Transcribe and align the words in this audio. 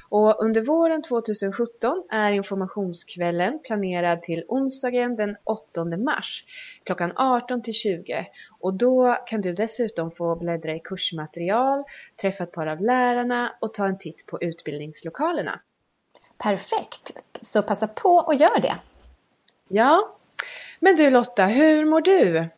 Och 0.09 0.45
under 0.45 0.61
våren 0.61 1.03
2017 1.03 2.05
är 2.11 2.33
informationskvällen 2.33 3.59
planerad 3.65 4.23
till 4.23 4.45
onsdagen 4.49 5.17
den 5.17 5.37
8 5.45 5.85
mars 5.85 6.45
klockan 6.85 7.13
18 7.17 7.63
till 7.63 7.75
20 7.75 8.27
och 8.61 8.75
då 8.75 9.17
kan 9.27 9.41
du 9.41 9.53
dessutom 9.53 10.11
få 10.11 10.37
bläddra 10.37 10.75
i 10.75 10.81
kursmaterial, 10.81 11.85
träffa 12.21 12.45
ett 12.45 12.53
par 12.53 12.67
av 12.67 12.81
lärarna 12.81 13.55
och 13.61 13.75
ta 13.75 13.87
en 13.87 13.99
titt 13.99 14.27
på 14.27 14.43
utbildningslokalerna. 14.43 15.61
Perfekt! 16.39 17.13
Så 17.43 17.63
passa 17.63 17.89
på 17.89 18.11
och 18.11 18.35
gör 18.35 18.61
det! 18.61 18.77
Ja, 19.69 20.17
men 20.81 20.97
du 20.97 21.11
Lotta, 21.11 21.47
hur 21.47 21.85
mår 21.85 22.01
du? 22.01 22.49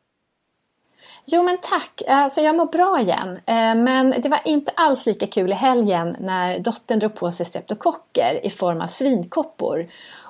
Jo 1.29 1.43
men 1.43 1.59
tack, 1.59 2.03
alltså 2.09 2.41
jag 2.41 2.57
mår 2.57 2.67
bra 2.67 3.01
igen. 3.01 3.37
Eh, 3.47 3.75
men 3.75 4.15
det 4.19 4.29
var 4.29 4.41
inte 4.45 4.73
alls 4.75 5.07
lika 5.07 5.27
kul 5.27 5.51
i 5.51 5.55
helgen 5.55 6.17
när 6.21 6.59
dottern 6.59 6.99
drog 6.99 7.15
på 7.15 7.31
sig 7.31 7.47
streptokocker 7.47 8.47
i 8.47 8.51
form 8.51 8.81
av 8.81 8.87
svinkoppor. 8.87 9.87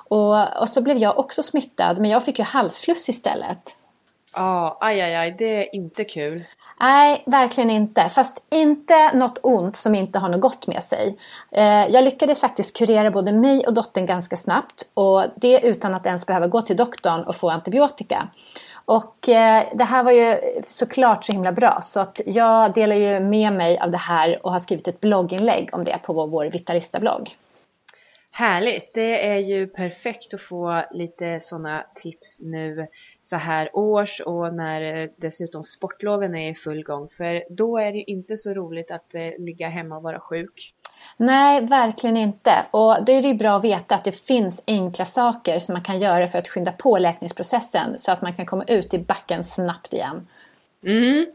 Och, 0.09 0.61
och 0.61 0.69
så 0.69 0.81
blev 0.81 0.97
jag 0.97 1.19
också 1.19 1.43
smittad 1.43 1.97
men 1.97 2.09
jag 2.09 2.25
fick 2.25 2.39
ju 2.39 2.45
halsfluss 2.45 3.09
istället. 3.09 3.75
Ja, 4.35 4.77
aj 4.81 5.01
aj 5.01 5.15
aj, 5.15 5.31
det 5.31 5.57
är 5.57 5.75
inte 5.75 6.03
kul. 6.03 6.45
Nej, 6.79 7.23
verkligen 7.25 7.69
inte. 7.69 8.09
Fast 8.09 8.43
inte 8.49 9.13
något 9.13 9.39
ont 9.41 9.75
som 9.75 9.95
inte 9.95 10.19
har 10.19 10.29
något 10.29 10.41
gott 10.41 10.67
med 10.67 10.83
sig. 10.83 11.17
Eh, 11.51 11.87
jag 11.87 12.03
lyckades 12.03 12.39
faktiskt 12.39 12.77
kurera 12.77 13.11
både 13.11 13.31
mig 13.31 13.67
och 13.67 13.73
dottern 13.73 14.05
ganska 14.05 14.37
snabbt 14.37 14.87
och 14.93 15.23
det 15.35 15.59
utan 15.59 15.93
att 15.93 16.05
ens 16.05 16.25
behöva 16.25 16.47
gå 16.47 16.61
till 16.61 16.77
doktorn 16.77 17.23
och 17.23 17.35
få 17.35 17.49
antibiotika. 17.49 18.27
Och 18.87 19.29
eh, 19.29 19.67
det 19.73 19.83
här 19.83 20.03
var 20.03 20.11
ju 20.11 20.37
såklart 20.67 21.25
så 21.25 21.31
himla 21.31 21.51
bra 21.51 21.79
så 21.81 21.99
att 21.99 22.21
jag 22.25 22.73
delar 22.73 22.95
ju 22.95 23.19
med 23.19 23.53
mig 23.53 23.79
av 23.79 23.91
det 23.91 23.97
här 23.97 24.45
och 24.45 24.51
har 24.51 24.59
skrivit 24.59 24.87
ett 24.87 25.01
blogginlägg 25.01 25.69
om 25.71 25.83
det 25.83 25.99
på 26.03 26.13
vår, 26.13 26.27
vår 26.27 26.45
Vitalista-blogg. 26.45 27.35
Härligt! 28.31 28.93
Det 28.93 29.27
är 29.27 29.37
ju 29.37 29.67
perfekt 29.67 30.33
att 30.33 30.41
få 30.41 30.83
lite 30.91 31.39
sådana 31.39 31.85
tips 31.95 32.41
nu 32.41 32.87
så 33.21 33.35
här 33.35 33.69
års 33.73 34.21
och 34.21 34.53
när 34.53 34.81
eh, 34.81 35.09
dessutom 35.17 35.63
sportloven 35.63 36.35
är 36.35 36.51
i 36.51 36.55
full 36.55 36.83
gång. 36.83 37.09
För 37.09 37.43
då 37.49 37.77
är 37.77 37.91
det 37.91 37.97
ju 37.97 38.03
inte 38.03 38.37
så 38.37 38.53
roligt 38.53 38.91
att 38.91 39.15
eh, 39.15 39.29
ligga 39.37 39.69
hemma 39.69 39.97
och 39.97 40.03
vara 40.03 40.19
sjuk. 40.19 40.73
Nej, 41.17 41.65
verkligen 41.65 42.17
inte. 42.17 42.65
Och 42.71 43.05
då 43.05 43.13
är 43.13 43.21
det 43.21 43.27
ju 43.27 43.33
bra 43.33 43.57
att 43.57 43.63
veta 43.63 43.95
att 43.95 44.03
det 44.03 44.11
finns 44.11 44.61
enkla 44.67 45.05
saker 45.05 45.59
som 45.59 45.73
man 45.73 45.83
kan 45.83 45.99
göra 45.99 46.27
för 46.27 46.39
att 46.39 46.47
skynda 46.47 46.71
på 46.71 46.97
läkningsprocessen 46.97 47.99
så 47.99 48.11
att 48.11 48.21
man 48.21 48.33
kan 48.33 48.45
komma 48.45 48.63
ut 48.67 48.93
i 48.93 48.99
backen 48.99 49.43
snabbt 49.43 49.93
igen. 49.93 50.27
Mm, 50.85 51.25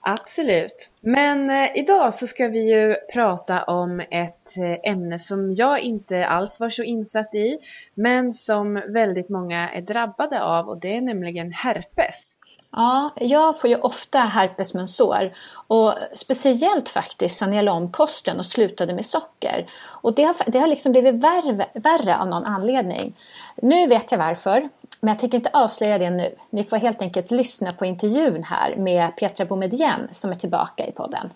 absolut. 0.00 0.90
Men 1.00 1.50
eh, 1.50 1.76
idag 1.76 2.14
så 2.14 2.26
ska 2.26 2.48
vi 2.48 2.70
ju 2.72 2.94
prata 3.12 3.64
om 3.64 4.00
ett 4.10 4.56
eh, 4.58 4.92
ämne 4.92 5.18
som 5.18 5.54
jag 5.54 5.80
inte 5.80 6.26
alls 6.26 6.60
var 6.60 6.70
så 6.70 6.82
insatt 6.82 7.34
i 7.34 7.58
men 7.94 8.32
som 8.32 8.82
väldigt 8.88 9.28
många 9.28 9.70
är 9.70 9.82
drabbade 9.82 10.42
av 10.42 10.68
och 10.68 10.80
det 10.80 10.96
är 10.96 11.00
nämligen 11.00 11.52
herpes. 11.52 12.33
Ja, 12.76 13.10
jag 13.16 13.60
får 13.60 13.70
ju 13.70 13.76
ofta 13.76 14.18
herpesmunsår. 14.18 15.32
och 15.66 15.94
speciellt 16.12 16.88
faktiskt 16.88 17.38
sen 17.38 17.52
jag 17.52 17.64
la 17.64 17.72
om 17.72 17.92
kosten 17.92 18.38
och 18.38 18.46
slutade 18.46 18.94
med 18.94 19.06
socker. 19.06 19.70
Och 19.84 20.14
det 20.14 20.22
har, 20.22 20.36
det 20.46 20.58
har 20.58 20.66
liksom 20.66 20.92
blivit 20.92 21.14
värre, 21.14 21.68
värre 21.74 22.18
av 22.18 22.28
någon 22.28 22.44
anledning. 22.44 23.16
Nu 23.56 23.86
vet 23.86 24.12
jag 24.12 24.18
varför, 24.18 24.68
men 25.00 25.08
jag 25.08 25.18
tänker 25.18 25.38
inte 25.38 25.50
avslöja 25.52 25.98
det 25.98 26.10
nu. 26.10 26.34
Ni 26.50 26.64
får 26.64 26.76
helt 26.76 27.02
enkelt 27.02 27.30
lyssna 27.30 27.72
på 27.72 27.84
intervjun 27.84 28.44
här 28.44 28.76
med 28.76 29.16
Petra 29.16 29.44
Boumedienne 29.44 30.08
som 30.12 30.30
är 30.30 30.36
tillbaka 30.36 30.86
i 30.86 30.92
podden. 30.92 31.30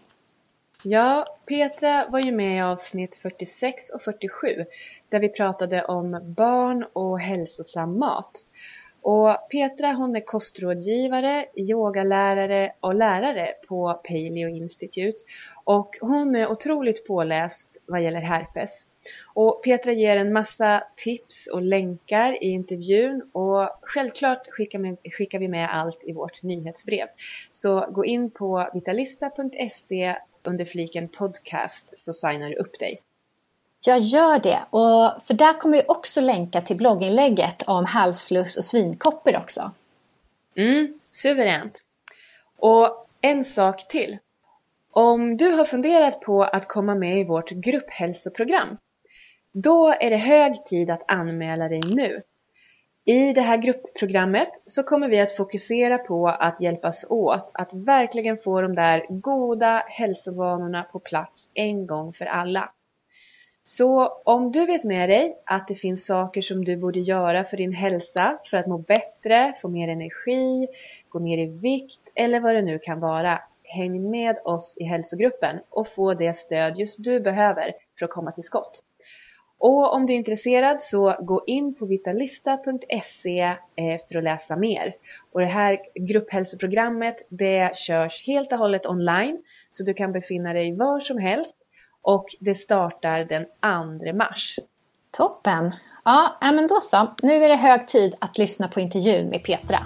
Ja, 0.82 1.26
Petra 1.46 2.06
var 2.08 2.18
ju 2.18 2.32
med 2.32 2.56
i 2.56 2.60
avsnitt 2.60 3.14
46 3.22 3.90
och 3.90 4.02
47 4.02 4.64
där 5.08 5.20
vi 5.20 5.28
pratade 5.28 5.84
om 5.84 6.20
barn 6.22 6.86
och 6.92 7.20
hälsosam 7.20 7.98
mat. 7.98 8.44
Och 9.02 9.48
Petra 9.50 9.92
hon 9.92 10.16
är 10.16 10.20
kostrådgivare, 10.20 11.46
yogalärare 11.56 12.72
och 12.80 12.94
lärare 12.94 13.48
på 13.68 14.00
Paleo 14.08 14.48
Institute 14.48 15.18
och 15.64 15.96
hon 16.00 16.34
är 16.36 16.50
otroligt 16.50 17.06
påläst 17.06 17.82
vad 17.86 18.02
gäller 18.02 18.20
herpes. 18.20 18.84
Och 19.34 19.64
Petra 19.64 19.92
ger 19.92 20.16
en 20.16 20.32
massa 20.32 20.84
tips 20.96 21.46
och 21.46 21.62
länkar 21.62 22.44
i 22.44 22.46
intervjun 22.46 23.30
och 23.32 23.70
självklart 23.82 24.46
skickar, 24.50 25.38
vi 25.38 25.48
med 25.48 25.68
allt 25.74 26.04
i 26.04 26.12
vårt 26.12 26.42
nyhetsbrev. 26.42 27.06
Så 27.50 27.86
gå 27.90 28.04
in 28.04 28.30
på 28.30 28.70
vitalista.se 28.74 30.16
under 30.42 30.64
fliken 30.64 31.08
podcast 31.08 31.98
så 31.98 32.12
signar 32.12 32.50
du 32.50 32.56
upp 32.56 32.78
dig. 32.78 33.02
Jag 33.86 33.98
gör 33.98 34.38
det, 34.38 34.60
och 34.70 35.26
för 35.26 35.34
där 35.34 35.60
kommer 35.60 35.76
vi 35.76 35.84
också 35.88 36.20
länka 36.20 36.60
till 36.60 36.76
blogginlägget 36.76 37.62
om 37.66 37.84
halsfluss 37.84 38.56
och 38.56 38.64
svinkoppor 38.64 39.36
också. 39.36 39.72
Mm, 40.56 41.00
suveränt. 41.10 41.82
Och 42.56 43.06
en 43.20 43.44
sak 43.44 43.88
till. 43.88 44.18
Om 44.90 45.36
du 45.36 45.50
har 45.50 45.64
funderat 45.64 46.20
på 46.20 46.42
att 46.42 46.68
komma 46.68 46.94
med 46.94 47.20
i 47.20 47.24
vårt 47.24 47.50
grupphälsoprogram, 47.50 48.76
då 49.52 49.88
är 49.88 50.10
det 50.10 50.16
hög 50.16 50.64
tid 50.64 50.90
att 50.90 51.10
anmäla 51.10 51.68
dig 51.68 51.80
nu. 51.94 52.22
I 53.04 53.32
det 53.32 53.40
här 53.40 53.56
gruppprogrammet 53.56 54.48
så 54.66 54.82
kommer 54.82 55.08
vi 55.08 55.20
att 55.20 55.36
fokusera 55.36 55.98
på 55.98 56.28
att 56.28 56.60
hjälpas 56.60 57.04
åt 57.08 57.50
att 57.54 57.70
verkligen 57.72 58.36
få 58.36 58.60
de 58.60 58.74
där 58.74 59.06
goda 59.08 59.82
hälsovanorna 59.86 60.82
på 60.82 60.98
plats 60.98 61.48
en 61.54 61.86
gång 61.86 62.12
för 62.12 62.24
alla. 62.24 62.72
Så 63.70 64.20
om 64.24 64.52
du 64.52 64.66
vet 64.66 64.84
med 64.84 65.08
dig 65.08 65.36
att 65.44 65.68
det 65.68 65.74
finns 65.74 66.06
saker 66.06 66.42
som 66.42 66.64
du 66.64 66.76
borde 66.76 67.00
göra 67.00 67.44
för 67.44 67.56
din 67.56 67.72
hälsa 67.72 68.38
för 68.44 68.56
att 68.56 68.66
må 68.66 68.78
bättre, 68.78 69.54
få 69.62 69.68
mer 69.68 69.88
energi, 69.88 70.68
gå 71.08 71.18
ner 71.18 71.38
i 71.38 71.46
vikt 71.46 72.12
eller 72.14 72.40
vad 72.40 72.54
det 72.54 72.62
nu 72.62 72.78
kan 72.78 73.00
vara. 73.00 73.40
Häng 73.62 74.10
med 74.10 74.38
oss 74.44 74.74
i 74.76 74.84
hälsogruppen 74.84 75.60
och 75.70 75.88
få 75.88 76.14
det 76.14 76.36
stöd 76.36 76.78
just 76.78 77.04
du 77.04 77.20
behöver 77.20 77.72
för 77.98 78.04
att 78.04 78.10
komma 78.10 78.32
till 78.32 78.42
skott. 78.42 78.82
Och 79.58 79.94
om 79.94 80.06
du 80.06 80.12
är 80.12 80.16
intresserad 80.16 80.82
så 80.82 81.16
gå 81.20 81.44
in 81.46 81.74
på 81.74 81.86
vitalista.se 81.86 83.40
eh, 83.76 84.00
för 84.08 84.18
att 84.18 84.24
läsa 84.24 84.56
mer. 84.56 84.94
Och 85.32 85.40
det 85.40 85.46
här 85.46 85.78
grupphälsoprogrammet 85.94 87.26
det 87.28 87.76
körs 87.76 88.26
helt 88.26 88.52
och 88.52 88.58
hållet 88.58 88.86
online 88.86 89.42
så 89.70 89.84
du 89.84 89.94
kan 89.94 90.12
befinna 90.12 90.52
dig 90.52 90.76
var 90.76 91.00
som 91.00 91.18
helst 91.18 91.56
och 92.02 92.26
det 92.40 92.54
startar 92.54 93.24
den 93.24 93.44
2 93.44 94.12
mars. 94.16 94.58
Toppen! 95.16 95.74
Ja, 96.04 96.38
men 96.40 96.66
då 96.66 96.80
så. 96.80 97.14
Nu 97.22 97.44
är 97.44 97.48
det 97.48 97.56
hög 97.56 97.88
tid 97.88 98.14
att 98.18 98.38
lyssna 98.38 98.68
på 98.68 98.80
intervjun 98.80 99.28
med 99.28 99.44
Petra. 99.44 99.78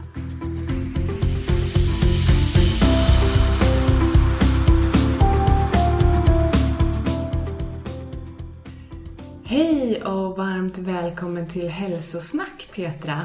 Hej 9.45 10.03
och 10.05 10.37
varmt 10.37 10.79
välkommen 10.79 11.49
till 11.49 11.69
Hälsosnack 11.69 12.69
Petra. 12.75 13.19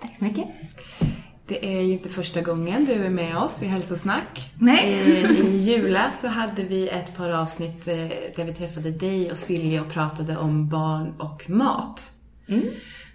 Tack 0.00 0.16
så 0.18 0.24
mycket. 0.24 0.46
Det 1.48 1.76
är 1.76 1.80
ju 1.80 1.92
inte 1.92 2.08
första 2.08 2.40
gången 2.40 2.84
du 2.84 2.92
är 2.92 3.10
med 3.10 3.36
oss 3.36 3.62
i 3.62 3.66
Hälsosnack. 3.66 4.52
Nej. 4.58 4.90
I, 4.90 5.46
I 5.46 5.58
julas 5.58 6.20
så 6.20 6.28
hade 6.28 6.64
vi 6.64 6.88
ett 6.88 7.16
par 7.16 7.30
avsnitt 7.30 7.88
eh, 7.88 7.94
där 8.36 8.44
vi 8.44 8.54
träffade 8.54 8.90
dig 8.90 9.30
och 9.30 9.36
Silja 9.36 9.82
och 9.82 9.88
pratade 9.88 10.36
om 10.36 10.68
barn 10.68 11.14
och 11.18 11.50
mat. 11.50 12.12
Mm. 12.48 12.62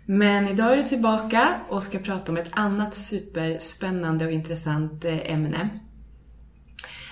Men 0.06 0.48
idag 0.48 0.74
är 0.74 0.78
du 0.78 0.84
tillbaka 0.84 1.60
och 1.70 1.84
ska 1.84 2.00
prata 2.00 2.32
om 2.32 2.38
ett 2.38 2.50
annat 2.52 2.94
superspännande 2.94 4.26
och 4.26 4.32
intressant 4.32 5.06
eh, 5.06 5.34
ämne. 5.34 5.70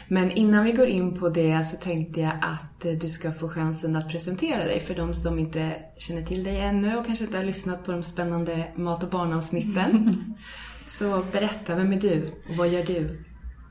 Men 0.07 0.31
innan 0.31 0.65
vi 0.65 0.71
går 0.71 0.87
in 0.87 1.19
på 1.19 1.29
det 1.29 1.63
så 1.63 1.75
tänkte 1.75 2.21
jag 2.21 2.33
att 2.41 2.85
eh, 2.85 2.91
du 2.91 3.09
ska 3.09 3.31
få 3.31 3.49
chansen 3.49 3.95
att 3.95 4.09
presentera 4.09 4.63
dig 4.63 4.79
för 4.79 4.95
de 4.95 5.13
som 5.13 5.39
inte 5.39 5.75
känner 5.97 6.21
till 6.21 6.43
dig 6.43 6.59
ännu 6.59 6.97
och 6.97 7.05
kanske 7.05 7.25
inte 7.25 7.37
har 7.37 7.45
lyssnat 7.45 7.85
på 7.85 7.91
de 7.91 8.03
spännande 8.03 8.67
mat 8.75 9.03
och 9.03 9.09
barnavsnitten. 9.09 10.23
Så 10.89 11.25
berätta, 11.31 11.75
vem 11.75 11.93
är 11.93 12.01
du 12.01 12.25
och 12.49 12.55
vad 12.55 12.67
gör 12.67 12.83
du? 12.83 13.25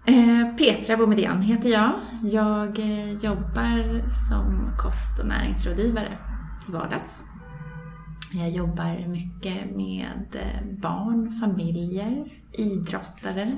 Eh, 0.06 0.56
Petra 0.56 0.96
Boumedian 0.96 1.42
heter 1.42 1.68
jag. 1.68 1.92
Jag 2.22 2.78
eh, 2.78 3.12
jobbar 3.12 4.08
som 4.28 4.72
kost 4.78 5.18
och 5.18 5.26
näringsrådgivare 5.26 6.18
till 6.64 6.74
vardags. 6.74 7.24
Jag 8.32 8.50
jobbar 8.50 9.08
mycket 9.08 9.76
med 9.76 10.26
eh, 10.32 10.78
barn, 10.80 11.32
familjer, 11.32 12.32
idrottare, 12.52 13.56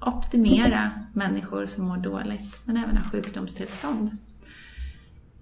optimera 0.00 0.90
människor 1.12 1.66
som 1.66 1.84
mår 1.84 1.96
dåligt 1.96 2.60
men 2.64 2.76
även 2.76 2.96
har 2.96 3.04
sjukdomstillstånd. 3.04 4.16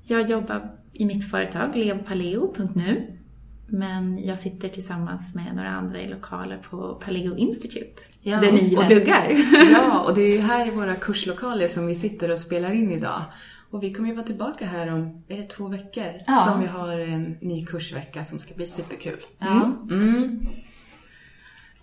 Jag 0.02 0.30
jobbar 0.30 0.72
i 0.92 1.06
mitt 1.06 1.30
företag 1.30 1.76
levpaleo.nu 1.76 3.18
men 3.66 4.26
jag 4.26 4.38
sitter 4.38 4.68
tillsammans 4.68 5.34
med 5.34 5.56
några 5.56 5.68
andra 5.68 6.00
i 6.00 6.08
lokaler 6.08 6.58
på 6.58 6.94
Paleo 7.04 7.36
Institute. 7.36 8.02
Ja, 8.22 8.40
där 8.40 8.52
ni 8.52 8.76
pluggar. 8.86 9.30
Ja, 9.72 10.00
och 10.00 10.14
det 10.14 10.22
är 10.22 10.32
ju 10.32 10.40
här 10.40 10.66
i 10.66 10.70
våra 10.70 10.94
kurslokaler 10.94 11.68
som 11.68 11.86
vi 11.86 11.94
sitter 11.94 12.30
och 12.30 12.38
spelar 12.38 12.70
in 12.70 12.90
idag. 12.90 13.22
Och 13.70 13.82
vi 13.82 13.94
kommer 13.94 14.08
ju 14.08 14.14
vara 14.14 14.26
tillbaka 14.26 14.66
här 14.66 14.92
om, 14.92 15.24
är 15.28 15.36
det 15.36 15.42
två 15.42 15.68
veckor? 15.68 16.12
Ja. 16.26 16.34
Som 16.34 16.60
vi 16.60 16.66
har 16.66 16.98
en 16.98 17.36
ny 17.40 17.66
kursvecka 17.66 18.24
som 18.24 18.38
ska 18.38 18.54
bli 18.54 18.66
superkul. 18.66 19.18
Ja. 19.38 19.72
Mm. 19.90 20.46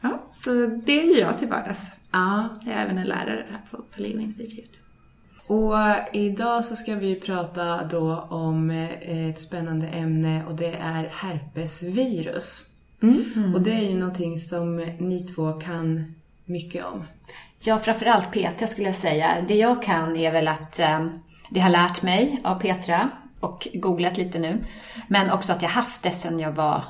Ja, 0.01 0.29
så 0.31 0.51
det 0.85 0.99
är 1.01 1.15
ju 1.15 1.19
jag 1.19 1.37
till 1.37 1.47
vardags. 1.47 1.91
Ja. 2.11 2.49
Jag 2.65 2.73
är 2.73 2.85
även 2.85 2.97
en 2.97 3.07
lärare 3.07 3.45
här 3.49 3.61
på 3.71 3.77
Paleo 3.77 4.19
Institute. 4.19 4.77
Och 5.47 5.75
idag 6.13 6.65
så 6.65 6.75
ska 6.75 6.95
vi 6.95 7.15
prata 7.15 7.83
då 7.83 8.27
om 8.29 8.69
eh, 8.69 9.29
ett 9.29 9.39
spännande 9.39 9.87
ämne 9.87 10.45
och 10.45 10.55
det 10.55 10.75
är 10.75 11.09
herpesvirus. 11.11 12.61
Mm. 13.01 13.55
Och 13.55 13.61
det 13.61 13.71
är 13.71 13.89
ju 13.89 13.97
någonting 13.97 14.37
som 14.37 14.75
ni 14.99 15.19
två 15.19 15.53
kan 15.53 16.15
mycket 16.45 16.85
om. 16.85 17.03
Ja, 17.65 17.79
framförallt 17.79 18.31
Petra 18.31 18.67
skulle 18.67 18.87
jag 18.87 18.95
säga. 18.95 19.29
Det 19.47 19.55
jag 19.55 19.83
kan 19.83 20.15
är 20.15 20.31
väl 20.31 20.47
att 20.47 20.79
eh, 20.79 21.07
det 21.49 21.59
har 21.59 21.69
lärt 21.69 22.01
mig 22.01 22.41
av 22.43 22.59
Petra 22.59 23.09
och 23.39 23.67
googlat 23.73 24.17
lite 24.17 24.39
nu. 24.39 24.63
Men 25.07 25.31
också 25.31 25.53
att 25.53 25.61
jag 25.61 25.69
haft 25.69 26.03
det 26.03 26.11
sedan 26.11 26.39
jag 26.39 26.51
var 26.51 26.83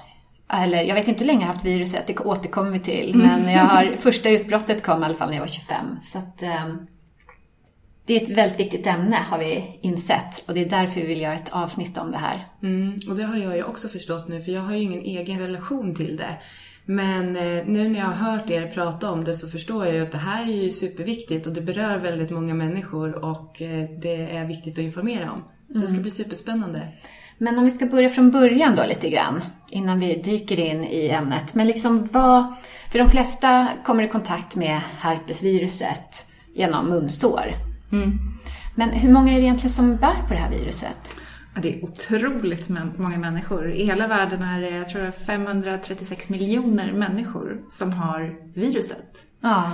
eller 0.50 0.82
jag 0.82 0.96
vet 0.96 1.08
inte 1.08 1.20
hur 1.20 1.28
länge 1.28 1.40
jag 1.40 1.48
har 1.48 1.54
haft 1.54 1.66
viruset, 1.66 2.08
det 2.08 2.20
återkommer 2.20 2.72
vi 2.72 2.80
till. 2.80 3.16
Men 3.16 3.52
jag 3.52 3.64
har, 3.64 3.84
första 3.84 4.30
utbrottet 4.30 4.84
kom 4.84 5.02
i 5.02 5.06
alla 5.06 5.14
fall 5.14 5.30
när 5.30 5.36
jag 5.36 5.42
var 5.42 5.48
25. 5.48 5.98
Så 6.02 6.18
att, 6.18 6.44
um, 6.44 6.88
det 8.06 8.14
är 8.14 8.22
ett 8.22 8.38
väldigt 8.38 8.60
viktigt 8.60 8.88
ämne 8.88 9.16
har 9.16 9.40
vi 9.40 9.80
insett 9.82 10.44
och 10.48 10.54
det 10.54 10.62
är 10.62 10.70
därför 10.70 11.02
vi 11.02 11.08
vill 11.08 11.22
göra 11.22 11.36
ett 11.36 11.54
avsnitt 11.54 11.98
om 11.98 12.12
det 12.12 12.18
här. 12.18 12.48
Mm, 12.64 12.98
och 13.10 13.16
det 13.16 13.24
har 13.24 13.38
jag 13.38 13.56
ju 13.56 13.64
också 13.64 13.88
förstått 13.88 14.28
nu 14.28 14.42
för 14.42 14.52
jag 14.52 14.62
har 14.62 14.74
ju 14.74 14.82
ingen 14.82 15.02
egen 15.02 15.40
relation 15.40 15.96
till 15.96 16.18
det. 16.18 16.38
Men 16.86 17.36
eh, 17.36 17.66
nu 17.66 17.90
när 17.90 18.00
jag 18.00 18.06
har 18.06 18.32
hört 18.32 18.50
er 18.50 18.68
prata 18.68 19.12
om 19.12 19.24
det 19.24 19.34
så 19.34 19.48
förstår 19.48 19.86
jag 19.86 19.96
ju 19.96 20.04
att 20.04 20.12
det 20.12 20.18
här 20.18 20.44
är 20.44 20.64
ju 20.64 20.72
superviktigt 20.72 21.48
och 21.48 21.54
det 21.54 21.62
berör 21.62 21.98
väldigt 21.98 22.30
många 22.30 22.54
människor 22.54 23.26
och 23.26 23.62
eh, 23.62 23.90
det 24.02 24.36
är 24.36 24.46
viktigt 24.46 24.74
att 24.74 24.84
informera 24.84 25.32
om. 25.32 25.44
Så 25.68 25.74
mm. 25.74 25.82
det 25.82 25.88
ska 25.88 26.02
bli 26.02 26.12
superspännande. 26.12 26.88
Men 27.38 27.58
om 27.58 27.66
vi 27.66 27.72
ska 27.72 27.86
börja 27.86 28.10
från 28.10 28.32
början 28.32 28.76
då 28.76 28.84
lite 28.88 29.10
grann, 29.10 29.42
innan 29.70 30.00
vi 30.00 30.16
dyker 30.16 30.60
in 30.60 30.84
i 30.84 31.10
ämnet. 31.10 31.56
Men 31.56 31.68
liksom 31.68 32.08
vad, 32.12 32.54
för 32.92 33.00
de 33.00 33.10
flesta 33.10 33.68
kommer 33.84 34.04
i 34.04 34.08
kontakt 34.08 34.56
med 34.56 34.82
herpesviruset 35.00 36.26
genom 36.54 36.90
munsår. 36.90 37.73
Mm. 37.94 38.20
Men 38.76 38.90
hur 38.90 39.14
många 39.14 39.32
är 39.32 39.36
det 39.36 39.44
egentligen 39.44 39.74
som 39.74 39.96
bär 39.96 40.24
på 40.28 40.34
det 40.34 40.40
här 40.40 40.52
viruset? 40.52 41.16
Ja, 41.56 41.62
det 41.62 41.76
är 41.80 41.84
otroligt 41.84 42.70
många 42.98 43.18
människor. 43.18 43.72
I 43.72 43.86
hela 43.86 44.08
världen 44.08 44.44
är 44.44 44.62
det, 44.62 44.70
jag 44.70 44.88
tror 44.88 45.12
536 45.12 46.30
miljoner 46.30 46.94
människor 46.94 47.62
som 47.70 47.94
har 47.94 48.36
viruset. 48.54 49.26
Ja. 49.42 49.72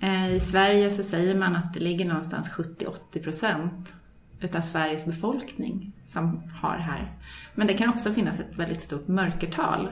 Eh, 0.00 0.34
I 0.34 0.40
Sverige 0.40 0.90
så 0.90 1.02
säger 1.02 1.34
man 1.34 1.56
att 1.56 1.74
det 1.74 1.80
ligger 1.80 2.04
någonstans 2.04 2.50
70-80 2.50 3.22
procent 3.22 3.94
utav 4.40 4.60
Sveriges 4.60 5.04
befolkning 5.04 5.92
som 6.04 6.42
har 6.62 6.76
det 6.76 6.82
här. 6.82 7.18
Men 7.54 7.66
det 7.66 7.74
kan 7.74 7.88
också 7.88 8.12
finnas 8.12 8.40
ett 8.40 8.56
väldigt 8.56 8.82
stort 8.82 9.08
mörkertal. 9.08 9.90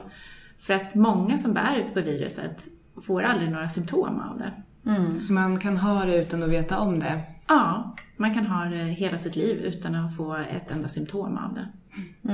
För 0.59 0.73
att 0.73 0.95
många 0.95 1.37
som 1.37 1.53
bär 1.53 1.85
på 1.93 2.01
viruset 2.01 2.67
får 3.01 3.23
aldrig 3.23 3.51
några 3.51 3.69
symptom 3.69 4.19
av 4.19 4.37
det. 4.37 4.53
Mm. 4.89 5.19
Så 5.19 5.33
man 5.33 5.57
kan 5.57 5.77
ha 5.77 6.05
det 6.05 6.21
utan 6.21 6.43
att 6.43 6.49
veta 6.49 6.79
om 6.79 6.99
det? 6.99 7.21
Ja, 7.49 7.95
man 8.17 8.33
kan 8.33 8.45
ha 8.45 8.65
det 8.65 8.77
hela 8.77 9.17
sitt 9.17 9.35
liv 9.35 9.57
utan 9.57 9.95
att 9.95 10.15
få 10.15 10.35
ett 10.35 10.71
enda 10.71 10.87
symptom 10.87 11.37
av 11.37 11.53
det. 11.53 11.67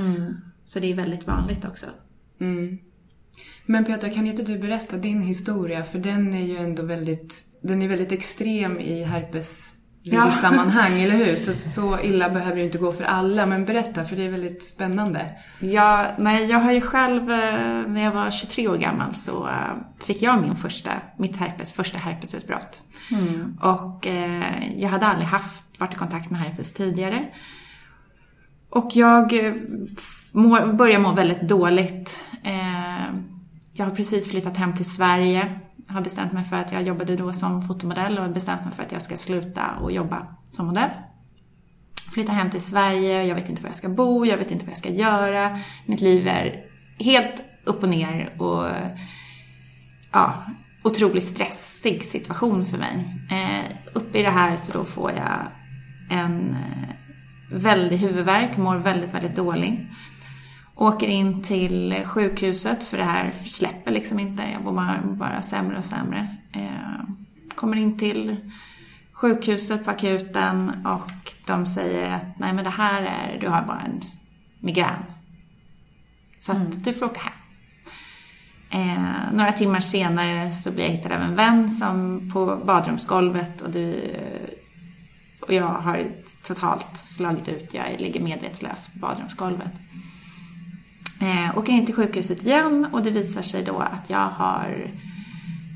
Mm. 0.00 0.34
Så 0.64 0.80
det 0.80 0.90
är 0.90 0.94
väldigt 0.94 1.26
vanligt 1.26 1.64
också. 1.64 1.86
Mm. 2.40 2.78
Men 3.66 3.84
Petra, 3.84 4.10
kan 4.10 4.26
inte 4.26 4.42
du 4.42 4.58
berätta 4.58 4.96
din 4.96 5.22
historia? 5.22 5.84
För 5.84 5.98
den 5.98 6.34
är 6.34 6.46
ju 6.46 6.56
ändå 6.56 6.82
väldigt, 6.82 7.44
den 7.60 7.82
är 7.82 7.88
väldigt 7.88 8.12
extrem 8.12 8.80
i 8.80 9.04
herpes 9.04 9.74
ja. 10.14 10.30
sammanhang, 10.30 11.02
eller 11.02 11.16
hur? 11.16 11.36
Så, 11.36 11.54
så 11.54 12.00
illa 12.00 12.28
behöver 12.28 12.56
det 12.56 12.64
inte 12.64 12.78
gå 12.78 12.92
för 12.92 13.04
alla. 13.04 13.46
Men 13.46 13.64
berätta, 13.64 14.04
för 14.04 14.16
det 14.16 14.22
är 14.24 14.30
väldigt 14.30 14.64
spännande. 14.64 15.30
Ja, 15.58 16.06
nej, 16.18 16.50
jag 16.50 16.58
har 16.58 16.72
ju 16.72 16.80
själv, 16.80 17.30
eh, 17.30 17.86
när 17.86 18.04
jag 18.04 18.12
var 18.12 18.30
23 18.30 18.68
år 18.68 18.76
gammal 18.76 19.14
så 19.14 19.46
eh, 19.46 20.04
fick 20.04 20.22
jag 20.22 20.40
min 20.40 20.56
första, 20.56 20.90
mitt 21.16 21.36
herpes, 21.36 21.72
första 21.72 21.98
herpesutbrott. 21.98 22.82
Mm. 23.10 23.58
Och 23.62 24.06
eh, 24.06 24.80
jag 24.80 24.88
hade 24.88 25.06
aldrig 25.06 25.28
haft, 25.28 25.62
varit 25.78 25.94
i 25.94 25.96
kontakt 25.96 26.30
med 26.30 26.40
herpes 26.40 26.72
tidigare. 26.72 27.28
Och 28.70 28.90
jag 28.94 29.46
eh, 29.46 29.54
må, 30.32 30.66
började 30.72 31.02
må 31.02 31.12
väldigt 31.12 31.48
dåligt. 31.48 32.18
Eh, 32.42 33.14
jag 33.72 33.86
har 33.86 33.94
precis 33.96 34.30
flyttat 34.30 34.56
hem 34.56 34.74
till 34.74 34.90
Sverige 34.90 35.60
har 35.88 36.00
bestämt 36.00 36.32
mig 36.32 36.44
för 36.44 36.56
att 36.56 36.72
jag 36.72 36.82
jobbade 36.82 37.16
då 37.16 37.32
som 37.32 37.62
fotomodell 37.62 38.18
och 38.18 38.24
har 38.24 38.32
bestämt 38.32 38.64
mig 38.64 38.74
för 38.74 38.82
att 38.82 38.92
jag 38.92 39.02
ska 39.02 39.16
sluta 39.16 39.62
och 39.82 39.92
jobba 39.92 40.26
som 40.50 40.66
modell. 40.66 40.90
Flytta 42.12 42.32
hem 42.32 42.50
till 42.50 42.60
Sverige, 42.60 43.24
jag 43.24 43.34
vet 43.34 43.48
inte 43.48 43.62
var 43.62 43.68
jag 43.68 43.76
ska 43.76 43.88
bo, 43.88 44.26
jag 44.26 44.36
vet 44.36 44.50
inte 44.50 44.64
vad 44.64 44.70
jag 44.70 44.78
ska 44.78 44.88
göra. 44.88 45.60
Mitt 45.86 46.00
liv 46.00 46.28
är 46.28 46.64
helt 46.98 47.42
upp 47.64 47.82
och 47.82 47.88
ner 47.88 48.42
och 48.42 48.66
ja, 50.12 50.44
otroligt 50.82 51.24
stressig 51.24 52.04
situation 52.04 52.66
för 52.66 52.78
mig. 52.78 53.26
Eh, 53.30 53.76
uppe 53.92 54.18
i 54.18 54.22
det 54.22 54.30
här 54.30 54.56
så 54.56 54.72
då 54.72 54.84
får 54.84 55.10
jag 55.10 55.38
en 56.18 56.50
eh, 56.50 56.88
väldig 57.50 57.96
huvudvärk, 57.96 58.56
mår 58.56 58.76
väldigt, 58.76 59.14
väldigt 59.14 59.36
dålig. 59.36 59.86
Åker 60.78 61.06
in 61.06 61.42
till 61.42 62.02
sjukhuset 62.04 62.84
för 62.84 62.98
det 62.98 63.04
här 63.04 63.30
släpper 63.44 63.92
liksom 63.92 64.18
inte. 64.18 64.42
Jag 64.52 64.64
mår 64.64 64.72
bara, 64.72 65.00
bara 65.04 65.42
sämre 65.42 65.78
och 65.78 65.84
sämre. 65.84 66.36
Eh, 66.52 67.04
kommer 67.54 67.76
in 67.76 67.98
till 67.98 68.36
sjukhuset 69.12 69.84
på 69.84 69.90
akuten 69.90 70.86
och 70.86 71.32
de 71.46 71.66
säger 71.66 72.10
att 72.10 72.38
nej 72.38 72.52
men 72.52 72.64
det 72.64 72.70
här 72.70 73.02
är, 73.02 73.40
du 73.40 73.48
har 73.48 73.62
bara 73.62 73.80
en 73.80 74.00
migrän. 74.60 75.04
Så 76.38 76.52
att 76.52 76.58
mm. 76.58 76.82
du 76.82 76.94
får 76.94 77.06
åka 77.06 77.20
hem. 77.20 77.32
Eh, 78.70 79.32
några 79.32 79.52
timmar 79.52 79.80
senare 79.80 80.52
så 80.52 80.72
blir 80.72 80.84
jag 80.84 80.90
hittad 80.90 81.12
av 81.12 81.22
en 81.22 81.34
vän 81.34 81.70
som 81.70 82.30
på 82.32 82.62
badrumsgolvet 82.64 83.60
och, 83.60 83.70
du, 83.70 84.14
och 85.40 85.52
jag 85.52 85.68
har 85.68 86.04
totalt 86.42 86.96
slagit 86.96 87.48
ut. 87.48 87.74
Jag 87.74 88.00
ligger 88.00 88.20
medvetslös 88.20 88.88
på 88.88 88.98
badrumsgolvet. 88.98 89.72
Eh, 91.20 91.58
åker 91.58 91.72
in 91.72 91.86
till 91.86 91.94
sjukhuset 91.94 92.42
igen 92.42 92.86
och 92.92 93.02
det 93.02 93.10
visar 93.10 93.42
sig 93.42 93.64
då 93.64 93.78
att 93.78 94.10
jag 94.10 94.28
har 94.28 94.90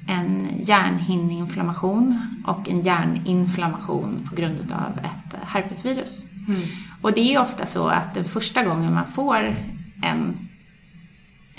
en 0.09 0.49
hjärnhinneinflammation 0.59 2.21
och 2.47 2.69
en 2.69 2.81
hjärninflammation 2.81 4.29
på 4.29 4.35
grund 4.37 4.73
av 4.73 4.99
ett 4.99 5.41
herpesvirus. 5.47 6.25
Mm. 6.49 6.61
Och 7.03 7.13
det 7.13 7.35
är 7.35 7.43
ofta 7.43 7.67
så 7.67 7.87
att 7.87 8.15
den 8.15 8.25
första 8.25 8.65
gången 8.65 8.95
man 8.95 9.07
får 9.07 9.57
en, 10.03 10.49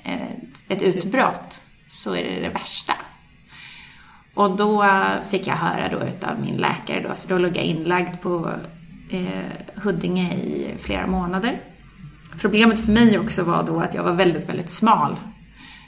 ett, 0.03 0.63
ett 0.67 0.81
utbrott 0.81 1.63
så 1.87 2.15
är 2.15 2.23
det 2.23 2.39
det 2.41 2.53
värsta. 2.53 2.93
Och 4.33 4.57
då 4.57 4.85
fick 5.29 5.47
jag 5.47 5.55
höra 5.55 5.89
då 5.89 6.07
utav 6.07 6.39
min 6.41 6.57
läkare 6.57 7.07
då, 7.07 7.13
för 7.13 7.27
då 7.27 7.37
låg 7.37 7.57
jag 7.57 7.63
inlagd 7.63 8.21
på 8.21 8.51
eh, 9.09 9.81
Huddinge 9.83 10.33
i 10.33 10.75
flera 10.79 11.07
månader. 11.07 11.59
Problemet 12.39 12.85
för 12.85 12.91
mig 12.91 13.19
också 13.19 13.43
var 13.43 13.63
då 13.63 13.79
att 13.79 13.93
jag 13.93 14.03
var 14.03 14.13
väldigt, 14.13 14.49
väldigt 14.49 14.71
smal. 14.71 15.19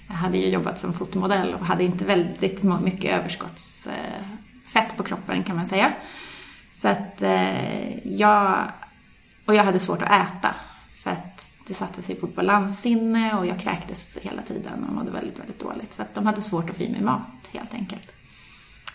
Jag 0.08 0.16
hade 0.16 0.38
ju 0.38 0.50
jobbat 0.50 0.80
som 0.80 0.94
fotomodell 0.94 1.54
och 1.54 1.66
hade 1.66 1.84
inte 1.84 2.06
väldigt 2.06 2.64
mycket 2.64 3.20
överskottsfett 3.20 4.98
på 4.98 5.04
kroppen 5.04 5.44
kan 5.44 5.56
man 5.56 5.70
säga. 5.70 5.94
Så 6.76 6.88
att 6.88 7.22
eh, 7.22 8.08
jag... 8.18 8.58
Och 9.46 9.56
jag 9.56 9.64
hade 9.64 9.80
svårt 9.80 10.02
att 10.02 10.12
äta. 10.12 10.56
För 11.04 11.12
att 11.12 11.52
det 11.68 11.74
satte 11.74 12.02
sig 12.02 12.16
på 12.16 12.28
balanssinne 12.28 13.34
och 13.38 13.46
jag 13.46 13.60
kräktes 13.60 14.18
hela 14.22 14.42
tiden 14.42 14.84
och 14.84 14.94
mådde 14.94 15.12
väldigt, 15.12 15.40
väldigt 15.40 15.60
dåligt. 15.60 15.94
Så 15.94 16.02
att 16.02 16.16
de 16.16 16.26
hade 16.26 16.42
svårt 16.42 16.70
att 16.70 16.76
få 16.76 16.84
i 16.84 16.90
mig 16.90 17.02
mat 17.02 17.22
helt 17.52 17.74
enkelt. 17.74 18.14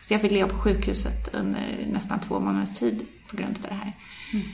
Så 0.01 0.15
jag 0.15 0.21
fick 0.21 0.33
leva 0.33 0.49
på 0.49 0.57
sjukhuset 0.57 1.35
under 1.35 1.87
nästan 1.93 2.21
två 2.21 2.41
månaders 2.41 2.79
tid 2.79 3.07
på 3.31 3.37
grund 3.37 3.57
av 3.57 3.63
det 3.69 3.75
här. 3.75 3.93
Mm. 4.33 4.47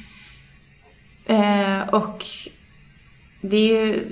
Eh, 1.26 1.88
och 1.88 2.24
det 3.50 3.56
är 3.56 3.86
ju, 3.86 4.02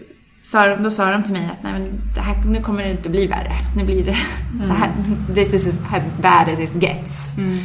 då 0.83 0.91
sa 0.91 1.11
de 1.11 1.23
till 1.23 1.33
mig 1.33 1.49
att 1.53 1.62
nej, 1.62 1.73
men 1.73 2.01
det 2.15 2.21
här, 2.21 2.45
nu 2.45 2.62
kommer 2.62 2.85
det 2.85 2.91
inte 2.91 3.11
bli 3.11 3.27
värre. 3.27 3.57
Nu 3.77 3.85
blir 3.85 4.05
det 4.05 4.17
mm. 4.53 4.67
så 4.67 4.73
här, 4.73 4.91
this 5.35 5.55
is 5.55 5.79
as 5.93 6.07
bad 6.23 6.49
as 6.49 6.61
it 6.61 6.83
gets. 6.83 7.37
Mm. 7.39 7.59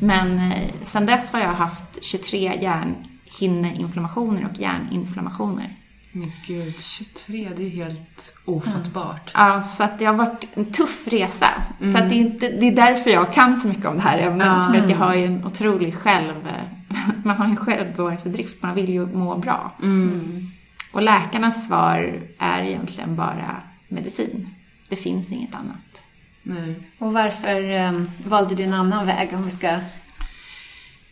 Men 0.00 0.38
eh, 0.38 0.70
sen 0.82 1.06
dess 1.06 1.32
har 1.32 1.40
jag 1.40 1.48
haft 1.48 2.04
23 2.04 2.52
hjärnhinneinflammationer 2.60 4.48
och 4.50 4.60
hjärninflammationer. 4.60 5.76
Men 6.12 6.32
gud, 6.46 6.74
23, 6.80 7.48
det 7.56 7.66
är 7.66 7.70
helt 7.70 8.34
ofattbart. 8.44 9.34
Mm. 9.34 9.52
Ja, 9.52 9.62
så 9.62 9.84
att 9.84 9.98
det 9.98 10.04
har 10.04 10.14
varit 10.14 10.46
en 10.54 10.72
tuff 10.72 11.08
resa. 11.08 11.46
Mm. 11.80 11.92
Så 11.92 11.98
att 11.98 12.08
det, 12.08 12.14
är 12.14 12.20
inte, 12.20 12.48
det 12.48 12.68
är 12.68 12.76
därför 12.76 13.10
jag 13.10 13.34
kan 13.34 13.56
så 13.56 13.68
mycket 13.68 13.84
om 13.84 13.94
det 13.94 14.00
här 14.00 14.18
ämnet. 14.18 14.46
Mm. 14.46 14.72
För 14.72 14.78
att 14.78 14.90
jag 14.90 14.96
har 14.96 15.14
ju 15.14 15.24
en 15.24 15.44
otrolig 15.44 15.94
själv... 15.94 16.34
Man 17.24 17.36
har 17.36 17.46
ju 17.46 17.50
en 17.50 17.56
självbevarelsedrift, 17.56 18.62
man 18.62 18.74
vill 18.74 18.88
ju 18.88 19.06
må 19.06 19.38
bra. 19.38 19.72
Mm. 19.82 20.50
Och 20.96 21.02
läkarnas 21.02 21.66
svar 21.66 22.22
är 22.38 22.62
egentligen 22.62 23.16
bara 23.16 23.62
medicin. 23.88 24.48
Det 24.88 24.96
finns 24.96 25.32
inget 25.32 25.54
annat. 25.54 26.02
Nej. 26.42 26.74
Och 26.98 27.12
varför 27.12 27.70
um, 27.70 28.10
valde 28.26 28.54
du 28.54 28.62
en 28.62 28.72
annan 28.72 29.06
väg 29.06 29.34
om 29.34 29.44
vi 29.44 29.50
ska... 29.50 29.80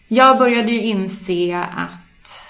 Jag 0.09 0.38
började 0.38 0.73
ju 0.73 0.81
inse 0.83 1.59
att 1.59 2.43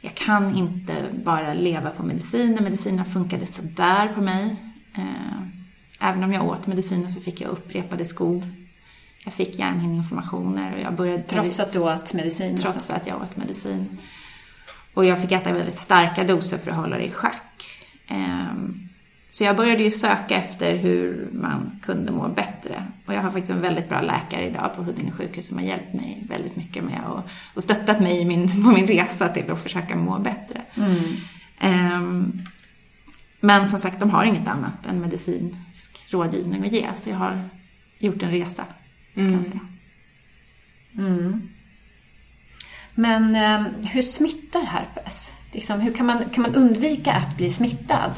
jag 0.00 0.14
kan 0.14 0.56
inte 0.56 0.94
bara 1.24 1.54
leva 1.54 1.90
på 1.90 2.02
mediciner. 2.02 2.62
Mediciner 2.62 3.04
funkade 3.04 3.46
sådär 3.46 4.08
på 4.14 4.20
mig. 4.20 4.56
Eh, 4.96 5.42
även 6.00 6.24
om 6.24 6.32
jag 6.32 6.44
åt 6.44 6.66
mediciner 6.66 7.08
så 7.08 7.20
fick 7.20 7.40
jag 7.40 7.50
upprepade 7.50 8.04
skov. 8.04 8.50
Jag 9.24 9.34
fick 9.34 9.58
hjärnhinneinflammationer 9.58 10.74
och 10.74 10.80
jag 10.80 10.94
började... 10.94 11.22
Trots 11.22 11.60
att 11.60 11.72
du 11.72 11.78
åt 11.78 12.14
medicin? 12.14 12.56
Trots 12.56 12.76
alltså. 12.76 12.92
att 12.92 13.06
jag 13.06 13.22
åt 13.22 13.36
medicin. 13.36 13.98
Och 14.94 15.04
jag 15.04 15.20
fick 15.20 15.32
äta 15.32 15.52
väldigt 15.52 15.78
starka 15.78 16.24
doser 16.24 16.58
för 16.58 16.70
att 16.70 16.76
hålla 16.76 16.98
det 16.98 17.04
i 17.04 17.10
schack. 17.10 17.78
Ehm, 18.08 18.88
så 19.30 19.44
jag 19.44 19.56
började 19.56 19.82
ju 19.82 19.90
söka 19.90 20.36
efter 20.36 20.76
hur 20.76 21.28
man 21.32 21.80
kunde 21.82 22.12
må 22.12 22.28
bättre. 22.28 22.86
Och 23.06 23.14
jag 23.14 23.22
har 23.22 23.30
faktiskt 23.30 23.50
en 23.50 23.60
väldigt 23.60 23.88
bra 23.88 24.00
läkare 24.00 24.46
idag 24.46 24.74
på 24.76 24.82
Huddinge 24.82 25.12
sjukhus 25.12 25.48
som 25.48 25.58
har 25.58 25.64
hjälpt 25.64 25.94
mig 25.94 26.24
väldigt 26.28 26.56
mycket 26.56 26.84
med 26.84 27.00
och, 27.08 27.22
och 27.54 27.62
stöttat 27.62 28.00
mig 28.00 28.24
min, 28.24 28.48
på 28.64 28.70
min 28.70 28.86
resa 28.86 29.28
till 29.28 29.50
att 29.50 29.62
försöka 29.62 29.96
må 29.96 30.18
bättre. 30.18 30.62
Mm. 30.74 32.02
Um, 32.02 32.42
men 33.40 33.68
som 33.68 33.78
sagt, 33.78 34.00
de 34.00 34.10
har 34.10 34.24
inget 34.24 34.48
annat 34.48 34.86
än 34.86 35.00
medicinsk 35.00 36.06
rådgivning 36.10 36.64
att 36.64 36.72
ge. 36.72 36.86
Så 36.96 37.10
jag 37.10 37.16
har 37.16 37.48
gjort 37.98 38.22
en 38.22 38.30
resa, 38.30 38.64
kan 39.14 39.26
mm. 39.26 39.36
man 39.36 39.44
säga. 39.44 39.60
Mm. 40.98 41.48
Men 42.98 43.34
eh, 43.34 43.88
hur 43.90 44.02
smittar 44.02 44.62
herpes? 44.62 45.34
Liksom, 45.52 45.80
hur 45.80 45.94
kan 45.94 46.06
man, 46.06 46.24
kan 46.30 46.42
man 46.42 46.54
undvika 46.54 47.12
att 47.12 47.36
bli 47.36 47.50
smittad? 47.50 48.12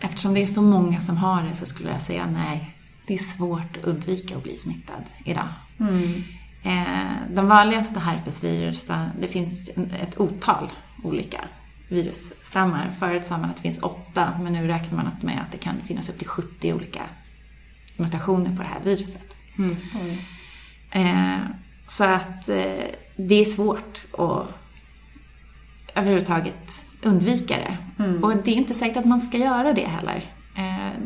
Eftersom 0.00 0.34
det 0.34 0.42
är 0.42 0.46
så 0.46 0.62
många 0.62 1.00
som 1.00 1.16
har 1.16 1.42
det 1.42 1.56
så 1.56 1.66
skulle 1.66 1.90
jag 1.90 2.02
säga 2.02 2.26
nej. 2.26 2.74
Det 3.06 3.14
är 3.14 3.18
svårt 3.18 3.76
att 3.76 3.84
undvika 3.84 4.36
att 4.36 4.42
bli 4.42 4.56
smittad 4.56 5.04
idag. 5.24 5.48
Mm. 5.80 6.22
Eh, 6.62 7.34
de 7.34 7.48
vanligaste 7.48 8.00
herpesvirusen, 8.00 9.10
det 9.20 9.28
finns 9.28 9.70
ett 10.02 10.20
otal 10.20 10.72
olika 11.04 11.44
virusstammar. 11.88 12.90
Förut 12.98 13.26
sa 13.26 13.38
man 13.38 13.50
att 13.50 13.56
det 13.56 13.62
finns 13.62 13.82
åtta, 13.82 14.32
men 14.42 14.52
nu 14.52 14.66
räknar 14.66 14.96
man 14.96 15.10
med 15.20 15.40
att 15.40 15.52
det 15.52 15.58
kan 15.58 15.74
finnas 15.84 16.08
upp 16.08 16.18
till 16.18 16.28
70 16.28 16.72
olika 16.72 17.02
mutationer 17.96 18.56
på 18.56 18.62
det 18.62 18.68
här 18.68 18.80
viruset. 18.84 19.36
Mm. 19.58 19.76
Mm. 20.00 20.16
Eh, 20.90 21.40
så 21.86 22.04
att 22.04 22.48
eh, 22.48 22.84
det 23.16 23.34
är 23.34 23.44
svårt 23.44 24.02
att 24.18 24.48
överhuvudtaget 25.94 26.84
undvika 27.02 27.56
det. 27.56 28.02
Mm. 28.04 28.24
Och 28.24 28.32
det 28.44 28.50
är 28.50 28.56
inte 28.56 28.74
säkert 28.74 28.96
att 28.96 29.04
man 29.04 29.20
ska 29.20 29.38
göra 29.38 29.72
det 29.72 29.86
heller. 29.86 30.24
Eh, 30.56 31.00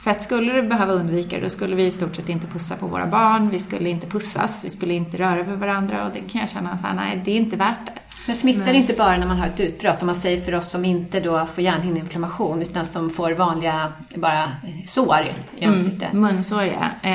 för 0.00 0.10
att 0.10 0.22
skulle 0.22 0.52
du 0.52 0.62
behöva 0.62 0.92
undvika 0.92 1.36
det, 1.36 1.42
då 1.42 1.50
skulle 1.50 1.76
vi 1.76 1.86
i 1.86 1.90
stort 1.90 2.16
sett 2.16 2.28
inte 2.28 2.46
pussa 2.46 2.76
på 2.76 2.86
våra 2.86 3.06
barn, 3.06 3.50
vi 3.50 3.58
skulle 3.58 3.88
inte 3.88 4.06
pussas, 4.06 4.64
vi 4.64 4.70
skulle 4.70 4.94
inte 4.94 5.16
röra 5.16 5.42
vid 5.42 5.58
varandra 5.58 6.06
och 6.06 6.12
det 6.12 6.18
kan 6.18 6.40
jag 6.40 6.50
känna 6.50 6.78
så 6.78 6.86
här, 6.86 6.94
nej, 6.94 7.22
det 7.24 7.30
är 7.30 7.36
inte 7.36 7.56
värt 7.56 7.86
det. 7.86 7.92
Men 8.26 8.36
smittar 8.36 8.64
det 8.64 8.74
inte 8.74 8.92
bara 8.92 9.16
när 9.16 9.26
man 9.26 9.36
har 9.36 9.46
ett 9.46 9.60
utbrott, 9.60 10.02
om 10.02 10.06
man 10.06 10.14
säger 10.14 10.40
för 10.40 10.54
oss 10.54 10.70
som 10.70 10.84
inte 10.84 11.20
då 11.20 11.46
får 11.46 11.64
hjärnhinneinflammation, 11.64 12.62
utan 12.62 12.86
som 12.86 13.10
får 13.10 13.32
vanliga 13.32 13.92
bara 14.14 14.52
sår 14.86 15.16
i 15.56 15.64
mm, 15.64 15.74
ansiktet? 15.74 16.12
Mm, 16.12 16.20
munsår, 16.34 16.62
ja. 16.62 17.10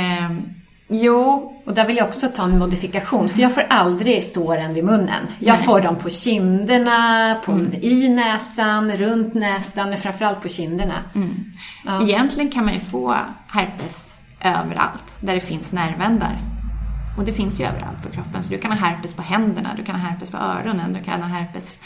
Jo. 0.94 1.54
Och 1.66 1.74
där 1.74 1.88
vill 1.88 1.98
jag 1.98 2.08
också 2.08 2.28
ta 2.28 2.44
en 2.44 2.60
modifikation, 2.60 3.30
för 3.30 3.42
jag 3.42 3.54
får 3.54 3.66
aldrig 3.70 4.24
såren 4.24 4.74
vid 4.74 4.84
munnen. 4.84 5.28
Jag 5.40 5.56
Nej. 5.56 5.66
får 5.66 5.82
dem 5.82 5.96
på 5.96 6.10
kinderna, 6.10 7.36
på, 7.46 7.52
mm. 7.52 7.74
i 7.74 8.10
näsan, 8.10 8.92
runt 8.92 9.34
näsan, 9.34 9.90
men 9.90 9.98
framförallt 9.98 10.42
på 10.42 10.50
kinderna. 10.50 11.04
Mm. 11.16 11.52
Ja. 11.86 12.02
Egentligen 12.02 12.52
kan 12.52 12.66
man 12.66 12.74
ju 12.74 12.80
få 12.80 13.16
herpes 13.48 14.22
överallt, 14.44 15.04
där 15.20 15.34
det 15.34 15.40
finns 15.40 15.72
nervändar. 15.72 16.40
Och 17.18 17.26
det 17.26 17.34
finns 17.34 17.62
ju 17.62 17.66
överallt 17.66 18.04
på 18.04 18.10
kroppen. 18.10 18.44
Så 18.44 18.50
du 18.50 18.58
kan 18.58 18.72
ha 18.72 18.78
herpes 18.78 19.14
på 19.14 19.22
händerna, 19.22 19.70
du 19.78 19.84
kan 19.84 19.96
ha 19.96 20.10
herpes 20.10 20.32
på 20.32 20.38
öronen, 20.38 20.94
du 20.94 21.04
kan 21.04 21.22
ha 21.22 21.30
herpes 21.30 21.80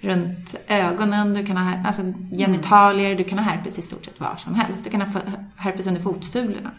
runt 0.00 0.54
ögonen, 0.68 1.34
du 1.34 1.46
kan 1.46 1.56
ha 1.56 1.86
alltså 1.86 2.02
genitalier, 2.30 3.14
du 3.14 3.24
kan 3.24 3.38
ha 3.38 3.44
herpes 3.44 3.78
i 3.78 3.82
stort 3.82 4.04
sett 4.04 4.20
var 4.20 4.36
som 4.36 4.54
helst. 4.54 4.84
Du 4.84 4.90
kan 4.90 5.00
ha 5.00 5.20
herpes 5.56 5.86
under 5.86 6.00
fotsulorna. 6.00 6.70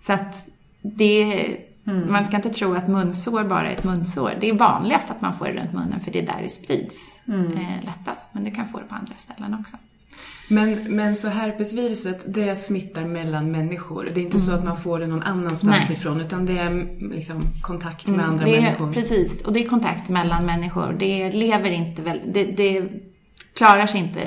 Så 0.00 0.12
att 0.12 0.46
det, 0.82 1.56
mm. 1.86 2.12
man 2.12 2.24
ska 2.24 2.36
inte 2.36 2.50
tro 2.50 2.74
att 2.74 2.88
munsår 2.88 3.44
bara 3.44 3.68
är 3.68 3.72
ett 3.72 3.84
munsår. 3.84 4.32
Det 4.40 4.48
är 4.48 4.54
vanligast 4.54 5.10
att 5.10 5.20
man 5.20 5.38
får 5.38 5.44
det 5.44 5.52
runt 5.52 5.72
munnen 5.72 6.00
för 6.00 6.10
det 6.10 6.18
är 6.18 6.26
där 6.26 6.42
det 6.42 6.48
sprids 6.48 7.20
mm. 7.28 7.52
eh, 7.52 7.84
lättast. 7.84 8.30
Men 8.32 8.44
du 8.44 8.50
kan 8.50 8.68
få 8.68 8.78
det 8.78 8.84
på 8.84 8.94
andra 8.94 9.14
ställen 9.16 9.56
också. 9.60 9.76
Men, 10.48 10.96
men 10.96 11.16
så 11.16 11.28
herpesviruset, 11.28 12.34
det 12.34 12.56
smittar 12.56 13.04
mellan 13.04 13.50
människor. 13.50 14.04
Det 14.14 14.20
är 14.20 14.24
inte 14.24 14.36
mm. 14.36 14.46
så 14.46 14.52
att 14.52 14.64
man 14.64 14.82
får 14.82 14.98
det 15.00 15.06
någon 15.06 15.22
annanstans 15.22 15.76
Nej. 15.88 15.92
ifrån, 15.92 16.20
utan 16.20 16.46
det 16.46 16.58
är 16.58 16.98
liksom 17.10 17.40
kontakt 17.62 18.06
med 18.06 18.14
mm, 18.14 18.30
andra 18.30 18.46
är, 18.46 18.62
människor. 18.62 18.92
Precis, 18.92 19.42
och 19.42 19.52
det 19.52 19.64
är 19.64 19.68
kontakt 19.68 20.08
mellan 20.08 20.46
människor. 20.46 20.96
Det 20.98 21.30
lever 21.30 21.70
inte 21.70 22.02
väl, 22.02 22.20
det, 22.32 22.44
det 22.44 22.88
klarar 23.54 23.86
sig 23.86 24.00
inte 24.00 24.20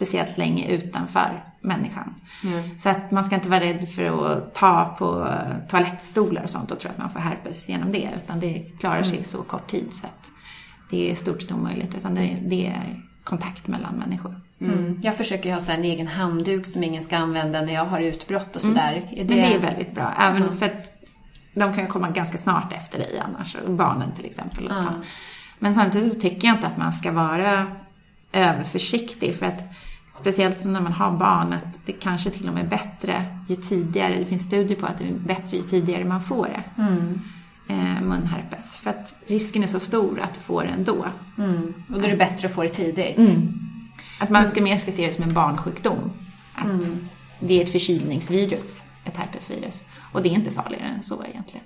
speciellt 0.00 0.38
länge 0.38 0.68
utanför 0.68 1.44
människan. 1.60 2.14
Mm. 2.44 2.78
Så 2.78 2.88
att 2.88 3.10
man 3.10 3.24
ska 3.24 3.34
inte 3.34 3.48
vara 3.48 3.60
rädd 3.60 3.88
för 3.88 4.04
att 4.04 4.54
ta 4.54 4.96
på 4.98 5.28
toalettstolar 5.68 6.42
och 6.42 6.50
sånt 6.50 6.70
och 6.70 6.78
tro 6.78 6.90
att 6.90 6.98
man 6.98 7.10
får 7.10 7.20
herpes 7.20 7.68
genom 7.68 7.92
det. 7.92 8.08
Utan 8.16 8.40
det 8.40 8.78
klarar 8.78 9.02
sig 9.02 9.12
mm. 9.12 9.24
så 9.24 9.42
kort 9.42 9.66
tid 9.66 9.86
så 9.90 10.06
att 10.06 10.30
det 10.90 11.10
är 11.10 11.14
stort 11.14 11.42
sett 11.42 11.52
omöjligt. 11.52 11.94
Utan 11.94 12.14
det, 12.14 12.36
det 12.42 12.66
är 12.66 13.00
kontakt 13.24 13.66
mellan 13.66 13.94
människor. 13.94 14.40
Mm. 14.60 14.78
mm. 14.78 15.00
Jag 15.02 15.16
försöker 15.16 15.52
ha 15.52 15.60
så 15.60 15.72
en 15.72 15.84
egen 15.84 16.08
handduk 16.08 16.66
som 16.66 16.84
ingen 16.84 17.02
ska 17.02 17.16
använda 17.16 17.60
när 17.60 17.74
jag 17.74 17.84
har 17.84 18.00
utbrott 18.00 18.56
och 18.56 18.62
sådär. 18.62 18.92
Mm. 18.92 19.26
Det... 19.26 19.34
Men 19.34 19.36
det 19.36 19.54
är 19.54 19.58
väldigt 19.58 19.94
bra. 19.94 20.12
Även 20.18 20.42
mm. 20.42 20.56
för 20.56 20.66
att 20.66 20.92
de 21.54 21.74
kan 21.74 21.84
ju 21.84 21.90
komma 21.90 22.10
ganska 22.10 22.38
snart 22.38 22.72
efter 22.72 22.98
dig 22.98 23.22
annars. 23.28 23.56
Barnen 23.68 24.12
till 24.12 24.24
exempel. 24.24 24.70
Mm. 24.70 24.84
Men 25.58 25.74
samtidigt 25.74 26.12
så 26.12 26.20
tycker 26.20 26.48
jag 26.48 26.56
inte 26.56 26.66
att 26.66 26.78
man 26.78 26.92
ska 26.92 27.12
vara 27.12 27.66
överförsiktig. 28.32 29.36
För 29.36 29.46
att 29.46 29.62
speciellt 30.14 30.60
som 30.60 30.72
när 30.72 30.80
man 30.80 30.92
har 30.92 31.12
barn, 31.12 31.52
att 31.52 31.86
det 31.86 31.92
kanske 31.92 32.30
till 32.30 32.48
och 32.48 32.54
med 32.54 32.64
är 32.64 32.68
bättre 32.68 33.24
ju 33.48 33.56
tidigare. 33.56 34.18
Det 34.18 34.24
finns 34.26 34.42
studier 34.42 34.78
på 34.78 34.86
att 34.86 34.98
det 34.98 35.04
är 35.04 35.12
bättre 35.12 35.56
ju 35.56 35.62
tidigare 35.62 36.04
man 36.04 36.22
får 36.22 36.44
det. 36.44 36.82
Mm. 36.82 37.20
Eh, 37.68 38.02
munherpes. 38.02 38.76
För 38.76 38.90
att 38.90 39.16
risken 39.26 39.62
är 39.62 39.66
så 39.66 39.80
stor 39.80 40.20
att 40.20 40.34
du 40.34 40.40
får 40.40 40.64
det 40.64 40.68
ändå. 40.68 41.06
Mm. 41.38 41.74
Och 41.88 42.00
då 42.00 42.06
är 42.06 42.10
det 42.10 42.16
bättre 42.16 42.48
att 42.48 42.54
få 42.54 42.62
det 42.62 42.68
tidigt. 42.68 43.18
Mm. 43.18 43.52
Att 44.18 44.30
man 44.30 44.48
ska 44.48 44.62
mer 44.62 44.76
ska 44.76 44.92
se 44.92 45.06
det 45.06 45.12
som 45.12 45.24
en 45.24 45.34
barnsjukdom. 45.34 46.10
Att 46.54 46.64
mm. 46.64 47.08
det 47.40 47.60
är 47.60 47.64
ett 47.64 47.72
förkylningsvirus, 47.72 48.82
ett 49.04 49.16
herpesvirus. 49.16 49.86
Och 50.12 50.22
det 50.22 50.28
är 50.28 50.32
inte 50.32 50.50
farligare 50.50 50.88
än 50.88 51.02
så 51.02 51.24
egentligen. 51.30 51.64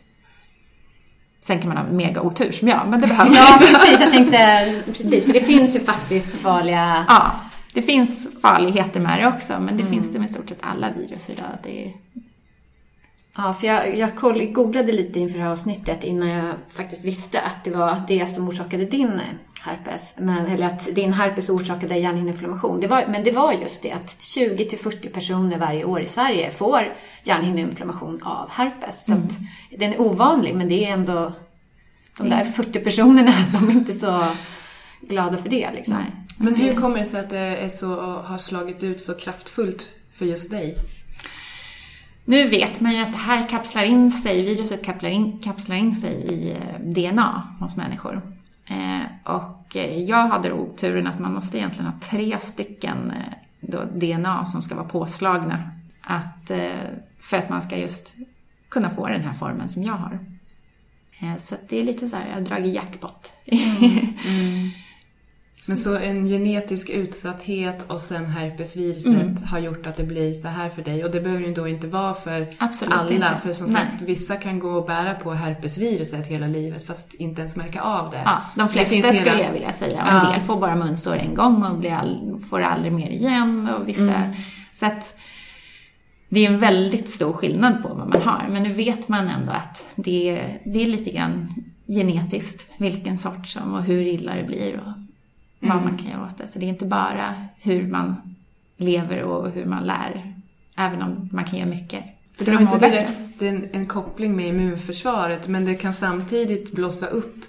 Sen 1.40 1.60
kan 1.60 1.68
man 1.68 1.76
ha 1.76 1.92
mega 1.92 2.20
otur 2.20 2.52
som 2.52 2.68
jag, 2.68 2.88
men 2.88 3.00
det 3.00 3.06
behöver 3.06 3.36
Ja, 3.36 3.58
precis. 3.60 4.00
Jag 4.00 4.10
tänkte, 4.10 4.82
precis. 4.86 5.24
För 5.24 5.32
det 5.32 5.40
finns 5.40 5.76
ju 5.76 5.80
faktiskt 5.80 6.36
farliga... 6.36 7.04
Ja, 7.08 7.40
det 7.74 7.82
finns 7.82 8.40
farligheter 8.42 9.00
med 9.00 9.18
det 9.18 9.26
också, 9.26 9.52
men 9.52 9.76
det 9.76 9.82
mm. 9.82 9.92
finns 9.92 10.12
det 10.12 10.18
med 10.18 10.28
i 10.28 10.32
stort 10.32 10.48
sett 10.48 10.58
alla 10.60 10.90
virus 10.90 11.30
idag. 11.30 11.46
Det 11.62 11.86
är... 11.86 11.92
Ja, 13.36 13.52
för 13.52 13.66
jag, 13.66 13.98
jag 13.98 14.10
googlade 14.52 14.92
lite 14.92 15.20
inför 15.20 15.38
det 15.38 15.44
här 15.44 15.50
avsnittet 15.50 16.04
innan 16.04 16.28
jag 16.28 16.54
faktiskt 16.74 17.04
visste 17.04 17.40
att 17.40 17.64
det 17.64 17.70
var 17.70 18.02
det 18.08 18.26
som 18.26 18.48
orsakade 18.48 18.84
din 18.84 19.20
herpes. 19.64 20.14
Men, 20.18 20.46
eller 20.46 20.66
att 20.66 20.94
din 20.94 21.12
herpes 21.12 21.48
orsakade 21.48 21.96
hjärnhinneinflammation. 21.96 22.80
Det 22.80 22.86
var, 22.86 23.04
men 23.08 23.24
det 23.24 23.30
var 23.30 23.52
just 23.52 23.82
det 23.82 23.92
att 23.92 24.06
20-40 24.06 25.08
personer 25.08 25.58
varje 25.58 25.84
år 25.84 26.00
i 26.00 26.06
Sverige 26.06 26.50
får 26.50 26.96
hjärnhinneinflammation 27.24 28.22
av 28.22 28.50
herpes. 28.50 29.08
Mm. 29.08 29.30
Så 29.30 29.40
den 29.78 29.92
är 29.92 30.00
ovanlig, 30.00 30.54
men 30.54 30.68
det 30.68 30.84
är 30.84 30.92
ändå 30.92 31.32
de 32.18 32.28
där 32.28 32.44
40 32.44 32.80
personerna, 32.80 33.32
de 33.52 33.68
är 33.68 33.72
inte 33.72 33.92
så 33.92 34.24
glada 35.00 35.36
för 35.36 35.48
det. 35.48 35.70
Liksom. 35.74 35.96
Nej. 35.96 36.23
Men 36.38 36.54
hur 36.54 36.74
kommer 36.74 36.98
det 36.98 37.04
sig 37.04 37.20
att 37.20 37.30
det 37.30 37.72
så, 37.72 38.20
har 38.20 38.38
slagit 38.38 38.82
ut 38.82 39.00
så 39.00 39.14
kraftfullt 39.14 39.92
för 40.12 40.26
just 40.26 40.50
dig? 40.50 40.76
Nu 42.24 42.48
vet 42.48 42.80
man 42.80 42.92
ju 42.92 43.02
att 43.02 43.12
det 43.12 43.18
här 43.18 43.48
kapslar 43.48 43.84
in 43.84 44.10
sig, 44.10 44.42
viruset 44.42 44.84
kapslar 44.84 45.10
in, 45.10 45.38
kapslar 45.38 45.76
in 45.76 45.94
sig 45.94 46.12
i 46.12 46.52
eh, 46.52 46.80
DNA 46.80 47.56
hos 47.60 47.76
människor. 47.76 48.22
Eh, 48.66 49.34
och 49.34 49.76
eh, 49.76 50.02
jag 50.02 50.28
hade 50.28 50.52
oturen 50.52 51.06
att 51.06 51.20
man 51.20 51.34
måste 51.34 51.58
egentligen 51.58 51.90
ha 51.90 52.00
tre 52.00 52.40
stycken 52.40 53.12
DNA 53.94 54.46
som 54.46 54.62
ska 54.62 54.74
vara 54.74 54.88
påslagna. 54.88 55.70
Att, 56.02 56.50
för 57.20 57.36
att 57.36 57.48
man 57.48 57.62
ska 57.62 57.78
just 57.78 58.14
kunna 58.68 58.90
få 58.90 59.08
den 59.08 59.20
här 59.20 59.32
formen 59.32 59.68
som 59.68 59.82
jag 59.82 59.92
har. 59.92 60.18
Så 61.38 61.54
det 61.68 61.80
är 61.80 61.84
lite 61.84 62.08
så 62.08 62.16
här, 62.16 62.26
jag 62.28 62.34
har 62.34 62.40
dragit 62.40 62.74
jackpot. 62.74 63.32
Mm. 63.46 64.14
Mm. 64.26 64.70
Men 65.68 65.76
så 65.76 65.96
en 65.96 66.26
genetisk 66.26 66.90
utsatthet 66.90 67.90
och 67.90 68.00
sen 68.00 68.26
herpesviruset 68.26 69.12
mm. 69.12 69.36
har 69.44 69.58
gjort 69.58 69.86
att 69.86 69.96
det 69.96 70.04
blir 70.04 70.34
så 70.34 70.48
här 70.48 70.68
för 70.68 70.82
dig. 70.82 71.04
Och 71.04 71.10
det 71.10 71.20
behöver 71.20 71.44
ju 71.44 71.54
då 71.54 71.68
inte 71.68 71.86
vara 71.86 72.14
för 72.14 72.48
Absolut 72.58 72.94
alla. 72.94 73.12
Inte. 73.12 73.40
För 73.42 73.52
som 73.52 73.72
Nej. 73.72 73.74
sagt, 73.74 74.02
vissa 74.02 74.36
kan 74.36 74.58
gå 74.58 74.70
och 74.70 74.86
bära 74.86 75.14
på 75.14 75.32
herpesviruset 75.32 76.26
hela 76.26 76.46
livet 76.46 76.86
fast 76.86 77.14
inte 77.14 77.40
ens 77.40 77.56
märka 77.56 77.80
av 77.80 78.10
det. 78.10 78.22
Ja, 78.24 78.42
de 78.54 78.68
flesta 78.68 79.12
skulle 79.12 79.30
hela... 79.30 79.44
jag 79.44 79.52
vilja 79.52 79.72
säga. 79.72 80.02
Och 80.02 80.26
en 80.26 80.32
del 80.32 80.40
får 80.40 80.60
bara 80.60 80.76
munsår 80.76 81.16
en 81.16 81.34
gång 81.34 81.64
och 81.64 81.78
blir 81.78 81.92
all... 81.92 82.40
får 82.50 82.58
det 82.58 82.66
aldrig 82.66 82.92
mer 82.92 83.10
igen. 83.10 83.68
Och 83.78 83.88
vissa... 83.88 84.14
Mm. 84.14 84.32
Så 84.74 84.86
att 84.86 85.16
det 86.28 86.46
är 86.46 86.50
en 86.50 86.58
väldigt 86.58 87.08
stor 87.08 87.32
skillnad 87.32 87.82
på 87.82 87.88
vad 87.88 88.08
man 88.08 88.22
har. 88.22 88.48
Men 88.50 88.62
nu 88.62 88.72
vet 88.72 89.08
man 89.08 89.28
ändå 89.28 89.52
att 89.52 89.84
det 89.96 90.30
är, 90.30 90.58
det 90.64 90.82
är 90.82 90.86
lite 90.86 91.10
grann 91.10 91.48
genetiskt 91.86 92.66
vilken 92.78 93.18
sort 93.18 93.46
som 93.46 93.74
och 93.74 93.82
hur 93.82 94.02
illa 94.02 94.34
det 94.34 94.44
blir. 94.44 94.74
Och 94.74 95.03
vad 95.60 95.76
man 95.76 95.82
mm. 95.82 95.98
kan 95.98 96.10
göra 96.10 96.26
åt 96.26 96.38
det. 96.38 96.46
Så 96.46 96.58
det 96.58 96.66
är 96.66 96.68
inte 96.68 96.86
bara 96.86 97.34
hur 97.60 97.86
man 97.86 98.36
lever 98.76 99.22
och 99.22 99.50
hur 99.50 99.64
man 99.64 99.84
lär, 99.84 100.34
även 100.76 101.02
om 101.02 101.28
man 101.32 101.44
kan 101.44 101.58
göra 101.58 101.68
mycket. 101.68 102.04
För 102.34 102.44
det 102.44 102.52
har 102.52 102.60
inte 102.60 102.88
direkt 102.88 103.42
en, 103.42 103.68
en 103.72 103.86
koppling 103.86 104.36
med 104.36 104.46
immunförsvaret, 104.46 105.48
men 105.48 105.64
det 105.64 105.74
kan 105.74 105.94
samtidigt 105.94 106.72
blossa 106.72 107.06
upp 107.06 107.44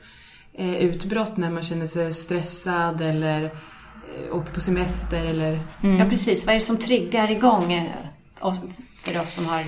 eh, 0.54 0.76
utbrott 0.76 1.38
när 1.38 1.52
man 1.52 1.64
känner 1.64 1.86
sig 1.86 2.14
stressad 2.14 3.02
eller 3.02 3.44
eh, 3.44 4.36
åker 4.36 4.54
på 4.54 4.60
semester 4.60 5.26
eller... 5.26 5.60
Mm. 5.84 6.00
Ja, 6.00 6.06
precis. 6.10 6.46
Vad 6.46 6.56
är 6.56 6.60
det 6.60 6.66
som 6.66 6.78
triggar 6.78 7.32
igång 7.32 7.74
eh, 7.74 7.92
för 9.02 9.22
oss 9.22 9.34
som 9.34 9.46
har 9.46 9.66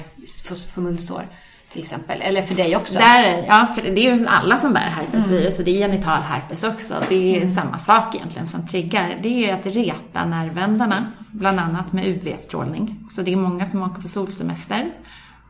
för 0.74 0.82
munsår? 0.82 1.28
Till 1.72 1.80
exempel. 1.80 2.22
Eller 2.22 2.42
för 2.42 2.56
dig 2.56 2.76
också. 2.76 3.00
Där, 3.00 3.46
ja, 3.48 3.68
för 3.76 3.82
det 3.82 4.08
är 4.08 4.18
ju 4.18 4.28
alla 4.28 4.58
som 4.58 4.74
bär 4.74 4.80
herpesvirus 4.82 5.60
mm. 5.60 5.60
och 5.60 5.66
det 5.66 5.72
är 5.72 5.88
genital 5.88 6.22
herpes 6.22 6.64
också. 6.64 6.96
Det 7.10 7.36
är 7.36 7.38
mm. 7.38 7.54
samma 7.54 7.78
sak 7.78 8.16
egentligen 8.16 8.48
som 8.48 8.68
triggar. 8.68 9.20
Det 9.24 9.30
är 9.30 9.48
ju 9.48 9.52
att 9.52 9.66
reta 9.66 10.26
nervändarna, 10.26 11.12
bland 11.32 11.60
annat 11.60 11.94
med 11.94 12.06
UV-strålning. 12.06 13.06
Så 13.10 13.22
det 13.22 13.34
är 13.34 13.38
många 13.38 13.68
som 13.68 13.84
åker 13.84 14.02
på 14.02 14.08
solsemester 14.08 14.94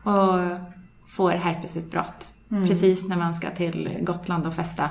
och 0.02 0.38
får 1.08 1.30
herpesutbrott. 1.30 2.28
Mm. 2.50 2.68
Precis 2.68 3.08
när 3.08 3.16
man 3.16 3.34
ska 3.34 3.50
till 3.50 3.98
Gotland 4.00 4.46
och 4.46 4.54
festa 4.54 4.90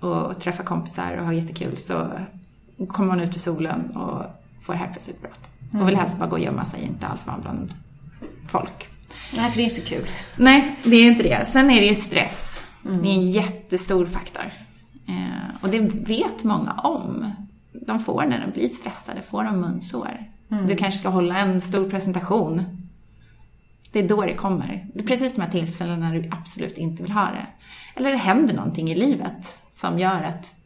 och 0.00 0.40
träffa 0.40 0.62
kompisar 0.62 1.16
och 1.16 1.24
ha 1.24 1.32
jättekul 1.32 1.76
så 1.76 2.06
kommer 2.88 3.08
man 3.08 3.20
ut 3.20 3.36
i 3.36 3.38
solen 3.38 3.96
och 3.96 4.24
får 4.60 4.74
herpesutbrott. 4.74 5.50
Och 5.80 5.88
vill 5.88 5.96
helst 5.96 6.18
bara 6.18 6.28
gå 6.28 6.36
och 6.36 6.42
gömma 6.42 6.64
sig, 6.64 6.82
inte 6.82 7.06
alls 7.06 7.26
vara 7.26 7.38
bland 7.38 7.74
folk. 8.48 8.88
Nej, 9.36 9.50
för 9.50 9.56
det 9.56 9.64
är 9.64 9.68
så 9.68 9.82
kul. 9.82 10.06
Nej, 10.36 10.76
det 10.82 10.96
är 10.96 11.06
inte 11.06 11.22
det. 11.22 11.44
Sen 11.46 11.70
är 11.70 11.80
det 11.80 11.86
ju 11.86 11.94
stress. 11.94 12.60
Mm. 12.84 13.02
Det 13.02 13.08
är 13.08 13.12
en 13.12 13.30
jättestor 13.30 14.06
faktor. 14.06 14.52
Eh, 15.08 15.54
och 15.60 15.68
det 15.68 15.78
vet 15.92 16.44
många 16.44 16.72
om. 16.72 17.32
De 17.86 18.00
får 18.00 18.22
när 18.22 18.40
de 18.40 18.52
blir 18.52 18.68
stressade, 18.68 19.22
får 19.22 19.44
de 19.44 19.60
munsår. 19.60 20.24
Mm. 20.50 20.66
Du 20.66 20.76
kanske 20.76 20.98
ska 20.98 21.08
hålla 21.08 21.38
en 21.38 21.60
stor 21.60 21.90
presentation. 21.90 22.64
Det 23.92 23.98
är 23.98 24.08
då 24.08 24.22
det 24.22 24.34
kommer. 24.34 24.86
Det 24.94 25.00
är 25.00 25.06
precis 25.06 25.34
de 25.34 25.40
här 25.40 25.50
tillfällena 25.50 26.08
när 26.08 26.14
du 26.14 26.28
absolut 26.32 26.78
inte 26.78 27.02
vill 27.02 27.12
ha 27.12 27.24
det. 27.24 27.46
Eller 27.94 28.10
det 28.10 28.16
händer 28.16 28.54
någonting 28.54 28.90
i 28.90 28.94
livet 28.94 29.58
som 29.72 29.98
gör 29.98 30.22
att 30.22 30.56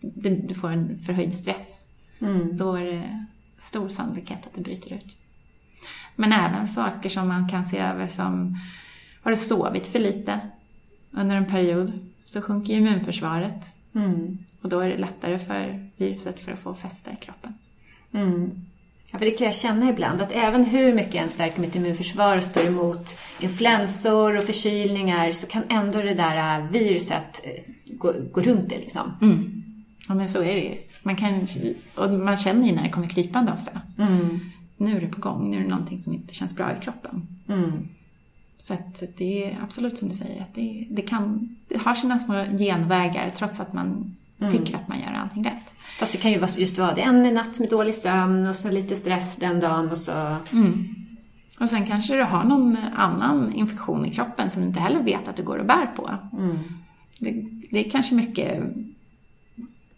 du 0.48 0.54
får 0.54 0.70
en 0.70 0.98
förhöjd 0.98 1.34
stress. 1.34 1.86
Mm. 2.20 2.56
Då 2.56 2.74
är 2.74 2.84
det 2.84 3.26
stor 3.58 3.88
sannolikhet 3.88 4.46
att 4.46 4.54
det 4.54 4.60
bryter 4.60 4.92
ut. 4.92 5.16
Men 6.16 6.32
även 6.32 6.68
saker 6.68 7.08
som 7.08 7.28
man 7.28 7.48
kan 7.48 7.64
se 7.64 7.78
över 7.78 8.08
som 8.08 8.58
har 9.22 9.30
du 9.30 9.36
sovit 9.36 9.86
för 9.86 9.98
lite 9.98 10.40
under 11.10 11.36
en 11.36 11.46
period 11.46 11.92
så 12.24 12.42
sjunker 12.42 12.74
immunförsvaret. 12.74 13.64
Mm. 13.94 14.38
Och 14.62 14.68
då 14.68 14.80
är 14.80 14.88
det 14.88 14.96
lättare 14.96 15.38
för 15.38 15.90
viruset 15.96 16.40
för 16.40 16.52
att 16.52 16.58
få 16.58 16.74
fäste 16.74 17.10
i 17.10 17.24
kroppen. 17.24 17.54
Mm. 18.12 18.50
Ja, 19.10 19.18
för 19.18 19.26
det 19.26 19.30
kan 19.30 19.46
jag 19.46 19.54
känna 19.54 19.88
ibland, 19.88 20.20
att 20.20 20.32
även 20.32 20.64
hur 20.64 20.94
mycket 20.94 21.14
jag 21.14 21.30
stärker 21.30 21.60
mitt 21.60 21.76
immunförsvar 21.76 22.36
och 22.36 22.42
står 22.42 22.66
emot 22.66 23.18
influensor 23.40 24.38
och 24.38 24.44
förkylningar 24.44 25.30
så 25.30 25.46
kan 25.46 25.62
ändå 25.68 26.02
det 26.02 26.14
där 26.14 26.60
äh, 26.60 26.66
viruset 26.70 27.40
äh, 27.44 27.74
gå, 27.94 28.14
gå 28.32 28.40
runt 28.40 28.70
det 28.70 28.78
liksom. 28.78 29.12
Mm. 29.22 29.62
Ja, 30.08 30.14
men 30.14 30.28
så 30.28 30.42
är 30.42 30.54
det 30.54 30.60
ju. 30.60 30.76
Man, 31.02 31.16
kan, 31.16 31.46
och 31.94 32.10
man 32.10 32.36
känner 32.36 32.66
ju 32.66 32.74
när 32.74 32.82
det 32.82 32.90
kommer 32.90 33.08
krypande 33.08 33.52
ofta. 33.52 33.80
Mm 33.98 34.40
nu 34.76 34.96
är 34.96 35.00
det 35.00 35.08
på 35.08 35.20
gång, 35.20 35.50
nu 35.50 35.56
är 35.56 35.62
det 35.62 35.68
någonting 35.68 35.98
som 35.98 36.12
inte 36.12 36.34
känns 36.34 36.56
bra 36.56 36.76
i 36.76 36.84
kroppen. 36.84 37.28
Mm. 37.48 37.88
Så 38.58 38.74
att 38.74 39.02
det 39.16 39.44
är 39.44 39.58
absolut 39.62 39.98
som 39.98 40.08
du 40.08 40.14
säger, 40.14 40.42
att 40.42 40.54
det, 40.54 40.86
det, 40.90 41.02
kan, 41.02 41.56
det 41.68 41.78
har 41.78 41.94
sina 41.94 42.18
små 42.18 42.44
genvägar 42.58 43.32
trots 43.36 43.60
att 43.60 43.72
man 43.72 44.16
mm. 44.40 44.52
tycker 44.52 44.76
att 44.76 44.88
man 44.88 44.98
gör 44.98 45.12
allting 45.22 45.44
rätt. 45.44 45.72
Fast 45.98 46.12
det 46.12 46.18
kan 46.18 46.32
ju 46.32 46.40
just 46.56 46.78
vara 46.78 46.94
det 46.94 47.00
en 47.00 47.34
natt 47.34 47.60
med 47.60 47.70
dålig 47.70 47.94
sömn 47.94 48.46
och 48.46 48.56
så 48.56 48.70
lite 48.70 48.96
stress 48.96 49.36
den 49.36 49.60
dagen 49.60 49.90
och 49.90 49.98
så... 49.98 50.36
Mm. 50.52 50.94
Och 51.60 51.68
sen 51.68 51.86
kanske 51.86 52.16
du 52.16 52.22
har 52.22 52.44
någon 52.44 52.76
annan 52.96 53.52
infektion 53.52 54.06
i 54.06 54.10
kroppen 54.10 54.50
som 54.50 54.62
du 54.62 54.68
inte 54.68 54.80
heller 54.80 55.02
vet 55.02 55.28
att 55.28 55.36
du 55.36 55.42
går 55.42 55.58
och 55.58 55.66
bär 55.66 55.86
på. 55.86 56.10
Mm. 56.32 56.58
Det, 57.18 57.44
det 57.70 57.86
är 57.86 57.90
kanske 57.90 58.14
mycket 58.14 58.62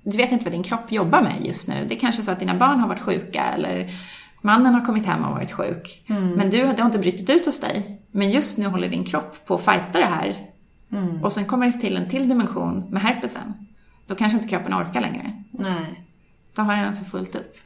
du 0.03 0.17
vet 0.17 0.33
inte 0.33 0.45
vad 0.45 0.55
din 0.55 0.63
kropp 0.63 0.93
jobbar 0.93 1.23
med 1.23 1.47
just 1.47 1.69
nu. 1.69 1.87
Det 1.89 1.95
är 1.95 1.99
kanske 1.99 2.23
så 2.23 2.31
att 2.31 2.41
dina 2.41 2.55
barn 2.55 2.81
har 2.81 2.89
varit 2.89 3.03
sjuka 3.03 3.45
eller 3.45 3.91
mannen 4.41 4.75
har 4.75 4.85
kommit 4.85 5.07
hem 5.07 5.25
och 5.25 5.35
varit 5.35 5.53
sjuk. 5.53 6.05
Mm. 6.09 6.29
Men 6.29 6.51
du, 6.51 6.59
det 6.59 6.79
har 6.79 6.87
inte 6.87 6.99
brutit 6.99 7.31
ut 7.31 7.47
hos 7.47 7.61
dig. 7.61 8.01
Men 8.13 8.31
just 8.31 8.59
nu 8.59 8.67
håller 8.67 8.89
din 8.89 9.05
kropp 9.05 9.47
på 9.47 9.55
att 9.55 9.65
fighta 9.65 9.99
det 9.99 10.05
här. 10.05 10.37
Mm. 10.93 11.25
Och 11.25 11.33
sen 11.33 11.45
kommer 11.45 11.67
det 11.67 11.81
till 11.81 11.97
en 11.97 12.09
till 12.09 12.29
dimension 12.29 12.87
med 12.91 13.03
herpesen. 13.03 13.55
Då 14.07 14.15
kanske 14.15 14.37
inte 14.37 14.49
kroppen 14.49 14.75
orkar 14.75 15.01
längre. 15.01 15.45
Nej. 15.51 16.05
Då 16.55 16.63
har 16.63 16.77
den 16.77 16.87
alltså 16.87 17.05
fullt 17.05 17.35
upp. 17.35 17.57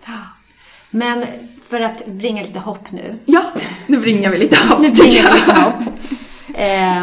Men 0.90 1.24
för 1.68 1.80
att 1.80 2.06
bringa 2.06 2.42
lite 2.42 2.58
hopp 2.58 2.92
nu. 2.92 3.18
Ja, 3.24 3.44
nu 3.86 4.00
bringar 4.00 4.30
vi 4.30 4.38
lite 4.38 4.68
hopp. 4.68 4.80
Nu 4.80 4.90
bringar 4.90 5.22
vi 5.32 5.40
lite 5.40 5.60
hopp. 5.60 5.74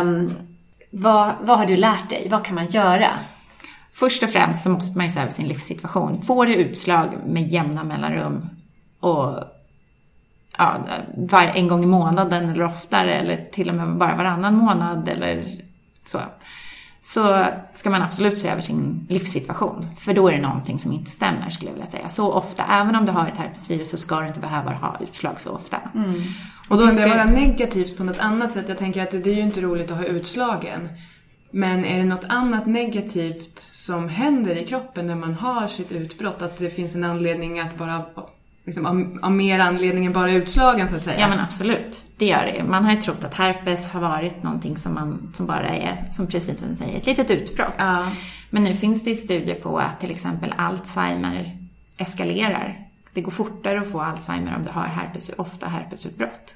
Um, 0.02 0.34
vad, 0.92 1.34
vad 1.42 1.58
har 1.58 1.66
du 1.66 1.78
lärt 1.78 2.10
dig? 2.10 2.28
Vad 2.32 2.46
kan 2.46 2.56
man 2.56 2.66
göra? 2.66 3.08
Först 3.94 4.24
och 4.24 4.30
främst 4.30 4.64
så 4.64 4.70
måste 4.70 4.98
man 4.98 5.08
ju 5.08 5.12
se 5.12 5.20
över 5.20 5.32
sin 5.32 5.48
livssituation. 5.48 6.22
Får 6.22 6.46
du 6.46 6.56
utslag 6.56 7.10
med 7.26 7.48
jämna 7.48 7.84
mellanrum 7.84 8.50
och 9.00 9.44
ja, 10.60 10.78
var, 11.18 11.44
en 11.44 11.68
gång 11.68 11.84
i 11.84 11.88
månaden 11.88 12.50
eller 12.50 12.66
oftare 12.66 13.14
eller 13.14 13.46
till 13.52 13.70
och 13.70 13.76
med 13.76 13.98
bara 13.98 14.16
varannan 14.16 14.56
månad 14.56 15.10
eller 15.10 15.46
så. 16.06 16.20
Så 17.02 17.46
ska 17.74 17.90
man 17.90 18.02
absolut 18.02 18.38
se 18.38 18.50
över 18.50 18.62
sin 18.62 19.08
livssituation. 19.10 19.88
För 19.98 20.14
då 20.14 20.28
är 20.28 20.34
det 20.34 20.42
någonting 20.42 20.80
som 20.80 20.94
inte 20.94 21.12
stämmer 21.12 21.50
skulle 21.50 21.70
jag 21.70 21.76
vilja 21.76 21.92
säga. 21.92 22.10
Så 22.10 22.32
ofta, 22.32 22.64
även 22.70 22.96
om 22.96 23.06
du 23.06 23.12
har 23.12 23.28
ett 23.28 23.38
herpesvirus 23.38 23.90
så 23.90 23.98
ska 23.98 24.20
du 24.20 24.28
inte 24.28 24.40
behöva 24.40 24.72
ha 24.72 24.98
utslag 25.10 25.42
så 25.42 25.52
ofta. 25.52 25.78
Mm. 25.96 26.22
Och 26.70 26.78
då 26.78 26.84
kan 26.84 26.92
ska... 26.92 27.04
det 27.04 27.10
vara 27.10 27.26
negativt 27.26 27.98
på 27.98 28.04
något 28.04 28.20
annat 28.20 28.52
sätt? 28.52 28.70
Jag 28.70 28.78
tänker 28.78 29.04
att 29.04 29.12
det 29.12 29.28
är 29.28 29.34
ju 29.34 29.42
inte 29.42 29.62
roligt 29.62 29.92
att 29.92 29.98
ha 29.98 30.06
utslagen. 30.06 30.90
Men 31.52 31.86
är 31.86 31.98
det 31.98 32.06
något 32.06 32.26
annat 32.30 32.66
negativt 32.66 33.60
som 33.60 34.10
händer 34.10 34.56
i 34.56 34.66
kroppen 34.66 35.08
när 35.08 35.16
man 35.16 35.34
har 35.34 35.68
sitt 35.68 35.92
utbrott? 35.92 36.42
Att 36.42 36.58
det 36.58 36.70
finns 36.70 36.96
en 36.96 37.04
anledning 37.04 37.60
att 37.60 37.78
bara 37.78 38.06
liksom, 38.66 38.86
av, 38.86 39.20
av 39.22 39.32
mer 39.32 39.60
anledning 39.60 40.06
än 40.06 40.14
bara 40.14 40.32
utslagen 40.32 40.90
så 40.90 40.96
att 40.96 41.02
säga? 41.02 41.20
Ja 41.20 41.28
men 41.28 41.40
absolut, 41.40 42.12
det 42.18 42.26
gör 42.26 42.46
det. 42.46 42.64
Man 42.64 42.86
har 42.86 42.92
ju 42.92 43.02
trott 43.02 43.24
att 43.24 43.34
herpes 43.34 43.88
har 43.88 44.02
varit 44.02 44.44
någonting 44.44 44.78
som, 44.78 44.94
man, 44.94 45.30
som 45.34 45.46
bara 45.46 45.70
är, 45.70 46.12
som 46.12 46.28
precis 46.28 46.60
som 46.60 46.70
du 46.70 46.76
säger, 46.76 46.98
ett 46.98 47.06
litet 47.06 47.32
utbrott. 47.32 47.76
Ja. 47.78 48.12
Men 48.50 48.64
nu 48.64 48.76
finns 48.76 49.04
det 49.04 49.16
studier 49.16 49.56
på 49.56 49.78
att 49.78 50.00
till 50.00 50.12
exempel 50.12 50.54
Alzheimer 50.58 51.58
eskalerar. 51.98 52.86
Det 53.14 53.22
går 53.22 53.32
fortare 53.32 53.82
att 53.82 53.92
få 53.92 54.02
Alzheimer 54.02 54.56
om 54.56 54.64
du 54.64 54.72
har 54.72 54.88
herpes, 54.88 55.32
ofta 55.38 55.68
herpesutbrott. 55.68 56.56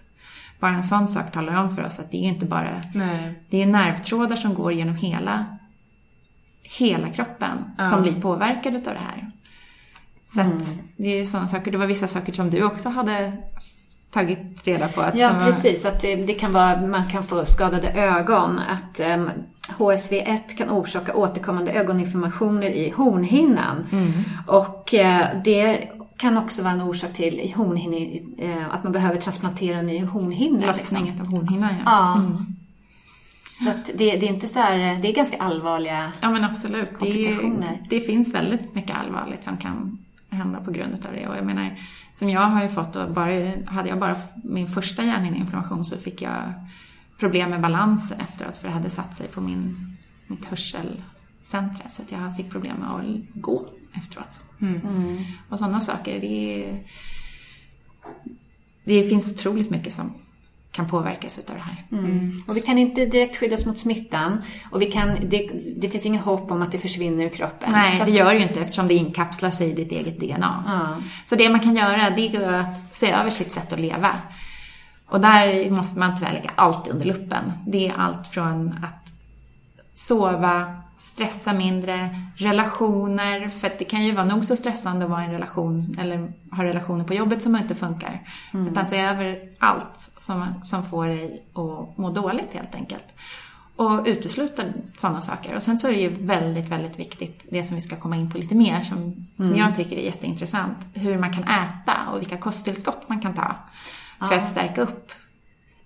Bara 0.59 0.71
en 0.71 0.83
sån 0.83 1.07
sak 1.07 1.31
talar 1.31 1.63
om 1.63 1.75
för 1.75 1.85
oss 1.85 1.99
att 1.99 2.11
det 2.11 2.17
är 2.17 2.29
inte 2.29 2.45
bara... 2.45 2.81
Nej. 2.93 3.43
Det 3.49 3.61
är 3.61 3.65
nervtrådar 3.65 4.35
som 4.35 4.53
går 4.53 4.73
genom 4.73 4.95
hela, 4.95 5.45
hela 6.79 7.09
kroppen 7.09 7.57
ja. 7.77 7.89
som 7.89 8.01
blir 8.01 8.21
påverkade 8.21 8.77
av 8.77 8.83
det 8.83 8.99
här. 8.99 9.31
Så 10.33 10.39
mm. 10.39 10.57
det 10.97 11.19
är 11.19 11.25
sådana 11.25 11.47
saker. 11.47 11.71
Det 11.71 11.77
var 11.77 11.87
vissa 11.87 12.07
saker 12.07 12.33
som 12.33 12.49
du 12.49 12.63
också 12.63 12.89
hade 12.89 13.33
tagit 14.11 14.39
reda 14.63 14.87
på. 14.87 15.01
Att 15.01 15.17
ja, 15.17 15.33
var... 15.33 15.45
precis. 15.45 15.85
Att 15.85 16.01
det, 16.01 16.15
det, 16.15 16.33
kan 16.33 16.53
vara, 16.53 16.87
man 16.87 17.09
kan 17.09 17.23
få 17.23 17.45
skadade 17.45 17.91
ögon. 17.91 18.59
Att 18.59 18.99
um, 18.99 19.05
ehm, 19.05 19.29
HSV1 19.77 20.55
kan 20.57 20.69
orsaka 20.69 21.15
återkommande 21.15 21.71
ögoninflammationer 21.71 22.69
i 22.69 22.89
hornhinnan. 22.89 23.85
Mm. 23.91 24.11
Och 24.47 24.93
uh, 24.93 25.41
det 25.43 25.89
kan 26.17 26.37
också 26.37 26.63
vara 26.63 26.73
en 26.73 26.81
orsak 26.81 27.13
till 27.13 27.53
hornhinne, 27.55 28.19
uh, 28.43 28.73
att 28.73 28.83
man 28.83 28.91
behöver 28.93 29.21
transplantera 29.21 29.81
ny 29.81 30.05
hornhinna. 30.05 30.67
Lossningen 30.67 31.15
liksom. 31.15 31.33
av 31.33 31.39
hornhinnan, 31.39 31.69
ja. 31.85 31.91
ja. 31.91 32.15
Mm. 32.15 32.45
Så 33.53 33.91
det, 33.93 34.17
det, 34.17 34.25
är 34.25 34.29
inte 34.29 34.47
så 34.47 34.59
här, 34.59 35.01
det 35.01 35.07
är 35.07 35.13
ganska 35.13 35.37
allvarliga 35.37 36.11
Ja 36.21 36.29
men 36.29 36.43
absolut. 36.43 36.91
Det, 36.99 37.37
det 37.89 37.99
finns 37.99 38.33
väldigt 38.33 38.75
mycket 38.75 38.97
allvarligt 38.97 39.43
som 39.43 39.57
kan 39.57 39.97
hända 40.33 40.61
på 40.61 40.71
grund 40.71 40.93
av 40.93 41.13
det. 41.13 41.27
Och 41.27 41.37
jag 41.37 41.45
menar, 41.45 41.79
som 42.13 42.29
jag 42.29 42.41
har 42.41 42.63
ju 42.63 42.69
fått, 42.69 42.95
och 42.95 43.11
bara, 43.11 43.51
hade 43.65 43.89
jag 43.89 43.99
bara 43.99 44.17
min 44.43 44.67
första 44.67 45.03
hjärnhinneinflammation 45.03 45.85
så 45.85 45.97
fick 45.97 46.21
jag 46.21 46.53
problem 47.19 47.49
med 47.49 47.61
balansen 47.61 48.19
efteråt 48.19 48.57
för 48.57 48.67
det 48.67 48.73
hade 48.73 48.89
satt 48.89 49.15
sig 49.15 49.27
på 49.27 49.41
min, 49.41 49.97
mitt 50.27 50.45
hörselcentra. 50.45 51.89
Så 51.89 52.01
att 52.01 52.11
jag 52.11 52.37
fick 52.37 52.51
problem 52.51 52.77
med 52.77 52.89
att 52.89 53.41
gå 53.41 53.67
efteråt. 53.93 54.39
Mm. 54.61 54.81
Mm. 54.81 55.23
Och 55.49 55.59
sådana 55.59 55.79
saker, 55.79 56.21
det, 56.21 56.79
det 58.83 59.03
finns 59.03 59.33
otroligt 59.33 59.69
mycket 59.69 59.93
som 59.93 60.13
kan 60.73 60.88
påverkas 60.88 61.39
utav 61.39 61.55
det 61.55 61.62
här. 61.62 61.86
Mm. 61.91 62.05
mm. 62.05 62.43
Och 62.47 62.57
vi 62.57 62.62
kan 62.62 62.77
inte 62.77 63.05
direkt 63.05 63.38
skydda 63.38 63.55
oss 63.55 63.65
mot 63.65 63.79
smittan 63.79 64.41
och 64.71 64.81
vi 64.81 64.86
kan, 64.86 65.17
det, 65.29 65.49
det 65.75 65.89
finns 65.89 66.05
inget 66.05 66.21
hopp 66.21 66.51
om 66.51 66.62
att 66.62 66.71
det 66.71 66.79
försvinner 66.79 67.25
ur 67.25 67.29
kroppen. 67.29 67.69
Nej, 67.71 68.01
det 68.05 68.12
gör 68.12 68.33
det 68.33 68.38
ju 68.38 68.43
inte 68.43 68.62
eftersom 68.62 68.88
det 68.88 68.93
inkapslar 68.93 69.51
sig 69.51 69.69
i 69.69 69.73
ditt 69.73 69.91
eget 69.91 70.19
DNA. 70.19 70.63
Mm. 70.67 71.03
Så 71.25 71.36
det 71.36 71.49
man 71.49 71.59
kan 71.59 71.75
göra 71.75 72.09
det 72.09 72.36
är 72.36 72.59
att 72.59 72.95
se 72.95 73.12
över 73.12 73.29
sitt 73.29 73.51
sätt 73.51 73.73
att 73.73 73.79
leva. 73.79 74.15
Och 75.09 75.21
där 75.21 75.69
måste 75.69 75.99
man 75.99 76.17
tyvärr 76.17 76.33
lägga 76.33 76.51
allt 76.55 76.88
under 76.88 77.05
luppen. 77.05 77.51
Det 77.67 77.88
är 77.88 77.93
allt 77.97 78.27
från 78.27 78.67
att 78.83 79.13
sova, 79.95 80.82
stressa 81.03 81.53
mindre, 81.53 82.09
relationer, 82.35 83.49
för 83.49 83.67
att 83.67 83.79
det 83.79 83.85
kan 83.85 84.03
ju 84.03 84.11
vara 84.11 84.25
nog 84.25 84.45
så 84.45 84.55
stressande 84.55 85.05
att 85.05 85.11
vara 85.11 85.21
i 85.21 85.25
en 85.25 85.31
relation 85.31 85.95
eller 85.99 86.33
ha 86.51 86.63
relationer 86.63 87.03
på 87.03 87.13
jobbet 87.13 87.41
som 87.41 87.55
inte 87.55 87.75
funkar. 87.75 88.27
Mm. 88.53 88.67
Utan 88.67 88.85
se 88.85 89.01
över 89.01 89.39
allt 89.59 90.09
som, 90.17 90.45
som 90.63 90.85
får 90.85 91.07
dig 91.07 91.43
att 91.53 91.97
må 91.97 92.09
dåligt 92.09 92.53
helt 92.53 92.75
enkelt. 92.75 93.07
Och 93.75 94.03
utesluta 94.05 94.63
sådana 94.97 95.21
saker. 95.21 95.55
Och 95.55 95.63
sen 95.63 95.79
så 95.79 95.87
är 95.87 95.91
det 95.91 95.99
ju 95.99 96.09
väldigt, 96.09 96.69
väldigt 96.69 96.99
viktigt, 96.99 97.45
det 97.49 97.63
som 97.63 97.75
vi 97.75 97.81
ska 97.81 97.95
komma 97.95 98.15
in 98.15 98.31
på 98.31 98.37
lite 98.37 98.55
mer, 98.55 98.81
som, 98.81 99.27
som 99.35 99.45
mm. 99.45 99.57
jag 99.57 99.75
tycker 99.75 99.97
är 99.97 100.05
jätteintressant, 100.05 100.77
hur 100.93 101.17
man 101.17 101.33
kan 101.33 101.43
äta 101.43 101.97
och 102.13 102.21
vilka 102.21 102.37
kosttillskott 102.37 103.09
man 103.09 103.21
kan 103.21 103.33
ta 103.33 103.55
för 104.19 104.35
ja. 104.35 104.37
att 104.37 104.45
stärka 104.45 104.81
upp 104.81 105.11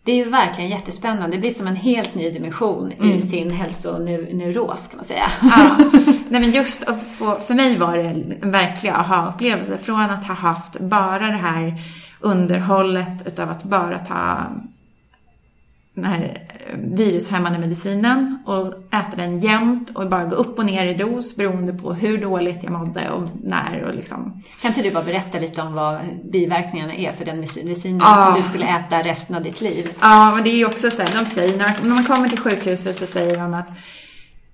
det 0.07 0.11
är 0.11 0.15
ju 0.25 0.29
verkligen 0.29 0.69
jättespännande. 0.69 1.35
Det 1.35 1.39
blir 1.39 1.51
som 1.51 1.67
en 1.67 1.75
helt 1.75 2.15
ny 2.15 2.29
dimension 2.29 2.91
mm. 2.91 3.17
i 3.17 3.21
sin 3.21 3.51
hälsoneuros 3.51 4.87
kan 4.87 4.97
man 4.97 5.05
säga. 5.05 5.31
Ja. 5.41 5.77
Nej 6.29 6.41
men 6.41 6.51
just 6.51 6.83
att 6.83 7.03
få, 7.17 7.39
för 7.39 7.53
mig 7.53 7.77
var 7.77 7.97
det 7.97 8.03
en 8.03 8.51
verklig 8.51 8.89
aha-upplevelse. 8.89 9.77
Från 9.77 10.01
att 10.01 10.27
ha 10.27 10.33
haft 10.33 10.79
bara 10.79 11.27
det 11.27 11.37
här 11.37 11.81
underhållet 12.19 13.27
utav 13.27 13.49
att 13.49 13.63
bara 13.63 13.99
ta 13.99 14.45
den 16.01 16.05
här 16.05 16.47
eh, 16.49 16.77
virushämmande 16.77 17.59
medicinen 17.59 18.39
och 18.45 18.73
äta 18.93 19.15
den 19.15 19.39
jämt 19.39 19.89
och 19.89 20.09
bara 20.09 20.25
gå 20.25 20.35
upp 20.35 20.59
och 20.59 20.65
ner 20.65 20.85
i 20.85 20.93
dos 20.93 21.35
beroende 21.35 21.73
på 21.73 21.93
hur 21.93 22.17
dåligt 22.17 22.63
jag 22.63 22.71
mådde 22.71 23.09
och 23.09 23.23
när 23.43 23.83
och 23.83 23.95
liksom. 23.95 24.43
Kan 24.61 24.71
inte 24.71 24.81
du 24.81 24.91
bara 24.91 25.03
berätta 25.03 25.39
lite 25.39 25.61
om 25.61 25.73
vad 25.73 25.99
biverkningarna 26.31 26.95
är 26.95 27.11
för 27.11 27.25
den 27.25 27.37
medicinen 27.37 27.99
ja. 27.99 28.25
som 28.25 28.35
du 28.35 28.43
skulle 28.43 28.65
äta 28.65 29.01
resten 29.01 29.35
av 29.35 29.43
ditt 29.43 29.61
liv? 29.61 29.89
Ja, 30.01 30.31
men 30.35 30.43
det 30.43 30.49
är 30.49 30.57
ju 30.57 30.65
också 30.65 30.91
så 30.91 31.01
här, 31.01 31.19
de 31.19 31.25
säger, 31.25 31.57
när 31.57 31.89
man 31.89 32.03
kommer 32.03 32.29
till 32.29 32.39
sjukhuset 32.39 32.95
så 32.95 33.05
säger 33.05 33.37
de 33.37 33.53
att 33.53 33.67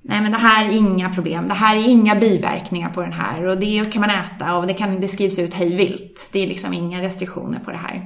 Nej 0.01 0.21
men 0.21 0.31
det 0.31 0.37
här 0.37 0.65
är 0.65 0.71
inga 0.71 1.09
problem, 1.09 1.47
det 1.47 1.53
här 1.53 1.75
är 1.75 1.87
inga 1.87 2.15
biverkningar 2.15 2.89
på 2.89 3.01
den 3.01 3.13
här 3.13 3.45
och 3.45 3.57
det 3.57 3.91
kan 3.93 4.01
man 4.01 4.09
äta 4.09 4.57
och 4.57 4.67
det, 4.67 4.73
kan, 4.73 5.01
det 5.01 5.07
skrivs 5.07 5.39
ut 5.39 5.53
hej 5.53 5.75
vilt. 5.75 6.29
Det 6.31 6.43
är 6.43 6.47
liksom 6.47 6.73
inga 6.73 7.01
restriktioner 7.01 7.59
på 7.59 7.71
det 7.71 7.77
här. 7.77 8.05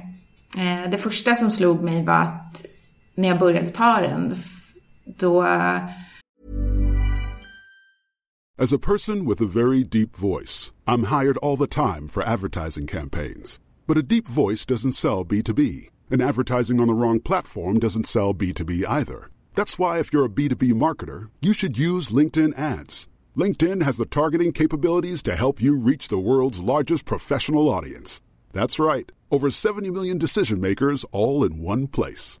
Eh, 0.56 0.90
det 0.90 0.98
första 0.98 1.34
som 1.34 1.50
slog 1.50 1.82
mig 1.82 2.04
var 2.04 2.14
att 2.14 2.64
när 3.18 3.28
jag 3.28 3.38
började 3.38 3.70
ta 3.70 4.00
den, 4.00 4.34
då... 5.18 5.42
As 8.60 8.72
a 8.72 8.78
person 8.78 9.24
with 9.24 9.40
a 9.40 9.46
very 9.46 9.84
deep 9.84 10.16
voice, 10.16 10.74
I'm 10.86 11.04
hired 11.04 11.36
all 11.36 11.56
the 11.56 11.68
time 11.68 12.08
for 12.08 12.24
advertising 12.24 12.86
campaigns. 12.86 13.60
But 13.86 13.98
a 13.98 14.02
deep 14.02 14.26
voice 14.26 14.66
doesn't 14.66 14.94
sell 14.94 15.24
B2B, 15.24 15.90
and 16.10 16.22
advertising 16.22 16.80
on 16.80 16.88
the 16.88 16.94
wrong 16.94 17.20
platform 17.20 17.78
doesn't 17.78 18.06
sell 18.06 18.34
B2B 18.34 18.84
either. 18.88 19.30
That's 19.54 19.78
why 19.78 20.00
if 20.00 20.12
you're 20.12 20.26
a 20.26 20.28
B2B 20.28 20.72
marketer, 20.72 21.30
you 21.40 21.52
should 21.52 21.78
use 21.78 22.10
LinkedIn 22.10 22.58
ads. 22.58 23.08
LinkedIn 23.36 23.82
has 23.82 23.96
the 23.96 24.06
targeting 24.06 24.52
capabilities 24.52 25.22
to 25.22 25.36
help 25.36 25.62
you 25.62 25.76
reach 25.76 26.08
the 26.08 26.18
world's 26.18 26.60
largest 26.60 27.04
professional 27.04 27.68
audience. 27.68 28.22
That's 28.52 28.80
right, 28.80 29.10
over 29.30 29.50
70 29.50 29.90
million 29.90 30.18
decision 30.18 30.60
makers 30.60 31.04
all 31.12 31.44
in 31.44 31.62
one 31.62 31.86
place. 31.86 32.40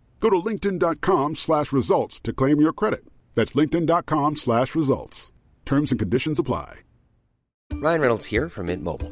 Go 0.21 0.29
to 0.29 0.37
linkedin.com 0.37 1.35
slash 1.35 1.73
results 1.73 2.21
to 2.21 2.31
claim 2.31 2.61
your 2.61 2.73
credit. 2.73 3.03
That's 3.35 3.51
linkedin.com 3.53 4.37
slash 4.37 4.75
results. 4.75 5.33
Terms 5.65 5.91
and 5.91 5.99
conditions 5.99 6.39
apply. 6.39 6.81
Ryan 7.73 8.01
Reynolds 8.01 8.25
here 8.27 8.47
from 8.49 8.67
Mint 8.67 8.83
Mobile. 8.83 9.11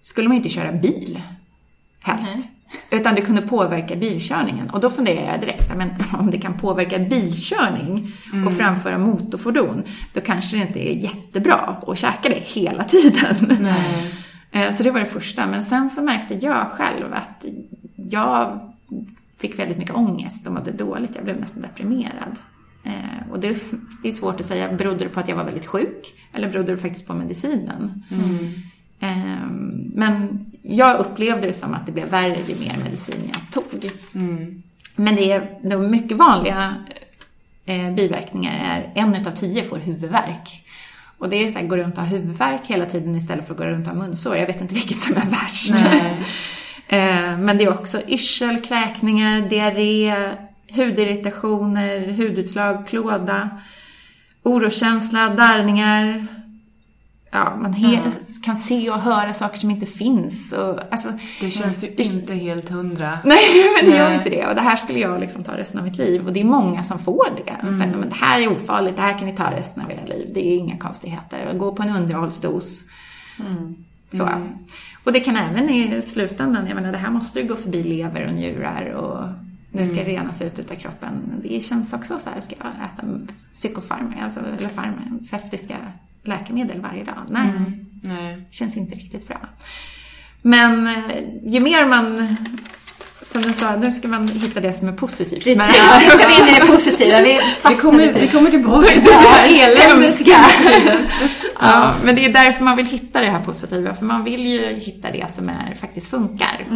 Skulle 0.00 0.28
man 0.28 0.36
inte 0.36 0.48
köra 0.50 0.72
bil, 0.72 1.22
helst. 2.00 2.36
Utan 2.90 3.14
det 3.14 3.20
kunde 3.20 3.42
påverka 3.42 3.96
bilkörningen. 3.96 4.70
Och 4.70 4.80
då 4.80 4.90
funderar 4.90 5.32
jag 5.32 5.40
direkt, 5.40 5.76
men 5.76 5.90
om 6.18 6.30
det 6.30 6.38
kan 6.38 6.58
påverka 6.58 6.98
bilkörning 6.98 8.12
och 8.46 8.52
framföra 8.52 8.98
motorfordon, 8.98 9.82
då 10.12 10.20
kanske 10.20 10.56
det 10.56 10.62
inte 10.62 10.88
är 10.90 10.94
jättebra 10.94 11.76
att 11.86 11.98
käka 11.98 12.28
det 12.28 12.40
hela 12.44 12.84
tiden. 12.84 13.36
Eh, 14.52 14.72
Så 14.74 14.82
det 14.82 14.90
var 14.90 15.00
det 15.00 15.06
första. 15.06 15.46
Men 15.46 15.62
sen 15.64 15.90
så 15.90 16.02
märkte 16.02 16.34
jag 16.34 16.66
själv 16.68 17.12
att 17.12 17.44
jag 18.10 18.60
fick 19.38 19.58
väldigt 19.58 19.78
mycket 19.78 19.94
ångest 19.94 20.46
och 20.46 20.52
mådde 20.52 20.70
dåligt. 20.70 21.10
Jag 21.14 21.24
blev 21.24 21.40
nästan 21.40 21.62
deprimerad. 21.62 22.38
Eh, 22.84 23.30
Och 23.32 23.40
det 23.40 23.48
är 24.04 24.12
svårt 24.12 24.40
att 24.40 24.46
säga, 24.46 24.72
berodde 24.72 24.98
det 25.04 25.08
på 25.08 25.20
att 25.20 25.28
jag 25.28 25.36
var 25.36 25.44
väldigt 25.44 25.66
sjuk? 25.66 26.14
Eller 26.32 26.50
berodde 26.50 26.72
det 26.72 26.78
faktiskt 26.78 27.06
på 27.06 27.14
medicinen? 27.14 28.04
Eh, 28.10 28.16
Men 29.94 30.46
jag 30.62 31.00
upplevde 31.00 31.46
det 31.46 31.52
som 31.52 31.74
att 31.74 31.86
det 31.86 31.92
blev 31.92 32.08
värre 32.08 32.36
ju 32.48 32.54
mer 32.60 32.76
medicin 32.84 33.32
jag 33.32 33.52
tog. 33.52 33.90
Men 34.96 35.16
det 35.16 35.32
är 35.32 35.58
de 35.62 35.90
mycket 35.90 36.16
vanliga 36.16 36.74
eh, 37.66 37.90
biverkningar 37.90 38.52
är 38.64 39.02
en 39.02 39.14
utav 39.14 39.32
tio 39.32 39.64
får 39.64 39.76
huvudvärk. 39.78 40.64
Och 41.18 41.28
det 41.28 41.36
är 41.36 41.50
så 41.50 41.58
här, 41.58 41.66
gå 41.66 41.76
runt 41.76 41.98
och 41.98 42.04
ha 42.04 42.10
huvudvärk 42.10 42.60
hela 42.66 42.86
tiden 42.86 43.16
istället 43.16 43.46
för 43.46 43.52
att 43.52 43.58
gå 43.58 43.64
runt 43.64 43.86
och 43.86 43.94
ha 43.94 44.02
munsår. 44.02 44.36
Jag 44.36 44.46
vet 44.46 44.60
inte 44.60 44.74
vilket 44.80 45.00
som 45.00 45.16
är 45.16 45.26
värst. 45.26 45.84
Eh, 46.92 47.38
Men 47.38 47.58
det 47.58 47.64
är 47.64 47.78
också 47.78 48.00
yrsel, 48.08 48.60
kräkningar, 48.60 49.40
diarré, 49.40 50.14
hudirritationer, 50.72 52.12
hudutslag, 52.12 52.86
klåda, 52.86 53.50
orokänsla, 54.42 55.28
darrningar. 55.28 56.26
Ja, 57.32 57.56
man 57.62 57.74
he- 57.74 58.42
kan 58.44 58.56
se 58.56 58.90
och 58.90 58.98
höra 59.00 59.34
saker 59.34 59.58
som 59.58 59.70
inte 59.70 59.86
finns. 59.86 60.52
Och, 60.52 60.80
alltså, 60.90 61.08
Det 61.40 61.50
känns 61.50 61.84
ju 61.84 61.88
inte 61.88 62.34
helt 62.34 62.68
hundra. 62.68 63.18
Nej, 63.24 63.38
men 63.82 63.90
det 63.90 63.96
gör 63.96 64.14
inte 64.14 64.30
det. 64.30 64.46
Och 64.46 64.54
det 64.54 64.60
här 64.60 64.76
skulle 64.76 64.98
jag 64.98 65.20
liksom 65.20 65.44
ta 65.44 65.56
resten 65.56 65.78
av 65.78 65.84
mitt 65.86 65.96
liv. 65.98 66.26
Och 66.26 66.32
det 66.32 66.40
är 66.40 66.44
många 66.44 66.82
som 66.84 66.98
får 66.98 67.26
det. 67.44 67.68
Och 67.68 67.74
säger, 67.76 67.96
men 67.96 68.08
det 68.08 68.14
här 68.14 68.40
är 68.40 68.52
ofarligt, 68.52 68.96
det 68.96 69.02
här 69.02 69.18
kan 69.18 69.26
ni 69.28 69.36
ta 69.36 69.50
resten 69.56 69.82
av 69.84 69.90
era 69.92 70.04
liv. 70.04 70.30
Det 70.34 70.46
är 70.46 70.56
inga 70.56 70.76
konstigheter. 70.78 71.52
Gå 71.58 71.72
på 71.72 71.82
en 71.82 71.96
underhållsdos. 71.96 72.84
Så. 74.12 74.28
Och 75.04 75.12
det 75.12 75.20
kan 75.20 75.36
även 75.36 75.70
i 75.70 76.02
slutändan, 76.02 76.66
jag 76.66 76.74
menar 76.74 76.92
det 76.92 76.98
här 76.98 77.10
måste 77.10 77.40
ju 77.40 77.48
gå 77.48 77.56
förbi 77.56 77.82
lever 77.82 78.26
och 78.26 78.34
njurar 78.34 78.86
och 78.92 79.28
det 79.72 79.86
ska 79.86 80.04
renas 80.04 80.42
ut 80.42 80.58
utav 80.58 80.74
kroppen. 80.74 81.40
Det 81.42 81.64
känns 81.64 81.92
också 81.92 82.18
så 82.18 82.30
här, 82.30 82.40
ska 82.40 82.54
jag 82.58 82.66
äta 82.68 83.02
psykofarmaka, 83.54 84.24
alltså, 84.24 84.40
eller 84.58 84.68
farmaceutiska 84.68 85.76
läkemedel 86.24 86.80
varje 86.80 87.04
dag? 87.04 87.18
Nej, 87.28 87.46
Nej. 88.02 88.48
känns 88.50 88.76
inte 88.76 88.94
riktigt 88.94 89.28
bra. 89.28 89.40
Men 90.42 90.86
eh, 90.86 90.94
ju 91.46 91.60
mer 91.60 91.86
man, 91.86 92.36
som 93.22 93.42
jag 93.42 93.54
sa, 93.54 93.76
nu 93.76 93.92
ska 93.92 94.08
man 94.08 94.28
hitta 94.28 94.60
det 94.60 94.72
som 94.72 94.88
är 94.88 94.92
positivt. 94.92 95.44
Precis, 95.44 95.58
med 95.58 95.68
nu 95.72 95.74
det 95.74 95.80
här. 96.22 96.28
ska 96.28 96.44
vi 96.44 96.50
in 96.50 96.56
i 96.56 96.60
det 96.60 96.66
positiva. 96.66 97.20
Vi 97.22 97.40
Vi 97.68 97.76
kommer, 97.76 98.12
vi 98.12 98.28
kommer 98.28 98.50
tillbaka 98.50 98.86
till 98.88 99.02
det 99.04 99.12
här 99.12 99.70
eländet. 99.70 100.20
Ja, 101.62 101.94
men 102.04 102.16
det 102.16 102.24
är 102.26 102.32
därför 102.32 102.64
man 102.64 102.76
vill 102.76 102.86
hitta 102.86 103.20
det 103.20 103.30
här 103.30 103.40
positiva, 103.40 103.94
för 103.94 104.04
man 104.04 104.24
vill 104.24 104.46
ju 104.46 104.66
hitta 104.66 105.10
det 105.10 105.34
som 105.34 105.48
är, 105.48 105.74
faktiskt 105.80 106.10
funkar. 106.10 106.66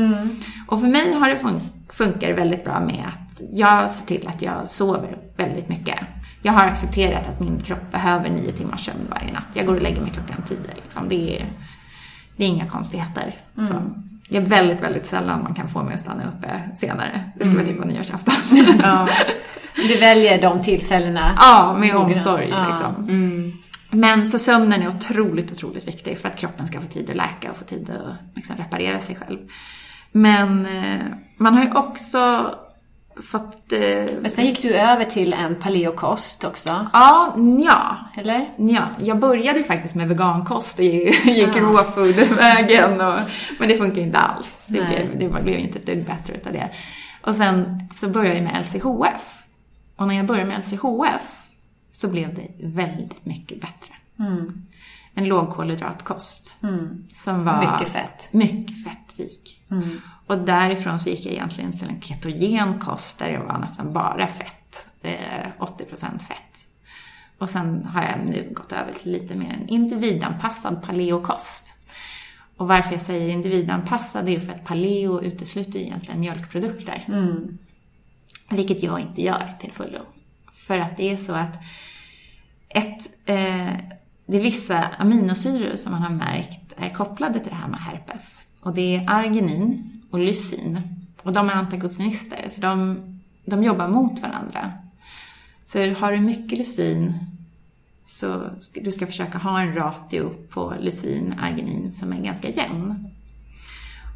Och 0.68 0.80
för 0.80 0.88
mig 0.88 1.12
har 1.14 1.30
det 1.30 1.37
fun- 1.37 1.61
funkar 1.92 2.33
väldigt 2.33 2.64
bra 2.64 2.80
med 2.80 3.04
att 3.09 3.40
jag 3.52 3.90
ser 3.90 4.07
till 4.07 4.28
att 4.28 4.42
jag 4.42 4.68
sover 4.68 5.16
väldigt 5.37 5.68
mycket. 5.68 5.98
Jag 6.46 6.52
har 6.52 6.66
accepterat 6.66 7.28
att 7.28 7.40
min 7.40 7.61
kropp 7.61 7.92
behöver 7.92 8.30
nio 8.30 8.52
timmars 8.52 8.85
sömn 8.85 9.07
varje 9.11 9.33
natt. 9.33 9.44
Jag 9.54 9.66
går 9.66 9.74
och 9.74 9.83
lägger 9.83 10.00
mig 10.00 10.11
klockan 10.11 10.42
tio. 10.46 10.74
Liksom. 10.74 11.09
Det, 11.09 11.37
är, 11.40 11.46
det 12.37 12.44
är 12.44 12.48
inga 12.48 12.66
konstigheter. 12.66 13.37
Så, 13.57 13.74
det 14.28 14.37
är 14.37 14.40
väldigt, 14.40 14.80
väldigt 14.80 15.07
sällan 15.07 15.42
man 15.42 15.54
kan 15.54 15.68
få 15.68 15.83
mig 15.83 15.94
att 15.94 16.00
stanna 16.00 16.22
uppe 16.28 16.61
senare. 16.74 17.20
Det 17.38 17.44
ska 17.44 17.54
vara 17.54 17.66
typ 17.66 17.80
på 17.80 17.88
nyårsafton. 17.88 18.35
Ja. 18.83 19.09
Du 19.76 19.96
väljer 19.96 20.42
de 20.42 20.62
tillfällena. 20.62 21.30
Ja, 21.37 21.76
med 21.78 21.96
omsorg 21.96 22.48
Ja. 22.50 22.68
liksom. 22.68 23.52
Men 23.90 24.30
så 24.30 24.38
sömnen 24.38 24.83
är 24.83 24.88
otroligt, 24.88 25.52
otroligt 25.52 25.88
viktig 25.88 26.18
för 26.18 26.28
att 26.28 26.37
kroppen 26.37 26.66
ska 26.66 26.80
få 26.80 26.87
tid 26.87 27.11
att 27.11 27.16
läka 27.16 27.50
och 27.50 27.57
få 27.57 27.64
tid 27.64 27.90
att 27.90 28.37
liksom, 28.37 28.57
reparera 28.57 29.00
sig 29.00 29.16
själv. 29.16 29.38
Men 30.12 30.66
eh, 30.66 31.00
man 31.37 31.54
har 31.54 31.64
ju 31.64 31.72
också 31.72 32.50
fått... 33.22 33.72
Eh, 33.72 34.05
Men 34.20 34.31
sen 34.31 34.46
gick 34.46 34.62
du 34.62 34.74
över 34.74 35.05
till 35.05 35.33
en 35.33 35.55
paleokost 35.57 36.44
också, 36.44 36.87
ja, 36.92 37.35
ja. 37.64 37.96
eller? 38.16 38.53
Ja, 38.57 38.83
jag 39.00 39.18
började 39.18 39.64
faktiskt 39.64 39.94
med 39.94 40.09
vegankost 40.09 40.79
och 40.79 40.85
gick 40.85 41.24
gick 41.27 41.57
raw 41.57 41.85
food-vägen. 41.85 43.00
och- 43.00 43.18
Men 43.59 43.68
det 43.68 43.77
funkar 43.77 44.03
inte 44.03 44.18
alls. 44.18 44.66
Det 44.68 44.83
blev, 44.83 45.18
det 45.35 45.42
blev 45.42 45.59
inte 45.59 45.79
ett 45.79 45.87
dugg 45.87 46.05
bättre 46.07 46.35
utav 46.35 46.53
det. 46.53 46.70
Och 47.22 47.35
sen 47.35 47.81
så 47.94 48.09
började 48.09 48.35
jag 48.37 48.44
med 48.44 48.61
LCHF. 48.66 49.38
Och 49.96 50.09
när 50.09 50.14
jag 50.14 50.27
började 50.27 50.48
med 50.50 50.59
LCHF 50.59 51.46
så 51.92 52.09
blev 52.09 52.35
det 52.35 52.48
väldigt 52.66 53.24
mycket 53.27 53.61
bättre. 53.61 53.94
En 55.14 55.24
lågkolhydratkost. 55.29 56.57
Som 57.12 57.44
var 57.44 57.59
Mycket 57.61 57.88
fett. 57.92 58.29
mycket 58.33 58.85
fettrik. 58.85 59.61
Och 60.26 60.38
därifrån 60.38 60.98
så 60.98 61.10
gick 61.10 61.26
jag 61.26 61.32
egentligen 61.32 61.72
till 61.72 61.88
en 61.88 62.00
ketogen 62.00 62.78
kost 62.78 63.18
där 63.18 63.28
jag 63.28 63.44
var 63.44 63.58
nästan 63.58 63.92
bara 63.92 64.26
fett. 64.26 64.87
Eh, 65.02 65.48
80% 65.58 66.18
fett. 66.18 66.66
Och 67.38 67.50
sen 67.50 67.84
har 67.84 68.02
jag 68.02 68.18
nu 68.26 68.48
gått 68.52 68.72
över 68.72 68.92
till 68.92 69.12
lite 69.12 69.34
mer 69.34 69.52
en 69.52 69.68
individanpassad 69.68 70.82
paleokost. 70.82 71.74
Och 72.56 72.68
varför 72.68 72.92
jag 72.92 73.00
säger 73.00 73.28
individanpassad 73.28 74.28
är 74.28 74.40
för 74.40 74.52
att 74.52 74.64
paleo 74.64 75.22
utesluter 75.22 75.78
egentligen 75.78 76.20
mjölkprodukter. 76.20 77.04
Vilket 78.50 78.82
jag 78.82 79.00
inte 79.00 79.22
gör 79.22 79.52
till 79.60 79.72
fullo. 79.72 80.00
För 80.52 80.78
att 80.78 80.96
det 80.96 81.12
är 81.12 81.16
så 81.16 81.32
att 81.32 81.56
ett, 82.68 83.08
eh, 83.24 83.72
det 84.26 84.37
är 84.37 84.40
vissa 84.40 84.82
aminosyror 84.98 85.76
som 85.76 85.92
man 85.92 86.02
har 86.02 86.10
märkt 86.10 86.72
är 86.76 86.90
kopplade 86.90 87.40
till 87.40 87.50
det 87.50 87.56
här 87.56 87.68
med 87.68 87.80
herpes. 87.80 88.44
Och 88.60 88.74
det 88.74 88.96
är 88.96 89.10
arginin 89.10 89.93
och 90.14 90.20
lysin. 90.20 90.81
Och 91.22 91.33
de 91.33 91.48
är 91.48 91.53
antagonister, 91.53 92.48
så 92.50 92.61
de, 92.61 93.00
de 93.44 93.62
jobbar 93.62 93.88
mot 93.88 94.20
varandra. 94.20 94.72
Så 95.64 95.94
har 95.94 96.12
du 96.12 96.20
mycket 96.20 96.59
lysin 96.59 97.14
så 98.07 98.50
du 98.74 98.92
ska 98.92 99.07
försöka 99.07 99.38
ha 99.38 99.61
en 99.61 99.74
ratio 99.74 100.31
på 100.50 100.74
lysin-arginin 100.81 101.92
som 101.92 102.12
är 102.12 102.20
ganska 102.20 102.48
jämn. 102.48 103.11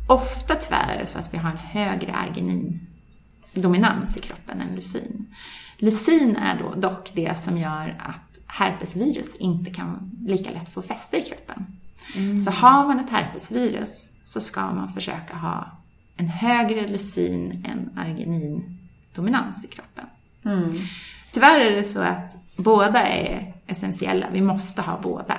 Ofta 0.09 0.55
tyvärr 0.55 0.95
är 0.95 0.99
det 0.99 1.07
så 1.07 1.19
att 1.19 1.35
vi 1.35 1.39
har 1.39 1.51
en 1.51 1.57
högre 1.57 2.13
arginin-dominans 2.13 4.17
i 4.17 4.21
kroppen 4.21 4.61
än 4.61 4.77
lysin. 4.77 5.35
Lysin 5.77 6.37
är 6.37 6.59
då 6.59 6.75
dock 6.75 7.11
det 7.15 7.41
som 7.41 7.59
gör 7.59 8.01
att 8.01 8.39
herpesvirus 8.47 9.37
inte 9.37 9.71
kan 9.71 10.11
lika 10.27 10.51
lätt 10.51 10.69
få 10.69 10.83
fäste 10.83 11.17
i 11.17 11.23
kroppen. 11.23 11.67
Så 12.45 12.51
har 12.51 12.87
man 12.87 13.01
ett 13.01 13.11
herpesvirus 13.11 14.11
så 14.25 14.41
ska 14.41 14.61
man 14.61 14.93
försöka 14.93 15.37
ha 15.37 15.78
en 16.19 16.29
högre 16.29 16.89
lysin 16.89 17.65
än 17.69 17.91
arginin-dominans 17.99 19.65
i 19.65 19.67
kroppen. 19.67 20.07
Tyvärr 21.33 21.61
är 21.61 21.77
det 21.77 21.85
så 21.85 22.01
att 22.01 22.37
båda 22.57 23.03
är 23.03 23.55
essentiella. 23.67 24.27
Vi 24.33 24.41
måste 24.41 24.83
ha 24.83 25.01
båda. 25.03 25.37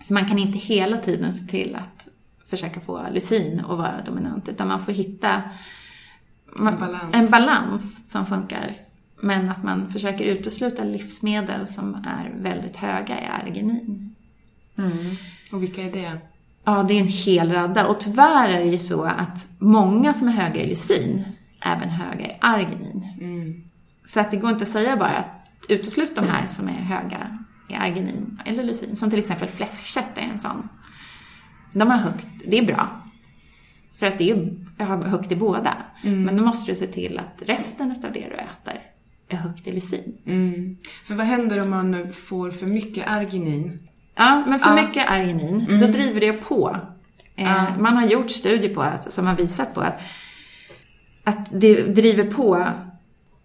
Så 0.00 0.14
man 0.14 0.28
kan 0.28 0.38
inte 0.38 0.58
hela 0.58 0.96
tiden 0.96 1.34
se 1.34 1.44
till 1.44 1.76
att 1.76 2.08
försöka 2.46 2.80
få 2.80 3.06
lysin 3.12 3.60
att 3.60 3.78
vara 3.78 4.02
dominant. 4.06 4.48
Utan 4.48 4.68
man 4.68 4.84
får 4.84 4.92
hitta 4.92 5.42
en 6.58 6.78
balans. 6.78 7.14
en 7.14 7.30
balans 7.30 8.10
som 8.10 8.26
funkar. 8.26 8.76
Men 9.20 9.48
att 9.48 9.62
man 9.62 9.92
försöker 9.92 10.24
utesluta 10.24 10.84
livsmedel 10.84 11.66
som 11.66 11.94
är 11.94 12.34
väldigt 12.42 12.76
höga 12.76 13.22
i 13.22 13.26
arginin. 13.26 14.14
Mm. 14.78 15.16
Och 15.52 15.62
vilka 15.62 15.82
är 15.82 15.92
det? 15.92 16.18
Ja, 16.68 16.84
det 16.88 16.94
är 16.94 17.00
en 17.00 17.06
hel 17.06 17.52
radda. 17.52 17.86
Och 17.86 18.00
tyvärr 18.00 18.48
är 18.48 18.58
det 18.58 18.70
ju 18.70 18.78
så 18.78 19.02
att 19.04 19.46
många 19.58 20.14
som 20.14 20.28
är 20.28 20.32
höga 20.32 20.60
i 20.60 20.68
lysin 20.68 21.24
även 21.64 21.88
höga 21.88 22.26
i 22.26 22.36
arginin. 22.40 23.06
Mm. 23.20 23.64
Så 24.04 24.20
att 24.20 24.30
det 24.30 24.36
går 24.36 24.50
inte 24.50 24.62
att 24.62 24.68
säga 24.68 24.96
bara 24.96 25.16
att 25.16 25.26
utesluta 25.68 26.20
de 26.20 26.28
här 26.28 26.46
som 26.46 26.68
är 26.68 26.72
höga 26.72 27.38
i 27.68 27.74
arginin 27.74 28.40
eller 28.44 28.64
lysin. 28.64 28.96
Som 28.96 29.10
till 29.10 29.18
exempel 29.18 29.48
fläskkött 29.48 30.18
är 30.18 30.32
en 30.32 30.40
sån. 30.40 30.68
De 31.72 31.90
har 31.90 31.98
högt, 31.98 32.26
det 32.46 32.58
är 32.58 32.66
bra. 32.66 33.02
För 33.98 34.06
att 34.06 34.18
det 34.18 34.30
är 34.30 35.08
högt 35.08 35.32
i 35.32 35.36
båda. 35.36 35.76
Mm. 36.04 36.22
Men 36.22 36.36
då 36.36 36.44
måste 36.44 36.72
du 36.72 36.76
se 36.76 36.86
till 36.86 37.18
att 37.18 37.42
resten 37.48 37.90
av 37.90 38.12
det 38.12 38.26
du 38.30 38.36
äter 38.36 38.82
är 39.28 39.36
högt 39.36 39.66
i 39.66 39.72
lysin. 39.72 40.16
Mm. 40.26 40.76
För 41.04 41.14
vad 41.14 41.26
händer 41.26 41.62
om 41.62 41.70
man 41.70 42.12
får 42.12 42.50
för 42.50 42.66
mycket 42.66 43.08
arginin? 43.08 43.87
Ja, 44.18 44.44
men 44.46 44.58
för 44.58 44.76
ja. 44.76 44.86
mycket 44.86 45.10
arginin, 45.10 45.66
mm. 45.68 45.80
då 45.80 45.86
driver 45.86 46.20
det 46.20 46.32
på. 46.32 46.76
Eh, 47.36 47.44
ja. 47.44 47.66
Man 47.78 47.96
har 47.96 48.06
gjort 48.06 48.30
studier 48.30 48.74
på 48.74 48.82
att, 48.82 49.12
som 49.12 49.26
har 49.26 49.36
visat 49.36 49.74
på 49.74 49.80
att, 49.80 50.00
att 51.24 51.48
det 51.52 51.82
driver 51.82 52.24
på 52.24 52.66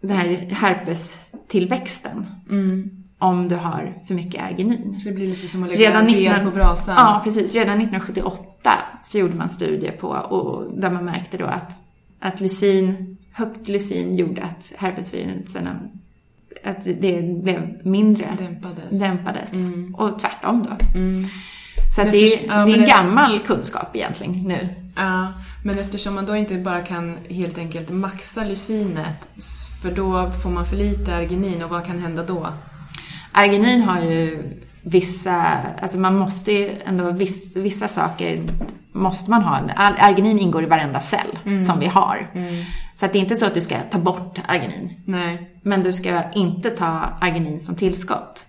den 0.01 0.17
här 0.17 0.47
herpestillväxten. 0.51 2.25
Mm 2.49 3.03
om 3.23 3.47
du 3.47 3.55
har 3.55 4.01
för 4.07 4.13
mycket 4.13 4.43
arginin. 4.43 4.99
Så 4.99 5.09
det 5.09 5.15
blir 5.15 5.29
lite 5.29 5.47
som 5.47 5.63
att 5.63 5.69
lägga 5.69 5.89
Redan 5.89 6.05
19... 6.05 6.45
på 6.45 6.51
brasan? 6.51 6.95
Ja, 6.97 7.21
precis. 7.23 7.53
Redan 7.53 7.81
1978 7.81 8.71
så 9.03 9.17
gjorde 9.17 9.35
man 9.35 9.49
studier 9.49 9.91
på, 9.91 10.07
och 10.07 10.79
där 10.79 10.91
man 10.91 11.05
märkte 11.05 11.37
då 11.37 11.45
att, 11.45 11.73
att 12.19 12.39
lysin, 12.39 13.17
högt 13.33 13.67
lysin 13.67 14.15
gjorde 14.15 14.43
att 14.43 14.73
herpesvirusen 14.77 15.69
att 16.63 16.85
det 16.85 17.41
blev 17.43 17.79
mindre. 17.83 18.37
Dämpades. 18.39 18.99
Dämpades. 18.99 19.53
Mm. 19.53 19.95
Och 19.95 20.19
tvärtom 20.19 20.63
då. 20.63 20.99
Mm. 20.99 21.25
Så 21.95 22.03
det, 22.03 22.33
är, 22.33 22.47
ja, 22.47 22.65
det 22.65 22.73
är 22.73 22.87
gammal 22.87 23.39
kunskap 23.39 23.95
egentligen 23.95 24.33
nu. 24.33 24.69
Ja, 24.95 25.27
men 25.65 25.79
eftersom 25.79 26.15
man 26.15 26.25
då 26.25 26.35
inte 26.35 26.55
bara 26.55 26.81
kan 26.81 27.17
helt 27.29 27.57
enkelt 27.57 27.89
maxa 27.89 28.43
lysinet, 28.43 29.29
för 29.81 29.91
då 29.91 30.31
får 30.43 30.49
man 30.49 30.65
för 30.65 30.75
lite 30.75 31.15
arginin 31.15 31.63
och 31.63 31.69
vad 31.69 31.85
kan 31.85 31.99
hända 31.99 32.23
då? 32.23 32.53
Arginin 33.31 33.81
har 33.81 34.01
ju 34.01 34.43
vissa, 34.83 35.57
alltså 35.81 35.97
man 35.97 36.15
måste 36.15 36.51
ju 36.51 36.69
ändå, 36.85 37.11
vissa, 37.11 37.59
vissa 37.59 37.87
saker 37.87 38.43
måste 38.91 39.29
man 39.29 39.41
ha. 39.41 39.59
Arginin 39.75 40.39
ingår 40.39 40.63
i 40.63 40.65
varenda 40.65 40.99
cell 40.99 41.39
mm. 41.45 41.65
som 41.65 41.79
vi 41.79 41.87
har. 41.87 42.31
Mm. 42.33 42.63
Så 42.95 43.05
att 43.05 43.13
det 43.13 43.17
är 43.17 43.21
inte 43.21 43.35
så 43.35 43.45
att 43.45 43.53
du 43.53 43.61
ska 43.61 43.75
ta 43.91 43.97
bort 43.97 44.39
arginin. 44.47 44.93
Nej. 45.05 45.59
Men 45.61 45.83
du 45.83 45.93
ska 45.93 46.31
inte 46.31 46.69
ta 46.69 46.99
arginin 47.21 47.59
som 47.59 47.75
tillskott 47.75 48.45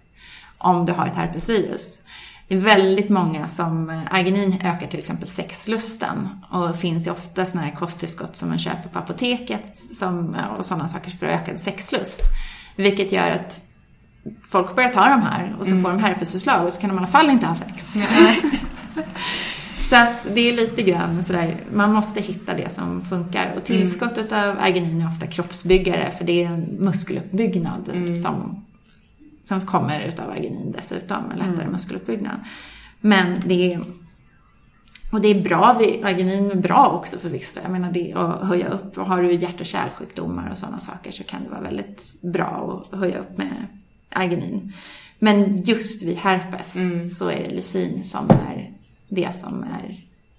om 0.58 0.86
du 0.86 0.92
har 0.92 1.06
ett 1.06 1.16
herpesvirus. 1.16 2.00
Det 2.48 2.54
är 2.54 2.58
väldigt 2.58 3.08
många 3.08 3.48
som, 3.48 4.02
arginin 4.10 4.60
ökar 4.64 4.86
till 4.86 4.98
exempel 4.98 5.28
sexlusten 5.28 6.28
och 6.50 6.76
finns 6.76 7.06
ju 7.06 7.10
ofta 7.10 7.46
sådana 7.46 7.66
här 7.66 7.74
kosttillskott 7.74 8.36
som 8.36 8.48
man 8.48 8.58
köper 8.58 8.88
på 8.88 8.98
apoteket 8.98 9.76
som, 9.76 10.36
och 10.58 10.64
sådana 10.64 10.88
saker 10.88 11.10
för 11.10 11.26
ökad 11.26 11.60
sexlust. 11.60 12.20
Vilket 12.76 13.12
gör 13.12 13.30
att 13.30 13.62
folk 14.46 14.76
börjar 14.76 14.90
ta 14.90 15.08
de 15.08 15.22
här 15.22 15.56
och 15.58 15.66
så 15.66 15.72
mm. 15.72 15.84
får 15.84 15.90
de 15.90 15.98
herpesutslag 15.98 16.66
och 16.66 16.72
så 16.72 16.80
kan 16.80 16.90
de 16.90 16.96
i 16.96 16.98
alla 16.98 17.06
fall 17.06 17.30
inte 17.30 17.46
ha 17.46 17.54
sex. 17.54 17.94
så 19.90 19.96
att 19.96 20.26
det 20.34 20.40
är 20.40 20.56
lite 20.56 20.82
grann 20.82 21.24
sådär, 21.24 21.60
man 21.72 21.92
måste 21.92 22.20
hitta 22.20 22.54
det 22.54 22.74
som 22.74 23.04
funkar. 23.04 23.54
Och 23.56 23.64
tillskottet 23.64 24.32
mm. 24.32 24.50
av 24.50 24.58
arginin 24.58 25.00
är 25.00 25.08
ofta 25.08 25.26
kroppsbyggare 25.26 26.12
för 26.18 26.24
det 26.24 26.44
är 26.44 26.48
en 26.48 26.62
muskeluppbyggnad 26.62 27.90
mm. 27.94 28.22
som, 28.22 28.64
som 29.44 29.66
kommer 29.66 30.00
utav 30.00 30.30
arginin 30.30 30.72
dessutom, 30.72 31.30
en 31.30 31.38
lättare 31.38 31.62
mm. 31.62 31.72
muskeluppbyggnad. 31.72 32.36
Men 33.00 33.42
det 33.46 33.72
är 33.74 33.80
och 35.12 35.20
det 35.20 35.28
är 35.28 35.42
bra, 35.42 35.64
arginin 36.04 36.50
är 36.50 36.54
bra 36.54 36.88
också 36.88 37.18
för 37.18 37.28
vissa. 37.28 37.60
Jag 37.62 37.72
menar 37.72 37.92
det 37.92 38.12
att 38.12 38.42
höja 38.42 38.68
upp. 38.68 38.98
Och 38.98 39.06
har 39.06 39.22
du 39.22 39.32
hjärt 39.32 39.60
och 39.60 39.66
kärlsjukdomar 39.66 40.50
och 40.50 40.58
sådana 40.58 40.78
saker 40.78 41.12
så 41.12 41.24
kan 41.24 41.42
det 41.42 41.48
vara 41.48 41.60
väldigt 41.60 42.22
bra 42.22 42.82
att 42.92 42.98
höja 42.98 43.18
upp 43.18 43.38
med 43.38 43.52
arginin. 44.14 44.72
Men 45.18 45.62
just 45.62 46.02
vid 46.02 46.16
herpes 46.16 46.76
mm. 46.76 47.08
så 47.08 47.28
är 47.28 47.44
det 47.44 47.50
lysin 47.50 48.04
som 48.04 48.30
är 48.30 48.72
det 49.08 49.34
som 49.34 49.62
är 49.62 49.96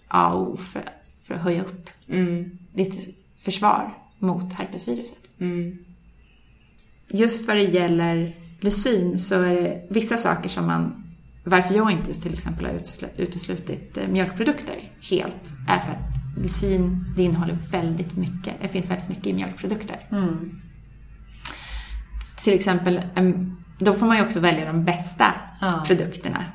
A 0.07 0.33
och 0.33 0.53
O 0.53 0.57
för, 0.57 0.83
för 1.21 1.33
att 1.33 1.41
höja 1.41 1.61
upp 1.61 1.89
mm. 2.07 2.57
ditt 2.73 3.17
försvar 3.37 3.97
mot 4.19 4.53
herpesviruset. 4.53 5.17
Mm. 5.39 5.77
Just 7.07 7.47
vad 7.47 7.55
det 7.55 7.63
gäller 7.63 8.35
lysin 8.59 9.19
så 9.19 9.41
är 9.41 9.53
det 9.55 9.85
vissa 9.89 10.17
saker 10.17 10.49
som 10.49 10.65
man 10.65 11.01
varför 11.47 11.75
jag 11.75 11.91
inte 11.91 12.13
till 12.13 12.33
exempel 12.33 12.65
har 12.65 12.81
uteslutit 13.17 13.97
eh, 13.97 14.07
mjölkprodukter 14.07 14.91
helt 15.09 15.51
är 15.67 15.79
för 15.79 15.91
att 15.91 16.43
lysin 16.43 17.05
det 17.15 17.23
innehåller 17.23 17.57
väldigt 17.71 18.17
mycket, 18.17 18.53
det 18.61 18.67
finns 18.67 18.89
väldigt 18.89 19.09
mycket 19.09 19.27
i 19.27 19.33
mjölkprodukter. 19.33 20.07
Mm. 20.11 20.51
Till 22.43 22.53
exempel 22.53 23.01
då 23.77 23.93
får 23.93 24.05
man 24.05 24.17
ju 24.17 24.23
också 24.23 24.39
välja 24.39 24.65
de 24.65 24.83
bästa 24.83 25.33
ja. 25.61 25.83
produkterna. 25.87 26.45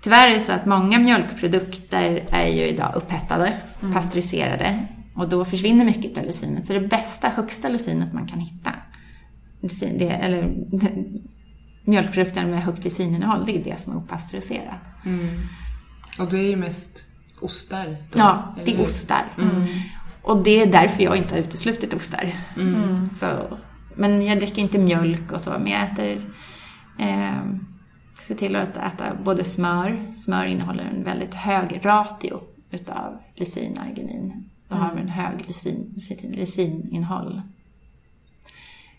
Tyvärr 0.00 0.30
är 0.30 0.34
det 0.34 0.40
så 0.40 0.52
att 0.52 0.66
många 0.66 0.98
mjölkprodukter 0.98 2.24
är 2.30 2.46
ju 2.46 2.62
idag 2.66 2.92
upphettade, 2.94 3.52
mm. 3.80 3.94
pasteuriserade. 3.94 4.86
Och 5.14 5.28
då 5.28 5.44
försvinner 5.44 5.84
mycket 5.84 6.18
av 6.18 6.24
lysinet. 6.24 6.66
Så 6.66 6.72
det 6.72 6.80
bästa, 6.80 7.28
högsta 7.28 7.68
lysinet 7.68 8.12
man 8.12 8.26
kan 8.26 8.40
hitta, 8.40 8.72
det, 9.80 10.08
eller 10.08 10.54
mjölkprodukter 11.84 12.46
med 12.46 12.62
högt 12.62 12.84
lysininnehåll, 12.84 13.46
det 13.46 13.56
är 13.56 13.64
det 13.64 13.80
som 13.80 13.92
är 13.92 13.96
opastöriserat. 13.96 14.80
Mm. 15.04 15.28
Och 16.18 16.30
det 16.30 16.38
är 16.38 16.50
ju 16.50 16.56
mest 16.56 17.04
ostar? 17.40 17.96
Då, 18.12 18.18
ja, 18.18 18.54
det 18.64 18.74
är 18.74 18.80
ostar. 18.80 19.24
Mm. 19.38 19.62
Och 20.22 20.42
det 20.42 20.62
är 20.62 20.66
därför 20.66 21.02
jag 21.02 21.16
inte 21.16 21.34
har 21.34 21.40
uteslutit 21.40 21.94
ostar. 21.94 22.32
Mm. 22.56 23.10
Så 23.10 23.26
men 23.96 24.26
jag 24.26 24.38
dricker 24.38 24.62
inte 24.62 24.78
mjölk 24.78 25.32
och 25.32 25.40
så, 25.40 25.50
men 25.50 25.66
jag 25.66 25.82
äter 25.82 26.34
eh, 26.98 27.42
ser 28.26 28.34
till 28.34 28.56
att 28.56 28.76
äta 28.76 29.04
både 29.24 29.44
smör. 29.44 30.12
Smör 30.16 30.46
innehåller 30.46 30.84
en 30.84 31.04
väldigt 31.04 31.34
hög 31.34 31.80
ratio 31.84 32.40
utav 32.70 33.18
lysin 33.34 33.78
arginin. 33.78 34.50
Då 34.68 34.76
har 34.76 34.94
vi 34.94 35.00
en 35.00 35.08
hög 35.08 35.46
lysin, 35.46 35.94
lysininnehåll. 36.22 37.42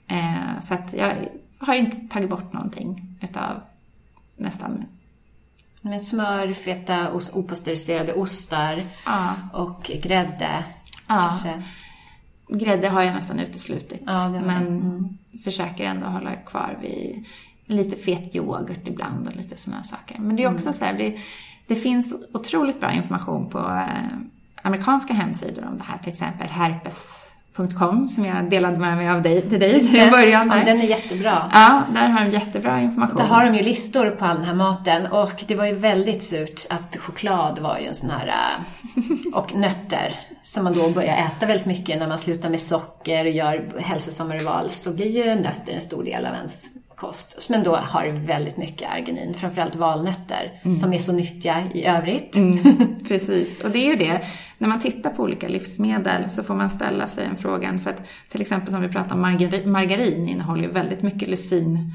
Eh, 0.07 0.61
så 0.61 0.73
att 0.73 0.93
jag 0.93 1.13
har 1.57 1.73
inte 1.73 1.97
tagit 2.09 2.29
bort 2.29 2.53
någonting 2.53 3.17
utav 3.21 3.61
nästan 4.35 4.85
med 5.81 6.01
smör, 6.01 6.53
feta, 6.53 7.13
opastöriserade 7.33 8.13
ostar 8.13 8.81
ja. 9.05 9.35
och 9.53 9.83
grädde. 9.83 10.63
Ja. 11.07 11.29
Kanske. 11.29 11.63
Grädde 12.49 12.89
har 12.89 13.01
jag 13.01 13.13
nästan 13.13 13.39
uteslutit. 13.39 14.01
Ja, 14.05 14.29
men 14.29 14.67
mm. 14.67 15.17
försöker 15.43 15.83
ändå 15.83 16.07
hålla 16.07 16.35
kvar 16.35 16.77
vid 16.81 17.25
lite 17.67 17.95
fet 17.95 18.35
yoghurt 18.35 18.87
ibland 18.87 19.27
och 19.27 19.35
lite 19.35 19.57
sådana 19.57 19.83
saker. 19.83 20.19
Men 20.19 20.35
det 20.35 20.43
är 20.43 20.47
också 20.47 20.65
mm. 20.65 20.73
så 20.73 20.85
här, 20.85 20.93
det, 20.93 21.17
det, 21.67 21.75
finns 21.75 22.13
otroligt 22.33 22.79
bra 22.79 22.91
information 22.91 23.49
på 23.49 23.57
eh, 23.57 24.17
amerikanska 24.61 25.13
hemsidor 25.13 25.65
om 25.71 25.77
det 25.77 25.83
här. 25.83 25.97
Till 25.97 26.13
exempel 26.13 26.47
herpes.com 26.49 28.07
som 28.07 28.25
jag 28.25 28.49
delade 28.49 28.79
med 28.79 28.97
mig 28.97 29.09
av 29.09 29.21
dig, 29.21 29.41
till 29.49 29.59
dig 29.59 30.07
i 30.07 30.09
början. 30.09 30.47
Där. 30.47 30.57
Ja, 30.57 30.65
den 30.65 30.81
är 30.81 30.87
jättebra. 30.87 31.49
Ja, 31.53 31.83
där 31.93 32.07
har 32.07 32.25
de 32.25 32.31
jättebra 32.31 32.81
information. 32.81 33.17
Där 33.17 33.25
har 33.25 33.45
de 33.45 33.55
ju 33.55 33.63
listor 33.63 34.09
på 34.09 34.25
all 34.25 34.35
den 34.35 34.45
här 34.45 34.55
maten 34.55 35.07
och 35.07 35.43
det 35.47 35.55
var 35.55 35.65
ju 35.65 35.73
väldigt 35.73 36.23
surt 36.23 36.65
att 36.69 36.97
choklad 36.97 37.59
var 37.59 37.77
ju 37.77 37.85
en 37.85 37.95
sån 37.95 38.09
här 38.09 38.27
eh, 38.27 39.37
och 39.37 39.55
nötter 39.55 40.19
som 40.47 40.63
man 40.63 40.73
då 40.73 40.89
börjar 40.89 41.17
äta 41.27 41.45
väldigt 41.45 41.65
mycket 41.65 41.99
när 41.99 42.07
man 42.07 42.17
slutar 42.17 42.49
med 42.49 42.59
socker 42.59 43.25
och 43.25 43.31
gör 43.31 43.79
hälsosammare 43.79 44.43
val 44.43 44.69
så 44.69 44.93
blir 44.93 45.07
ju 45.07 45.35
nötter 45.35 45.73
en 45.73 45.81
stor 45.81 46.03
del 46.03 46.25
av 46.25 46.33
ens 46.33 46.65
kost. 46.95 47.49
Men 47.49 47.63
då 47.63 47.75
har 47.75 48.07
väldigt 48.07 48.57
mycket 48.57 48.91
arginin, 48.91 49.33
framförallt 49.33 49.75
valnötter 49.75 50.59
mm. 50.63 50.77
som 50.77 50.93
är 50.93 50.97
så 50.97 51.11
nyttiga 51.11 51.63
i 51.73 51.85
övrigt. 51.85 52.35
Mm, 52.35 52.59
precis, 53.07 53.63
och 53.63 53.71
det 53.71 53.79
är 53.79 53.89
ju 53.89 53.95
det. 53.95 54.21
När 54.57 54.67
man 54.67 54.79
tittar 54.79 55.09
på 55.09 55.23
olika 55.23 55.47
livsmedel 55.47 56.29
så 56.29 56.43
får 56.43 56.55
man 56.55 56.69
ställa 56.69 57.07
sig 57.07 57.25
den 57.27 57.37
frågan 57.37 57.79
för 57.79 57.89
att 57.89 58.01
till 58.29 58.41
exempel 58.41 58.73
som 58.73 58.81
vi 58.81 58.87
pratade 58.87 59.13
om 59.13 59.21
margarin, 59.21 59.71
margarin 59.71 60.29
innehåller 60.29 60.63
ju 60.63 60.71
väldigt 60.71 61.01
mycket 61.01 61.29
lysin 61.29 61.91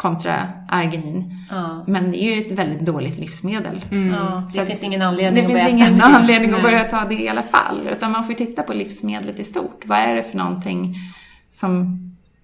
kontra 0.00 0.48
arginin. 0.68 1.46
Ja. 1.50 1.84
Men 1.86 2.10
det 2.10 2.22
är 2.22 2.36
ju 2.36 2.46
ett 2.46 2.58
väldigt 2.58 2.80
dåligt 2.80 3.18
livsmedel. 3.18 3.84
Mm. 3.90 4.14
Ja, 4.14 4.48
det 4.54 4.66
finns 4.66 4.82
ingen 4.82 5.02
anledning 5.02 5.48
det 5.48 5.56
att 5.56 5.68
finns 5.68 5.82
ingen 5.82 6.02
anledning 6.02 6.54
att 6.54 6.62
börja 6.62 6.84
ta 6.84 7.04
det 7.04 7.14
i 7.14 7.28
alla 7.28 7.42
fall. 7.42 7.88
Utan 7.92 8.12
man 8.12 8.26
får 8.26 8.32
titta 8.32 8.62
på 8.62 8.72
livsmedlet 8.72 9.38
i 9.38 9.44
stort. 9.44 9.82
Vad 9.84 9.98
är 9.98 10.14
det 10.14 10.22
för 10.22 10.36
någonting 10.36 10.96
som 11.52 11.98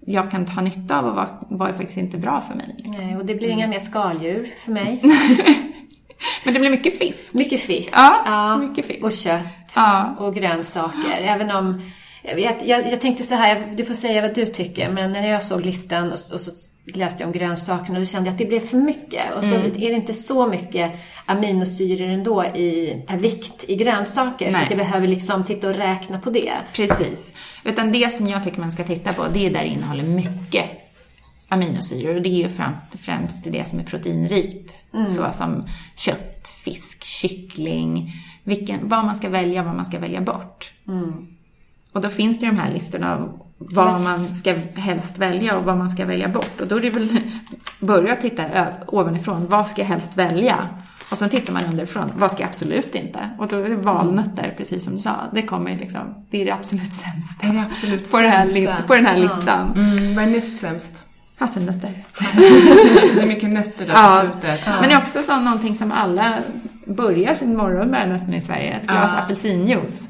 jag 0.05 0.31
kan 0.31 0.45
ta 0.45 0.61
nytta 0.61 0.99
av 0.99 1.05
och 1.05 1.15
vad, 1.15 1.27
vad 1.49 1.69
är 1.69 1.73
faktiskt 1.73 1.97
inte 1.97 2.17
bra 2.17 2.41
för 2.41 2.55
mig. 2.55 2.75
Liksom. 2.77 3.05
Nej, 3.05 3.17
och 3.17 3.25
det 3.25 3.35
blir 3.35 3.49
inga 3.49 3.67
mer 3.67 3.79
skaldjur 3.79 4.47
för 4.65 4.71
mig. 4.71 4.99
Men 6.43 6.53
det 6.53 6.59
blir 6.59 6.69
mycket 6.69 6.99
fisk. 6.99 7.33
Mycket 7.33 7.61
fisk. 7.61 7.93
Ja, 7.95 8.21
ja. 8.25 8.57
mycket 8.57 8.85
fisk. 8.85 9.03
Och 9.03 9.11
kött. 9.11 9.73
Ja. 9.75 10.15
Och 10.19 10.35
grönsaker. 10.35 11.21
Även 11.21 11.51
om... 11.51 11.81
Jag, 12.23 12.39
jag, 12.65 12.91
jag 12.91 13.01
tänkte 13.01 13.23
så 13.23 13.35
här, 13.35 13.63
du 13.77 13.85
får 13.85 13.93
säga 13.93 14.21
vad 14.21 14.35
du 14.35 14.45
tycker, 14.45 14.89
men 14.91 15.11
när 15.11 15.27
jag 15.27 15.43
såg 15.43 15.65
listan 15.65 16.07
och, 16.07 16.19
och 16.33 16.41
så 16.41 16.51
läste 16.93 17.23
jag 17.23 17.27
om 17.27 17.33
grönsakerna 17.33 17.97
och 17.97 18.05
då 18.05 18.05
kände 18.05 18.27
jag 18.27 18.33
att 18.33 18.37
det 18.37 18.45
blev 18.45 18.59
för 18.59 18.77
mycket. 18.77 19.33
Och 19.35 19.43
så 19.43 19.55
mm. 19.55 19.65
är 19.65 19.89
det 19.89 19.95
inte 19.95 20.13
så 20.13 20.47
mycket 20.47 20.91
aminosyror 21.25 22.07
ändå 22.07 22.45
i, 22.45 23.03
per 23.07 23.17
vikt 23.17 23.65
i 23.67 23.75
grönsaker 23.75 24.45
Nej. 24.45 24.53
så 24.53 24.63
att 24.63 24.69
jag 24.69 24.79
behöver 24.79 25.07
liksom 25.07 25.43
titta 25.43 25.69
och 25.69 25.75
räkna 25.75 26.19
på 26.19 26.29
det. 26.29 26.53
Precis. 26.73 27.31
Utan 27.63 27.91
det 27.91 28.17
som 28.17 28.27
jag 28.27 28.43
tycker 28.43 28.59
man 28.59 28.71
ska 28.71 28.83
titta 28.83 29.13
på, 29.13 29.25
det 29.33 29.45
är 29.45 29.51
där 29.51 29.61
det 29.61 29.67
innehåller 29.67 30.03
mycket 30.03 30.65
aminosyror 31.47 32.15
och 32.15 32.21
det 32.21 32.29
är 32.29 32.47
ju 32.47 32.49
främst 32.97 33.43
det 33.43 33.67
som 33.67 33.79
är 33.79 33.83
proteinrikt. 33.83 34.85
Mm. 34.93 35.09
Så 35.09 35.27
som 35.33 35.67
kött, 35.95 36.47
fisk, 36.63 37.03
kyckling, 37.03 38.13
vilken, 38.43 38.79
vad 38.87 39.05
man 39.05 39.15
ska 39.15 39.29
välja, 39.29 39.63
vad 39.63 39.75
man 39.75 39.85
ska 39.85 39.99
välja 39.99 40.21
bort. 40.21 40.73
Mm. 40.87 41.27
Och 41.91 42.01
då 42.01 42.09
finns 42.09 42.39
det 42.39 42.45
de 42.45 42.57
här 42.57 42.73
listorna 42.73 43.15
av 43.15 43.46
vad 43.57 44.01
man 44.01 44.35
ska 44.35 44.53
helst 44.75 45.17
välja 45.17 45.57
och 45.57 45.63
vad 45.63 45.77
man 45.77 45.89
ska 45.89 46.05
välja 46.05 46.27
bort. 46.27 46.61
Och 46.61 46.67
då 46.67 46.75
är 46.75 46.81
det 46.81 46.89
väl 46.89 47.19
börja 47.79 48.15
titta 48.15 48.43
ovanifrån, 48.87 49.47
vad 49.47 49.67
ska 49.67 49.81
jag 49.81 49.87
helst 49.87 50.17
välja? 50.17 50.69
Och 51.11 51.17
sen 51.17 51.29
tittar 51.29 51.53
man 51.53 51.65
underifrån, 51.65 52.11
vad 52.17 52.31
ska 52.31 52.41
jag 52.41 52.49
absolut 52.49 52.95
inte? 52.95 53.29
Och 53.37 53.47
då 53.47 53.57
är 53.57 53.69
det 53.69 53.75
valnötter, 53.75 54.53
precis 54.57 54.83
som 54.83 54.95
du 54.95 54.99
sa. 54.99 55.15
Det 55.33 55.41
kommer 55.41 55.77
liksom, 55.77 56.25
det 56.29 56.41
är 56.41 56.45
det 56.45 56.51
absolut 56.51 56.93
sämsta. 56.93 57.47
Det 57.47 57.53
det 57.53 57.65
absolut 57.71 58.11
på, 58.11 58.21
det 58.21 58.27
här, 58.27 58.87
på 58.87 58.95
den 58.95 59.05
här 59.05 59.17
listan. 59.17 59.73
Ja. 59.75 59.81
Mm, 59.81 60.15
vad 60.15 60.23
är 60.23 60.29
näst 60.29 60.57
sämst? 60.57 61.05
Hasselnötter. 61.39 62.03
så 63.09 63.15
det 63.15 63.21
är 63.21 63.27
mycket 63.27 63.49
nötter 63.49 63.85
där 63.85 63.93
ja. 63.93 64.23
på 64.25 64.39
slutet. 64.39 64.61
Ja. 64.65 64.71
Men 64.81 64.89
det 64.89 64.95
är 64.95 64.97
också 64.97 65.21
så 65.21 65.39
någonting 65.39 65.75
som 65.75 65.91
alla 65.91 66.33
börjar 66.85 67.35
sin 67.35 67.57
morgon 67.57 67.87
med 67.87 68.09
nästan 68.09 68.33
i 68.33 68.41
Sverige. 68.41 68.71
Ett 68.71 68.87
glas 68.87 69.11
ja. 69.13 69.23
apelsinjuice. 69.23 70.09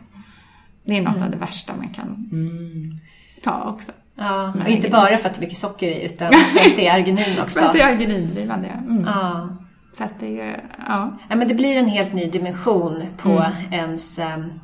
Det 0.85 0.97
är 0.97 1.01
något 1.01 1.15
mm. 1.15 1.23
av 1.23 1.31
det 1.31 1.37
värsta 1.37 1.75
man 1.75 1.89
kan 1.89 2.29
mm. 2.31 2.99
Ta 3.49 3.69
också. 3.69 3.91
Ja, 4.15 4.53
och 4.61 4.69
inte 4.69 4.89
bara 4.89 5.17
för 5.17 5.29
att 5.29 5.35
det 5.35 5.39
är 5.39 5.41
mycket 5.41 5.57
socker 5.57 5.87
i 5.87 6.05
utan 6.05 6.33
för 6.53 6.59
att 6.59 6.75
det 6.75 6.87
är 6.87 6.93
arginin 6.93 7.41
också. 7.41 7.59
för 7.59 7.65
att 7.65 7.73
det 7.73 7.81
är 7.81 7.93
arginindrivande, 7.93 8.67
mm. 8.67 9.03
ja. 9.05 9.49
Så 9.97 10.03
att 10.03 10.19
det, 10.19 10.55
ja. 10.87 11.11
ja. 11.29 11.35
men 11.35 11.47
det 11.47 11.55
blir 11.55 11.75
en 11.75 11.87
helt 11.87 12.13
ny 12.13 12.29
dimension 12.29 13.03
på 13.17 13.29
mm. 13.29 13.51
ens, 13.71 14.19
ähm, 14.19 14.59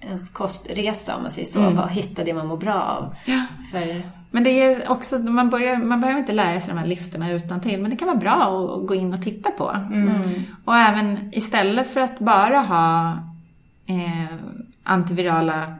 ens 0.00 0.28
kostresa 0.28 1.16
om 1.16 1.22
man 1.22 1.30
säger 1.30 1.46
så. 1.46 1.60
Mm. 1.60 1.74
Vad 1.74 1.90
hitta 1.90 2.24
det 2.24 2.34
man 2.34 2.46
mår 2.46 2.56
bra 2.56 2.74
av. 2.74 3.14
Ja. 3.24 3.42
För... 3.70 4.10
Men 4.30 4.44
det 4.44 4.50
är 4.50 4.90
också, 4.90 5.18
man, 5.18 5.50
börjar, 5.50 5.76
man 5.76 6.00
behöver 6.00 6.20
inte 6.20 6.32
lära 6.32 6.60
sig 6.60 6.74
de 6.74 6.78
här 6.78 6.86
listorna 6.86 7.30
utan 7.30 7.60
till, 7.60 7.82
men 7.82 7.90
det 7.90 7.96
kan 7.96 8.08
vara 8.08 8.18
bra 8.18 8.76
att 8.76 8.86
gå 8.86 8.94
in 8.94 9.14
och 9.14 9.22
titta 9.22 9.50
på. 9.50 9.76
Mm. 9.92 10.22
Och 10.64 10.76
även 10.76 11.30
istället 11.32 11.90
för 11.90 12.00
att 12.00 12.18
bara 12.18 12.58
ha 12.58 13.12
eh, 13.86 14.34
antivirala 14.84 15.74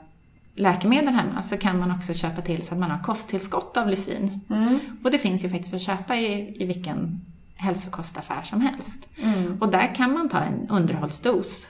läkemedel 0.57 1.15
hemma 1.15 1.43
så 1.43 1.57
kan 1.57 1.79
man 1.79 1.91
också 1.91 2.15
köpa 2.15 2.43
till 2.43 2.67
så 2.67 2.75
att 2.75 2.81
man 2.81 2.91
har 2.91 3.03
kosttillskott 3.03 3.77
av 3.77 3.89
lysin. 3.89 4.41
Mm. 4.51 4.79
Och 5.05 5.11
det 5.11 5.19
finns 5.19 5.45
ju 5.45 5.51
faktiskt 5.51 5.75
att 5.75 5.83
köpa 5.83 6.17
i, 6.17 6.57
i 6.63 6.67
vilken 6.67 7.21
hälsokostaffär 7.57 8.43
som 8.43 8.61
helst. 8.61 9.09
Mm. 9.23 9.59
Och 9.61 9.71
där 9.71 9.95
kan 9.95 10.13
man 10.13 10.29
ta 10.29 10.39
en 10.39 10.69
underhållsdos. 10.69 11.69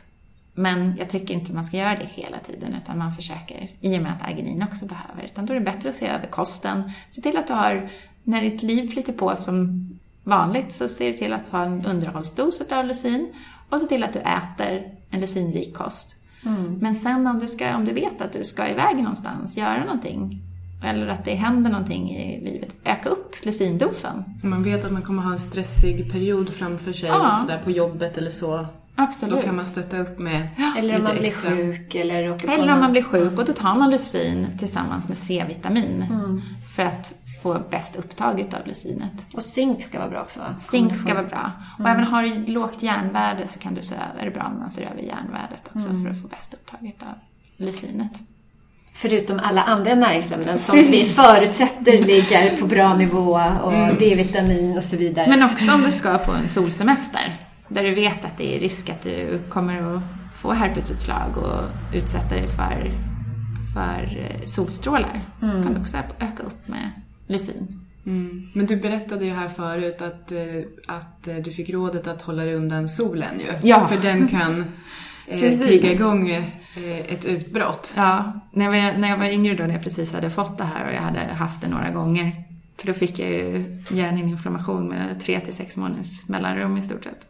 Men 0.54 0.96
jag 0.96 1.10
tycker 1.10 1.34
inte 1.34 1.52
man 1.52 1.64
ska 1.64 1.76
göra 1.76 1.96
det 1.96 2.08
hela 2.14 2.38
tiden 2.38 2.74
utan 2.82 2.98
man 2.98 3.12
försöker, 3.12 3.68
i 3.80 3.98
och 3.98 4.02
med 4.02 4.12
att 4.12 4.22
arginin 4.22 4.62
också 4.62 4.86
behöver. 4.86 5.24
Utan 5.24 5.46
då 5.46 5.52
är 5.52 5.58
det 5.58 5.64
bättre 5.64 5.88
att 5.88 5.94
se 5.94 6.06
över 6.06 6.26
kosten. 6.26 6.92
Se 7.10 7.22
till 7.22 7.36
att 7.36 7.46
du 7.46 7.52
har, 7.52 7.90
när 8.22 8.42
ditt 8.42 8.62
liv 8.62 8.90
flyter 8.90 9.12
på 9.12 9.36
som 9.36 9.88
vanligt 10.24 10.72
så 10.72 10.88
se 10.88 11.12
till 11.12 11.32
att 11.32 11.48
ha 11.48 11.64
en 11.64 11.86
underhållsdos 11.86 12.60
av 12.72 12.86
lysin. 12.86 13.32
Och 13.70 13.80
se 13.80 13.86
till 13.86 14.04
att 14.04 14.12
du 14.12 14.18
äter 14.18 14.92
en 15.10 15.20
lysinrik 15.20 15.74
kost. 15.74 16.14
Mm. 16.46 16.78
Men 16.80 16.94
sen 16.94 17.26
om 17.26 17.38
du, 17.38 17.48
ska, 17.48 17.76
om 17.76 17.84
du 17.84 17.92
vet 17.92 18.20
att 18.20 18.32
du 18.32 18.44
ska 18.44 18.68
iväg 18.68 18.96
någonstans, 18.96 19.56
göra 19.56 19.84
någonting, 19.84 20.42
eller 20.82 21.06
att 21.06 21.24
det 21.24 21.34
händer 21.34 21.70
någonting 21.70 22.10
i 22.10 22.44
livet, 22.44 22.74
öka 22.84 23.08
upp 23.08 23.34
lysindosen. 23.42 24.24
Man 24.42 24.62
vet 24.62 24.84
att 24.84 24.92
man 24.92 25.02
kommer 25.02 25.22
ha 25.22 25.32
en 25.32 25.38
stressig 25.38 26.12
period 26.12 26.50
framför 26.50 26.92
sig, 26.92 27.08
ja. 27.08 27.30
sådär 27.30 27.60
på 27.64 27.70
jobbet 27.70 28.18
eller 28.18 28.30
så. 28.30 28.66
Absolut. 28.96 29.34
Då 29.34 29.42
kan 29.42 29.56
man 29.56 29.66
stötta 29.66 29.98
upp 29.98 30.18
med 30.18 30.48
ja. 30.58 30.74
Eller 30.78 30.96
om 30.96 31.02
man 31.02 31.16
blir 31.16 31.26
extra. 31.26 31.50
sjuk 31.50 31.94
eller 31.94 32.48
Eller 32.50 32.72
om 32.72 32.80
man 32.80 32.92
blir 32.92 33.02
sjuk 33.02 33.38
och 33.38 33.44
då 33.44 33.52
tar 33.52 33.74
man 33.74 33.90
lysin 33.90 34.46
tillsammans 34.58 35.08
med 35.08 35.18
C-vitamin. 35.18 36.06
Mm. 36.10 36.42
För 36.76 36.82
att 36.82 37.14
få 37.42 37.60
bäst 37.70 37.96
upptag 37.96 38.46
av 38.60 38.66
lysinet. 38.66 39.34
Och 39.36 39.42
zink 39.42 39.82
ska 39.82 39.98
vara 39.98 40.10
bra 40.10 40.22
också 40.22 40.40
va? 40.40 40.54
Zink 40.58 40.96
ska 40.96 41.14
vara 41.14 41.26
bra. 41.26 41.52
Och 41.74 41.80
mm. 41.80 41.92
även 41.92 42.04
har 42.04 42.22
du 42.22 42.52
lågt 42.52 42.82
järnvärde 42.82 43.48
så 43.48 43.58
kan 43.58 43.74
du 43.74 43.82
se 43.82 43.94
över, 43.94 44.24
det 44.24 44.30
bra 44.30 44.44
om 44.44 44.58
man 44.58 44.70
ser 44.70 44.82
över 44.82 45.02
järnvärdet 45.02 45.62
också 45.74 45.88
mm. 45.88 46.02
för 46.02 46.10
att 46.10 46.22
få 46.22 46.28
bäst 46.28 46.54
upptag 46.54 46.92
av 47.00 47.14
lysinet. 47.56 48.12
Förutom 48.94 49.40
alla 49.42 49.62
andra 49.62 49.94
näringsämnen 49.94 50.58
som 50.58 50.76
vi 50.76 51.04
förutsätter 51.04 52.02
ligger 52.02 52.56
på 52.56 52.66
bra 52.66 52.94
nivå 52.94 53.40
och 53.62 53.74
mm. 53.74 53.96
D-vitamin 53.98 54.76
och 54.76 54.82
så 54.82 54.96
vidare. 54.96 55.28
Men 55.28 55.42
också 55.42 55.74
om 55.74 55.82
du 55.82 55.92
ska 55.92 56.18
på 56.18 56.32
en 56.32 56.48
solsemester 56.48 57.36
där 57.68 57.82
du 57.82 57.94
vet 57.94 58.24
att 58.24 58.36
det 58.36 58.56
är 58.56 58.60
risk 58.60 58.90
att 58.90 59.02
du 59.02 59.42
kommer 59.48 59.96
att 59.96 60.02
få 60.34 60.52
herpesutslag 60.52 61.36
och 61.36 61.96
utsätta 61.96 62.34
dig 62.34 62.48
för, 62.48 62.92
för 63.74 64.28
solstrålar. 64.46 65.28
Mm. 65.42 65.62
kan 65.62 65.74
du 65.74 65.80
också 65.80 65.96
öka 66.18 66.42
upp 66.42 66.68
med 66.68 66.90
lysin. 67.26 67.86
Mm. 68.06 68.48
Men 68.52 68.66
du 68.66 68.76
berättade 68.76 69.24
ju 69.24 69.32
här 69.32 69.48
förut 69.48 70.02
att, 70.02 70.32
eh, 70.32 70.38
att 70.86 71.28
eh, 71.28 71.36
du 71.36 71.52
fick 71.52 71.70
rådet 71.70 72.06
att 72.06 72.22
hålla 72.22 72.44
dig 72.44 72.54
undan 72.54 72.88
solen 72.88 73.40
ju. 73.40 73.68
Ja. 73.68 73.88
För 73.88 73.96
den 73.96 74.28
kan 74.28 74.64
eh, 75.26 75.58
trigga 75.58 75.92
igång 75.92 76.30
eh, 76.30 76.44
ett 77.08 77.26
utbrott. 77.26 77.94
Ja, 77.96 78.40
när 78.52 78.64
jag, 78.64 78.72
var, 78.72 78.98
när 78.98 79.08
jag 79.08 79.16
var 79.16 79.26
yngre 79.26 79.54
då, 79.54 79.64
när 79.64 79.74
jag 79.74 79.84
precis 79.84 80.12
hade 80.12 80.30
fått 80.30 80.58
det 80.58 80.64
här 80.64 80.88
och 80.88 80.94
jag 80.94 81.00
hade 81.00 81.18
haft 81.18 81.62
det 81.62 81.68
några 81.68 81.90
gånger. 81.90 82.32
För 82.78 82.86
då 82.86 82.94
fick 82.94 83.18
jag 83.18 83.30
ju 83.30 83.64
hjärninflammation 83.90 84.88
med 84.88 85.20
tre 85.20 85.40
till 85.40 85.54
sex 85.54 85.76
månaders 85.76 86.28
mellanrum 86.28 86.76
i 86.76 86.82
stort 86.82 87.04
sett. 87.04 87.26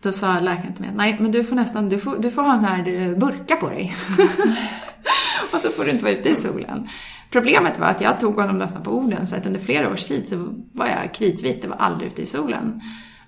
Då 0.00 0.12
sa 0.12 0.40
läkaren 0.40 0.74
till 0.74 0.84
mig, 0.84 0.94
nej 0.94 1.16
men 1.20 1.32
du 1.32 1.44
får 1.44 1.56
nästan, 1.56 1.88
du 1.88 1.98
får, 1.98 2.16
du 2.18 2.30
får 2.30 2.42
ha 2.42 2.54
en 2.54 2.60
sån 2.60 2.68
här 2.68 3.14
burka 3.14 3.56
på 3.56 3.68
dig. 3.68 3.96
och 5.52 5.58
så 5.58 5.70
får 5.70 5.84
du 5.84 5.90
inte 5.90 6.04
vara 6.04 6.14
ute 6.14 6.28
i 6.28 6.36
solen. 6.36 6.88
Problemet 7.32 7.78
var 7.78 7.86
att 7.86 8.00
jag 8.00 8.20
tog 8.20 8.40
honom 8.40 8.58
nästan 8.58 8.82
på 8.82 8.90
orden 8.90 9.26
så 9.26 9.36
att 9.36 9.46
under 9.46 9.60
flera 9.60 9.92
års 9.92 10.04
tid 10.04 10.28
så 10.28 10.36
var 10.72 10.86
jag 10.86 11.14
kritvit 11.14 11.64
och 11.64 11.70
var 11.70 11.76
aldrig 11.76 12.12
ute 12.12 12.22
i 12.22 12.26
solen. 12.26 12.80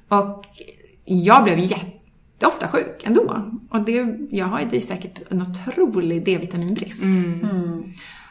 Och 0.09 0.45
jag 1.05 1.45
blev 1.45 1.59
jätteofta 1.59 2.69
sjuk 2.69 3.03
ändå. 3.05 3.45
Och 3.71 3.81
det, 3.81 4.19
jag 4.31 4.47
har 4.47 4.61
ju 4.73 4.81
säkert 4.81 5.33
en 5.33 5.43
otrolig 5.43 6.25
D-vitaminbrist. 6.25 7.05
Mm. 7.05 7.45
Mm. 7.51 7.85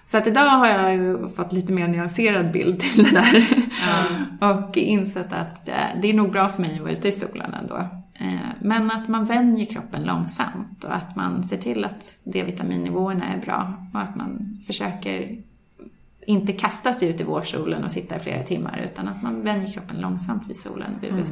Så 0.05 0.17
att 0.17 0.27
idag 0.27 0.41
har 0.41 0.67
jag 0.67 0.95
ju 0.95 1.29
fått 1.29 1.53
lite 1.53 1.73
mer 1.73 1.87
nyanserad 1.87 2.51
bild 2.51 2.79
till 2.79 3.03
det 3.03 3.11
där. 3.11 3.35
Mm. 3.35 4.57
och 4.57 4.77
insett 4.77 5.33
att 5.33 5.65
det 6.01 6.09
är 6.09 6.13
nog 6.13 6.31
bra 6.31 6.49
för 6.49 6.61
mig 6.61 6.73
att 6.75 6.81
vara 6.81 6.91
ute 6.91 7.07
i 7.07 7.11
solen 7.11 7.53
ändå. 7.53 7.75
Eh, 8.13 8.49
men 8.61 8.91
att 8.91 9.07
man 9.07 9.25
vänjer 9.25 9.65
kroppen 9.65 10.03
långsamt 10.03 10.83
och 10.83 10.95
att 10.95 11.15
man 11.15 11.43
ser 11.43 11.57
till 11.57 11.85
att 11.85 12.19
D-vitaminnivåerna 12.23 13.25
är 13.25 13.41
bra 13.41 13.73
och 13.93 13.99
att 13.99 14.15
man 14.15 14.59
försöker 14.67 15.37
inte 16.27 16.53
kasta 16.53 16.93
sig 16.93 17.09
ut 17.09 17.21
i 17.21 17.23
vårsolen 17.23 17.83
och 17.83 17.91
sitta 17.91 18.15
i 18.15 18.19
flera 18.19 18.43
timmar 18.43 18.81
utan 18.83 19.07
att 19.07 19.23
man 19.23 19.43
vänjer 19.43 19.73
kroppen 19.73 20.01
långsamt 20.01 20.49
vid 20.49 20.59
solen, 20.59 20.91
vid. 21.01 21.11
Mm. 21.11 21.23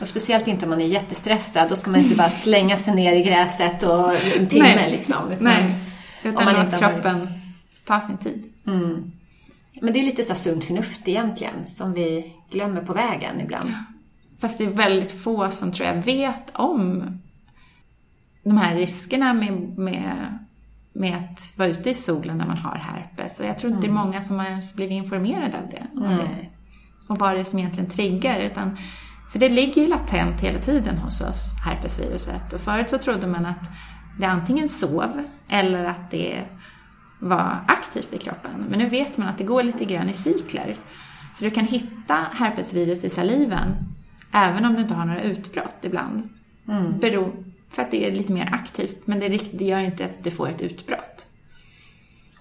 Och 0.00 0.08
speciellt 0.08 0.48
inte 0.48 0.64
om 0.64 0.70
man 0.70 0.80
är 0.80 0.86
jättestressad, 0.86 1.68
då 1.68 1.76
ska 1.76 1.90
man 1.90 2.00
inte 2.00 2.16
bara 2.16 2.28
slänga 2.44 2.76
sig 2.76 2.94
ner 2.94 3.12
i 3.12 3.22
gräset 3.22 3.82
och 3.82 4.12
en 4.38 4.46
timme 4.46 4.74
Nej. 4.76 4.90
liksom. 4.90 5.32
Utan, 5.32 5.44
Nej, 5.44 5.74
utan 6.22 6.44
man 6.44 6.56
att 6.56 6.78
kroppen 6.78 7.28
tar 7.84 8.00
sin 8.00 8.18
tid. 8.18 8.52
Mm. 8.66 9.12
Men 9.80 9.92
det 9.92 9.98
är 9.98 10.04
lite 10.04 10.24
så 10.24 10.34
sunt 10.34 10.64
förnuft 10.64 11.08
egentligen, 11.08 11.66
som 11.66 11.92
vi 11.92 12.32
glömmer 12.50 12.82
på 12.82 12.92
vägen 12.92 13.40
ibland. 13.40 13.72
Fast 14.40 14.58
det 14.58 14.64
är 14.64 14.68
väldigt 14.68 15.22
få 15.22 15.50
som 15.50 15.72
tror 15.72 15.88
jag 15.88 15.94
vet 15.94 16.50
om 16.52 17.18
de 18.42 18.58
här 18.58 18.76
riskerna 18.76 19.34
med, 19.34 19.78
med 19.78 20.38
med 20.92 21.16
att 21.16 21.52
vara 21.56 21.68
ute 21.68 21.90
i 21.90 21.94
solen 21.94 22.38
när 22.38 22.46
man 22.46 22.58
har 22.58 22.76
herpes. 22.76 23.40
Och 23.40 23.46
jag 23.46 23.58
tror 23.58 23.72
inte 23.72 23.86
mm. 23.86 23.94
det 23.94 24.00
är 24.00 24.02
mm. 24.02 24.06
många 24.06 24.22
som 24.22 24.38
har 24.38 24.76
blivit 24.76 24.92
informerade 24.92 25.58
av 25.58 25.68
det. 25.70 26.04
Mm. 26.04 26.18
det. 26.18 26.48
Och 27.08 27.18
vad 27.18 27.34
det 27.36 27.40
är 27.40 27.44
som 27.44 27.58
egentligen 27.58 27.90
triggar. 27.90 28.38
Utan, 28.38 28.76
för 29.32 29.38
det 29.38 29.48
ligger 29.48 29.82
ju 29.82 29.88
latent 29.88 30.40
hela 30.40 30.58
tiden 30.58 30.98
hos 30.98 31.20
oss, 31.20 31.56
herpesviruset. 31.64 32.52
Och 32.52 32.60
förut 32.60 32.90
så 32.90 32.98
trodde 32.98 33.26
man 33.26 33.46
att 33.46 33.70
det 34.18 34.26
antingen 34.26 34.68
sov 34.68 35.22
eller 35.48 35.84
att 35.84 36.10
det 36.10 36.44
var 37.18 37.64
aktivt 37.68 38.14
i 38.14 38.18
kroppen. 38.18 38.66
Men 38.70 38.78
nu 38.78 38.88
vet 38.88 39.16
man 39.16 39.28
att 39.28 39.38
det 39.38 39.44
går 39.44 39.62
lite 39.62 39.84
grann 39.84 40.08
i 40.08 40.12
cykler. 40.12 40.78
Så 41.34 41.44
du 41.44 41.50
kan 41.50 41.66
hitta 41.66 42.16
herpesvirus 42.32 43.04
i 43.04 43.10
saliven 43.10 43.92
även 44.32 44.64
om 44.64 44.74
du 44.74 44.80
inte 44.80 44.94
har 44.94 45.04
några 45.04 45.22
utbrott 45.22 45.76
ibland. 45.82 46.28
Mm. 46.68 46.98
Beror, 46.98 47.32
för 47.72 47.82
att 47.82 47.90
det 47.90 48.06
är 48.06 48.12
lite 48.12 48.32
mer 48.32 48.48
aktivt, 48.52 48.96
men 49.04 49.20
det, 49.20 49.28
det 49.28 49.64
gör 49.64 49.80
inte 49.80 50.04
att 50.04 50.22
det 50.22 50.30
får 50.30 50.48
ett 50.48 50.60
utbrott. 50.60 51.26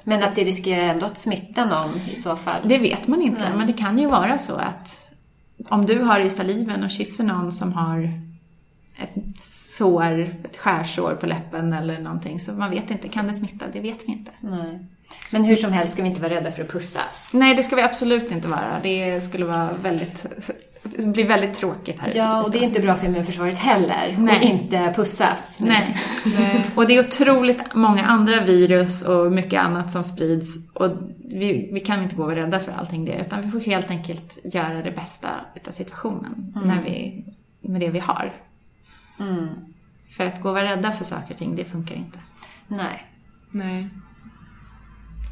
Men 0.03 0.19
så. 0.19 0.25
att 0.25 0.35
det 0.35 0.43
riskerar 0.43 0.83
ändå 0.83 1.05
att 1.05 1.17
smitta 1.17 1.65
någon 1.65 1.99
i 2.11 2.15
så 2.15 2.35
fall? 2.35 2.67
Det 2.67 2.77
vet 2.77 3.07
man 3.07 3.21
inte, 3.21 3.41
Nej. 3.41 3.57
men 3.57 3.67
det 3.67 3.73
kan 3.73 3.97
ju 3.97 4.07
vara 4.07 4.39
så 4.39 4.55
att 4.55 5.11
om 5.69 5.85
du 5.85 5.99
har 5.99 6.19
i 6.19 6.29
saliven 6.29 6.83
och 6.83 6.91
kysser 6.91 7.23
någon 7.23 7.51
som 7.51 7.73
har 7.73 8.21
ett 8.97 9.41
sår, 9.41 10.21
ett 10.21 10.57
skärsår 10.57 11.15
på 11.15 11.25
läppen 11.25 11.73
eller 11.73 11.99
någonting. 11.99 12.39
Så 12.39 12.51
man 12.51 12.71
vet 12.71 12.91
inte, 12.91 13.07
kan 13.07 13.27
det 13.27 13.33
smitta? 13.33 13.65
Det 13.73 13.79
vet 13.79 14.03
vi 14.07 14.11
inte. 14.11 14.31
Nej. 14.39 14.79
Men 15.29 15.43
hur 15.43 15.55
som 15.55 15.71
helst 15.71 15.93
ska 15.93 16.01
vi 16.01 16.09
inte 16.09 16.21
vara 16.21 16.33
rädda 16.33 16.51
för 16.51 16.63
att 16.63 16.71
pussas. 16.71 17.31
Nej, 17.33 17.55
det 17.55 17.63
ska 17.63 17.75
vi 17.75 17.81
absolut 17.81 18.31
inte 18.31 18.47
vara. 18.47 18.79
Det 18.83 19.21
skulle 19.21 19.45
vara 19.45 19.73
väldigt, 19.73 20.25
det 20.83 21.07
blir 21.07 21.27
väldigt 21.27 21.53
tråkigt 21.53 21.99
här. 21.99 22.11
Ja, 22.15 22.43
och 22.43 22.51
det 22.51 22.57
är 22.57 22.63
inte 22.63 22.79
bra 22.79 22.95
för 22.95 23.05
immunförsvaret 23.05 23.57
heller. 23.57 24.15
Nej. 24.19 24.37
Och 24.37 24.43
inte 24.43 24.93
pussas. 24.95 25.57
Nej. 25.59 25.97
Nej. 26.25 26.65
Och 26.75 26.87
det 26.87 26.97
är 26.97 26.99
otroligt 26.99 27.73
många 27.73 28.05
andra 28.05 28.41
virus 28.41 29.01
och 29.01 29.31
mycket 29.31 29.61
annat 29.61 29.91
som 29.91 30.03
sprids. 30.03 30.71
Och 30.73 30.91
vi, 31.25 31.69
vi 31.73 31.79
kan 31.79 32.03
inte 32.03 32.15
gå 32.15 32.23
och 32.23 32.29
vara 32.29 32.39
rädda 32.39 32.59
för 32.59 32.71
allting 32.71 33.05
det. 33.05 33.21
Utan 33.21 33.41
vi 33.41 33.49
får 33.49 33.59
helt 33.59 33.91
enkelt 33.91 34.37
göra 34.43 34.83
det 34.83 34.91
bästa 34.91 35.29
utav 35.55 35.71
situationen. 35.71 36.53
Mm. 36.55 36.67
När 36.67 36.81
vi, 36.83 37.25
med 37.61 37.81
det 37.81 37.89
vi 37.89 37.99
har. 37.99 38.33
Mm. 39.19 39.47
För 40.09 40.25
att 40.25 40.41
gå 40.41 40.49
och 40.49 40.55
vara 40.55 40.65
rädda 40.65 40.91
för 40.91 41.05
saker 41.05 41.33
och 41.33 41.37
ting, 41.37 41.55
det 41.55 41.65
funkar 41.65 41.95
inte. 41.95 42.19
Nej. 42.67 43.07
Nej. 43.51 43.89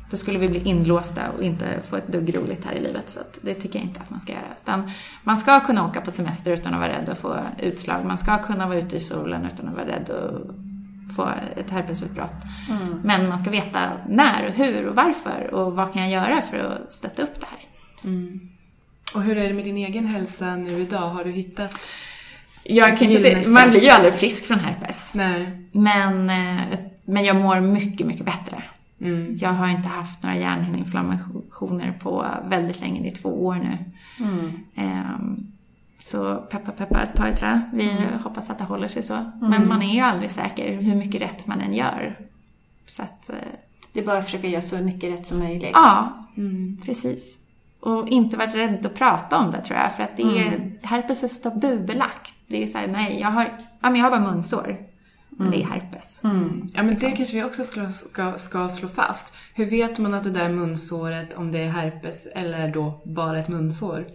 Då 0.09 0.17
skulle 0.17 0.39
vi 0.39 0.47
bli 0.47 0.59
inlåsta 0.59 1.21
och 1.37 1.43
inte 1.43 1.65
få 1.89 1.95
ett 1.95 2.07
dugg 2.07 2.37
roligt 2.37 2.65
här 2.65 2.73
i 2.73 2.79
livet. 2.79 3.09
Så 3.11 3.19
det 3.41 3.53
tycker 3.53 3.79
jag 3.79 3.87
inte 3.87 3.99
att 3.99 4.09
man 4.09 4.19
ska 4.19 4.31
göra. 4.31 4.53
Utan 4.61 4.91
man 5.23 5.37
ska 5.37 5.59
kunna 5.59 5.87
åka 5.87 6.01
på 6.01 6.11
semester 6.11 6.51
utan 6.51 6.73
att 6.73 6.79
vara 6.79 6.89
rädd 6.89 7.09
att 7.09 7.17
få 7.17 7.35
utslag. 7.59 8.05
Man 8.05 8.17
ska 8.17 8.37
kunna 8.37 8.67
vara 8.67 8.79
ute 8.79 8.95
i 8.95 8.99
solen 8.99 9.45
utan 9.53 9.67
att 9.67 9.75
vara 9.75 9.87
rädd 9.87 10.09
att 10.09 11.15
få 11.15 11.29
ett 11.55 11.69
herpesutbrott. 11.69 12.43
Mm. 12.69 13.01
Men 13.03 13.29
man 13.29 13.39
ska 13.39 13.49
veta 13.49 13.91
när 14.07 14.47
och 14.47 14.53
hur 14.53 14.87
och 14.87 14.95
varför 14.95 15.53
och 15.53 15.75
vad 15.75 15.93
kan 15.93 16.01
jag 16.01 16.11
göra 16.11 16.41
för 16.41 16.57
att 16.57 16.93
stötta 16.93 17.21
upp 17.21 17.39
det 17.39 17.47
här. 17.49 17.59
Mm. 18.03 18.39
Och 19.13 19.23
hur 19.23 19.37
är 19.37 19.47
det 19.47 19.53
med 19.53 19.63
din 19.63 19.77
egen 19.77 20.05
hälsa 20.05 20.55
nu 20.55 20.81
idag? 20.81 21.09
Har 21.09 21.23
du 21.23 21.31
hittat 21.31 21.95
jag 22.63 22.97
kan 22.97 23.09
inte 23.09 23.43
se, 23.43 23.49
man 23.49 23.69
blir 23.69 23.81
ju 23.81 23.89
aldrig 23.89 24.13
frisk 24.13 24.45
från 24.45 24.59
herpes. 24.59 25.11
Nej. 25.15 25.47
Men, 25.71 26.29
eh, 26.29 26.79
men 27.05 27.23
jag 27.23 27.35
mår 27.35 27.59
mycket, 27.59 28.07
mycket 28.07 28.25
bättre. 28.25 28.63
Mm. 29.01 29.35
Jag 29.35 29.49
har 29.49 29.67
inte 29.67 29.87
haft 29.87 30.23
några 30.23 30.37
hjärnhinneinflammationer 30.37 31.97
på 31.99 32.25
väldigt 32.49 32.81
länge, 32.81 33.01
det 33.01 33.09
är 33.09 33.15
två 33.15 33.45
år 33.45 33.55
nu. 33.55 33.77
Mm. 34.25 34.51
Um, 35.15 35.51
så 35.97 36.35
peppar 36.35 36.71
peppar, 36.71 37.11
ta 37.15 37.27
i 37.27 37.35
trä. 37.35 37.61
Vi 37.73 37.91
mm. 37.91 38.03
hoppas 38.23 38.49
att 38.49 38.57
det 38.57 38.63
håller 38.63 38.87
sig 38.87 39.03
så. 39.03 39.13
Mm. 39.13 39.31
Men 39.39 39.67
man 39.67 39.81
är 39.81 39.93
ju 39.93 40.01
aldrig 40.01 40.31
säker 40.31 40.81
hur 40.81 40.95
mycket 40.95 41.21
rätt 41.21 41.47
man 41.47 41.61
än 41.61 41.73
gör. 41.73 42.19
Så 42.85 43.01
att, 43.01 43.29
uh, 43.29 43.35
det 43.93 43.99
är 43.99 44.05
bara 44.05 44.17
att 44.17 44.25
försöka 44.25 44.47
göra 44.47 44.61
så 44.61 44.77
mycket 44.77 45.13
rätt 45.13 45.25
som 45.25 45.39
möjligt. 45.39 45.71
Ja, 45.73 46.27
mm. 46.37 46.77
precis. 46.85 47.37
Och 47.79 48.07
inte 48.07 48.37
vara 48.37 48.47
rädd 48.47 48.85
att 48.85 48.95
prata 48.95 49.37
om 49.37 49.51
det 49.51 49.61
tror 49.61 49.79
jag. 49.79 49.95
För 49.95 50.03
att 50.03 50.17
det 50.17 50.23
är, 50.23 50.79
herpes 50.83 51.23
är 51.23 51.27
så 51.27 51.49
tabubelagt. 51.49 52.33
Det 52.47 52.63
är 52.63 52.67
så 52.67 52.77
här, 52.77 52.87
nej, 52.87 53.19
jag 53.21 53.27
har, 53.27 53.43
ja, 53.81 53.89
men 53.89 53.95
jag 53.95 54.03
har 54.03 54.19
bara 54.19 54.31
munsår. 54.31 54.77
Men 55.39 55.47
mm. 55.47 55.59
det 55.59 55.65
är 55.65 55.69
herpes. 55.69 56.23
Mm. 56.23 56.67
Ja, 56.73 56.83
men 56.83 56.85
det 56.85 56.91
liksom. 56.91 57.15
kanske 57.15 57.35
vi 57.35 57.43
också 57.43 57.63
ska, 57.63 57.91
ska, 57.91 58.37
ska 58.37 58.69
slå 58.69 58.87
fast. 58.87 59.33
Hur 59.53 59.65
vet 59.65 59.97
man 59.97 60.13
att 60.13 60.23
det 60.23 60.31
där 60.31 60.49
munsåret, 60.49 61.33
om 61.33 61.51
det 61.51 61.59
är 61.59 61.69
herpes 61.69 62.27
eller 62.35 62.73
då 62.73 63.01
bara 63.03 63.39
ett 63.39 63.47
munsår? 63.47 64.05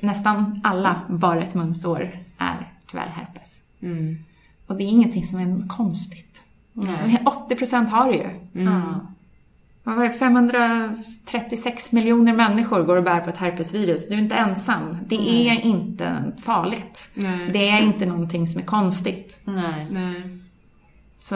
Nästan 0.00 0.60
alla 0.64 1.00
bara 1.08 1.42
ett 1.42 1.54
munsår 1.54 2.18
är 2.38 2.72
tyvärr 2.86 3.08
herpes. 3.08 3.60
Mm. 3.80 4.24
Och 4.66 4.76
det 4.76 4.84
är 4.84 4.88
ingenting 4.88 5.26
som 5.26 5.38
är 5.38 5.68
konstigt. 5.68 6.42
Nej. 6.72 7.24
80% 7.50 7.86
har 7.86 8.12
det 8.12 8.16
ju. 8.16 8.60
Mm 8.62 9.00
vad 9.90 9.98
var 9.98 10.04
det, 10.04 10.10
536 10.10 11.92
miljoner 11.92 12.32
människor 12.32 12.82
går 12.82 12.96
och 12.96 13.04
bär 13.04 13.20
på 13.20 13.30
ett 13.30 13.36
herpesvirus. 13.36 14.08
Du 14.08 14.14
är 14.14 14.18
inte 14.18 14.34
ensam. 14.34 14.96
Det 15.06 15.48
är 15.48 15.60
inte 15.64 16.32
farligt. 16.42 17.10
Nej. 17.14 17.50
Det 17.52 17.68
är 17.68 17.82
inte 17.82 18.06
någonting 18.06 18.46
som 18.46 18.60
är 18.60 18.64
konstigt. 18.64 19.40
Nej. 19.44 19.88
Nej. 19.90 20.38
Så 21.18 21.34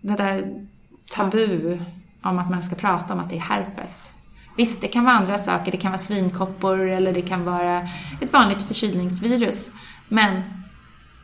det 0.00 0.16
där 0.16 0.66
tabu 1.10 1.78
om 2.22 2.38
att 2.38 2.50
man 2.50 2.62
ska 2.62 2.76
prata 2.76 3.14
om 3.14 3.20
att 3.20 3.30
det 3.30 3.36
är 3.36 3.40
herpes. 3.40 4.10
Visst, 4.56 4.80
det 4.80 4.88
kan 4.88 5.04
vara 5.04 5.14
andra 5.14 5.38
saker. 5.38 5.72
Det 5.72 5.78
kan 5.78 5.90
vara 5.92 6.02
svinkoppor 6.02 6.88
eller 6.88 7.12
det 7.12 7.22
kan 7.22 7.44
vara 7.44 7.88
ett 8.20 8.32
vanligt 8.32 8.62
förkylningsvirus. 8.62 9.70
Men 10.08 10.42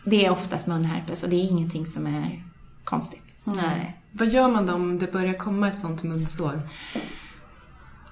det 0.06 0.26
är 0.26 0.30
oftast 0.30 0.66
munherpes 0.66 1.22
och 1.22 1.30
det 1.30 1.36
är 1.36 1.50
ingenting 1.50 1.86
som 1.86 2.06
är 2.06 2.44
konstigt. 2.84 3.36
Nej. 3.44 3.99
Vad 4.12 4.28
gör 4.28 4.48
man 4.48 4.66
då 4.66 4.74
om 4.74 4.98
det 4.98 5.12
börjar 5.12 5.34
komma 5.34 5.68
ett 5.68 5.76
sånt 5.76 6.02
munsår? 6.02 6.60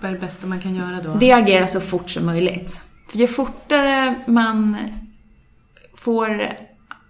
Vad 0.00 0.10
är 0.10 0.14
det 0.14 0.20
bästa 0.20 0.46
man 0.46 0.60
kan 0.60 0.74
göra 0.74 1.02
då? 1.02 1.14
Det 1.14 1.32
agerar 1.32 1.66
så 1.66 1.80
fort 1.80 2.10
som 2.10 2.26
möjligt. 2.26 2.80
För 3.08 3.18
ju 3.18 3.26
fortare 3.26 4.14
man 4.26 4.76
får 5.94 6.48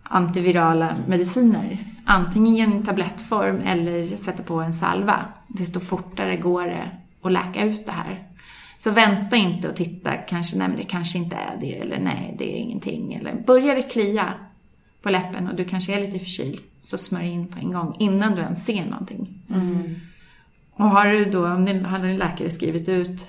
antivirala 0.03 0.97
mediciner, 1.07 1.78
antingen 2.07 2.57
i 2.57 2.61
en 2.61 2.82
tablettform 2.82 3.61
eller 3.66 4.16
sätter 4.16 4.43
på 4.43 4.55
en 4.55 4.74
salva, 4.74 5.24
desto 5.49 5.80
fortare 5.80 6.36
går 6.36 6.64
det 6.64 6.91
att 7.22 7.32
läka 7.32 7.64
ut 7.64 7.86
det 7.86 7.93
här. 7.93 8.28
Så 8.78 8.91
vänta 8.91 9.36
inte 9.36 9.68
och 9.68 9.76
titta, 9.76 10.12
kanske, 10.12 10.59
nej 10.59 10.68
men 10.68 10.76
det 10.76 10.82
kanske 10.82 11.18
inte 11.18 11.36
är 11.36 11.61
det, 11.61 11.78
eller 11.78 12.01
nej, 12.01 12.34
det 12.39 12.57
är 12.57 12.61
ingenting. 12.61 13.14
Eller 13.14 13.34
börjar 13.47 13.76
det 13.76 13.82
klia, 13.82 14.34
på 15.03 15.11
läppen 15.11 15.49
och 15.49 15.55
du 15.55 15.64
kanske 15.64 15.94
är 15.94 16.01
lite 16.01 16.18
förkyld, 16.18 16.61
så 16.80 16.99
smörj 16.99 17.28
in 17.28 17.49
på 17.49 17.59
en 17.59 17.72
gång 17.72 17.96
innan 17.99 18.34
du 18.34 18.42
ens 18.42 18.64
ser 18.64 18.84
någonting. 18.84 19.42
Mm. 19.51 19.94
Och 20.72 20.84
har 20.84 21.07
du 21.07 21.24
då, 21.24 21.46
om 21.49 21.64
din, 21.64 21.84
har 21.84 21.99
din 21.99 22.16
läkare 22.16 22.51
skrivit 22.51 22.88
ut 22.88 23.26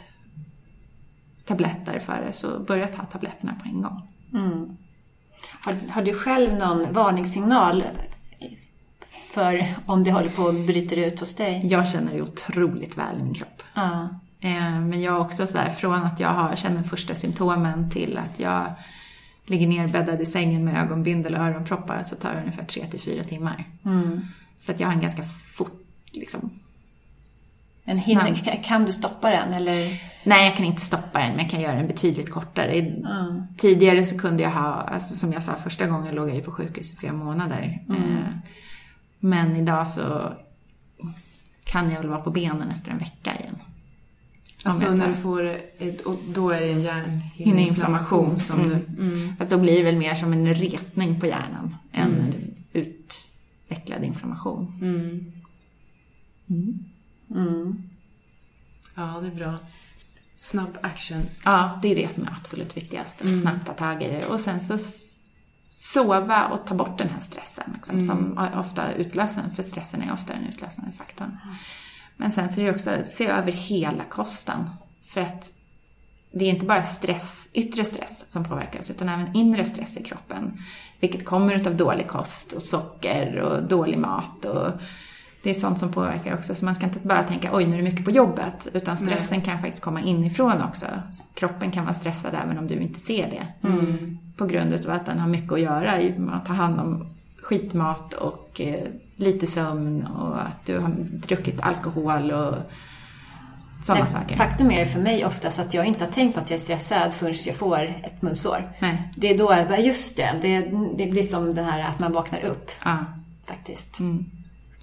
tabletter 1.45 1.99
för 1.99 2.21
det, 2.27 2.33
så 2.33 2.59
börja 2.59 2.87
ta 2.87 3.05
tabletterna 3.05 3.55
på 3.63 3.69
en 3.69 3.81
gång. 3.81 4.01
Mm. 4.33 4.77
Har, 5.65 5.89
har, 5.89 6.01
du 6.01 6.13
själv 6.13 6.53
någon 6.53 6.93
varningssignal 6.93 7.83
för 9.09 9.65
om 9.85 10.03
det 10.03 10.11
håller 10.11 10.29
på 10.29 10.47
att 10.47 10.67
bryta 10.67 10.95
ut 10.95 11.19
hos 11.19 11.35
dig? 11.35 11.61
Jag 11.63 11.87
känner 11.87 12.13
det 12.13 12.21
otroligt 12.21 12.97
väl 12.97 13.19
i 13.19 13.23
min 13.23 13.33
kropp. 13.33 13.63
Uh. 13.77 14.05
Men 14.81 15.01
jag 15.01 15.15
är 15.15 15.19
också 15.19 15.47
sådär, 15.47 15.69
från 15.69 16.03
att 16.03 16.19
jag 16.19 16.29
har, 16.29 16.55
känner 16.55 16.83
första 16.83 17.15
symptomen 17.15 17.89
till 17.89 18.17
att 18.17 18.39
jag 18.39 18.65
ligger 19.49 19.67
nerbäddad 19.67 20.21
i 20.21 20.25
sängen 20.25 20.65
med 20.65 20.83
ögonbindel 20.83 21.35
och 21.35 21.41
öronproppar 21.41 22.03
så 22.03 22.15
tar 22.15 22.33
det 22.33 22.39
ungefär 22.39 22.65
3 22.65 22.85
till 22.85 22.99
4 22.99 23.23
timmar. 23.23 23.67
Mm. 23.85 24.21
Så 24.59 24.71
att 24.71 24.79
jag 24.79 24.87
har 24.87 24.93
en 24.93 25.01
ganska 25.01 25.23
fort 25.23 25.83
liksom, 26.11 26.51
en 27.83 27.97
hinner, 27.97 28.63
kan 28.63 28.85
du 28.85 28.93
stoppa 28.93 29.29
den 29.29 29.53
eller? 29.53 30.03
Nej, 30.23 30.45
jag 30.45 30.55
kan 30.55 30.65
inte 30.65 30.81
stoppa 30.81 31.19
den, 31.19 31.29
men 31.29 31.39
jag 31.39 31.49
kan 31.49 31.61
göra 31.61 31.75
den 31.75 31.87
betydligt 31.87 32.31
kortare. 32.31 32.71
Mm. 32.71 33.43
Tidigare 33.57 34.05
så 34.05 34.17
kunde 34.17 34.43
jag 34.43 34.51
ha, 34.51 34.71
alltså 34.73 35.15
som 35.15 35.33
jag 35.33 35.43
sa 35.43 35.55
första 35.55 35.87
gången 35.87 36.15
låg 36.15 36.29
jag 36.29 36.35
ju 36.35 36.41
på 36.41 36.51
sjukhus 36.51 36.93
i 36.93 36.95
flera 36.95 37.13
månader. 37.13 37.83
Mm. 37.89 38.01
Eh, 38.01 38.29
men 39.19 39.55
idag 39.55 39.91
så 39.91 40.33
kan 41.63 41.91
jag 41.91 41.97
väl 41.99 42.09
vara 42.09 42.21
på 42.21 42.31
benen 42.31 42.69
efter 42.69 42.91
en 42.91 42.97
vecka 42.97 43.35
igen. 43.39 43.55
Alltså 44.63 44.91
när 44.91 45.07
du 45.07 45.15
får, 45.15 45.45
ett, 45.77 46.01
och 46.01 46.19
då 46.27 46.49
är 46.49 46.61
det 46.61 46.71
en 46.71 46.81
hjärnhinneinflammation 46.81 48.39
som 48.39 48.59
mm. 48.59 48.69
du... 48.69 49.03
Mm. 49.03 49.35
Fast 49.37 49.51
då 49.51 49.57
blir 49.57 49.77
det 49.77 49.83
väl 49.83 49.97
mer 49.97 50.15
som 50.15 50.33
en 50.33 50.53
retning 50.53 51.19
på 51.19 51.25
hjärnan 51.25 51.75
än 51.91 52.07
mm. 52.07 52.25
en 52.25 52.55
utvecklad 52.73 54.03
inflammation. 54.03 54.79
Mm. 54.81 55.31
Mm. 56.49 56.85
Mm. 57.35 57.89
Ja, 58.95 59.19
det 59.21 59.27
är 59.27 59.35
bra. 59.35 59.57
Snabb 60.35 60.77
action. 60.81 61.21
Ja, 61.43 61.79
det 61.81 61.87
är 61.87 61.95
det 61.95 62.13
som 62.13 62.23
är 62.23 62.31
absolut 62.39 62.77
viktigast. 62.77 63.21
Att 63.21 63.41
snabbt 63.41 63.65
ta 63.65 63.73
tag 63.73 64.03
i 64.03 64.07
det. 64.07 64.25
Och 64.25 64.39
sen 64.39 64.61
så 64.61 64.77
sova 65.67 66.47
och 66.47 66.67
ta 66.67 66.75
bort 66.75 66.97
den 66.97 67.09
här 67.09 67.19
stressen 67.19 67.71
liksom, 67.73 68.01
som 68.01 68.49
ofta 68.59 68.93
utlöser 68.93 69.49
För 69.55 69.63
stressen 69.63 70.01
är 70.01 70.13
ofta 70.13 70.33
den 70.33 70.47
utlösande 70.47 70.91
faktorn. 70.91 71.37
Men 72.21 72.31
sen 72.31 72.49
så 72.49 72.61
är 72.61 72.65
det 72.65 72.71
också 72.71 72.89
att 72.89 73.07
se 73.07 73.27
över 73.27 73.51
hela 73.51 74.03
kosten. 74.03 74.69
För 75.07 75.21
att 75.21 75.51
det 76.31 76.45
är 76.45 76.49
inte 76.49 76.65
bara 76.65 76.83
stress, 76.83 77.49
yttre 77.53 77.85
stress 77.85 78.25
som 78.27 78.43
påverkas 78.43 78.91
utan 78.91 79.09
även 79.09 79.35
inre 79.35 79.65
stress 79.65 79.97
i 79.97 80.03
kroppen. 80.03 80.53
Vilket 80.99 81.25
kommer 81.25 81.67
av 81.67 81.75
dålig 81.75 82.07
kost 82.07 82.53
och 82.53 82.61
socker 82.61 83.39
och 83.39 83.63
dålig 83.63 83.97
mat. 83.97 84.45
Och 84.45 84.71
det 85.43 85.49
är 85.49 85.53
sånt 85.53 85.79
som 85.79 85.91
påverkar 85.91 86.33
också. 86.33 86.55
Så 86.55 86.65
man 86.65 86.75
ska 86.75 86.85
inte 86.85 86.99
bara 86.99 87.23
tänka 87.23 87.49
oj 87.53 87.65
nu 87.65 87.73
är 87.73 87.77
det 87.77 87.83
mycket 87.83 88.05
på 88.05 88.11
jobbet. 88.11 88.67
Utan 88.73 88.97
stressen 88.97 89.37
Nej. 89.37 89.45
kan 89.45 89.59
faktiskt 89.59 89.83
komma 89.83 90.01
inifrån 90.01 90.61
också. 90.61 90.85
Kroppen 91.33 91.71
kan 91.71 91.85
vara 91.85 91.95
stressad 91.95 92.31
även 92.43 92.57
om 92.57 92.67
du 92.67 92.75
inte 92.75 92.99
ser 92.99 93.29
det. 93.29 93.67
Mm. 93.67 94.17
På 94.37 94.45
grund 94.45 94.73
av 94.73 94.91
att 94.91 95.05
den 95.05 95.19
har 95.19 95.27
mycket 95.27 95.51
att 95.51 95.61
göra 95.61 95.91
med 96.17 96.35
att 96.35 96.45
ta 96.45 96.53
hand 96.53 96.79
om 96.79 97.18
skitmat 97.49 98.13
och 98.13 98.61
eh, 98.61 98.83
lite 99.15 99.47
sömn 99.47 100.05
och 100.05 100.41
att 100.41 100.65
du 100.65 100.79
har 100.79 100.89
druckit 100.99 101.61
alkohol 101.61 102.31
och 102.31 102.55
sådana 103.83 104.03
Nej, 104.03 104.13
saker. 104.13 104.35
Faktum 104.35 104.71
är 104.71 104.85
för 104.85 104.99
mig 104.99 105.25
oftast 105.25 105.59
att 105.59 105.73
jag 105.73 105.85
inte 105.85 106.05
har 106.05 106.11
tänkt 106.11 106.33
på 106.33 106.39
att 106.39 106.49
jag 106.49 106.59
är 106.59 106.63
stressad 106.63 107.13
förrän 107.13 107.33
jag 107.45 107.55
får 107.55 107.83
ett 108.03 108.21
munsår. 108.21 108.71
Nej. 108.79 109.11
Det 109.15 109.27
är 109.27 109.37
då 109.37 109.53
jag 109.53 109.67
bara, 109.67 109.79
just 109.79 110.17
det, 110.17 110.39
det, 110.41 110.59
det 110.97 111.11
blir 111.11 111.23
som 111.23 111.53
det 111.53 111.63
här 111.63 111.79
att 111.79 111.99
man 111.99 112.11
vaknar 112.11 112.39
upp. 112.45 112.71
Ja. 112.85 112.97
Faktiskt. 113.47 113.99
Mm. 113.99 114.25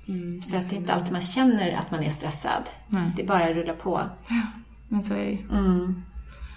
Mm. 0.08 0.42
För 0.42 0.58
att 0.58 0.70
det 0.70 0.76
är 0.76 0.78
inte 0.78 0.94
alltid 0.94 1.12
man 1.12 1.20
känner 1.20 1.78
att 1.78 1.90
man 1.90 2.02
är 2.02 2.10
stressad. 2.10 2.62
Nej. 2.88 3.12
Det 3.16 3.24
bara 3.24 3.52
rullar 3.52 3.74
på. 3.74 4.00
Ja, 4.28 4.42
men 4.88 5.02
så 5.02 5.14
är 5.14 5.24
det 5.24 5.30
ju. 5.30 5.38
Mm. 5.50 6.02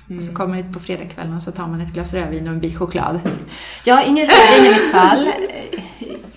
Mm. 0.10 0.18
Och 0.18 0.24
så 0.24 0.34
kommer 0.34 0.58
det 0.58 0.64
på 0.74 0.80
fredagskvällen 0.80 1.36
och 1.36 1.42
så 1.42 1.52
tar 1.52 1.68
man 1.68 1.82
ett 1.82 1.94
glas 1.94 2.14
rödvin 2.14 2.48
och 2.48 2.54
en 2.54 2.60
bit 2.60 2.78
choklad. 2.78 3.20
Ja, 3.86 4.04
ingen 4.04 4.28
rödvin 4.28 4.66
i 4.66 4.70
mitt 4.70 4.92
fall. 4.92 5.30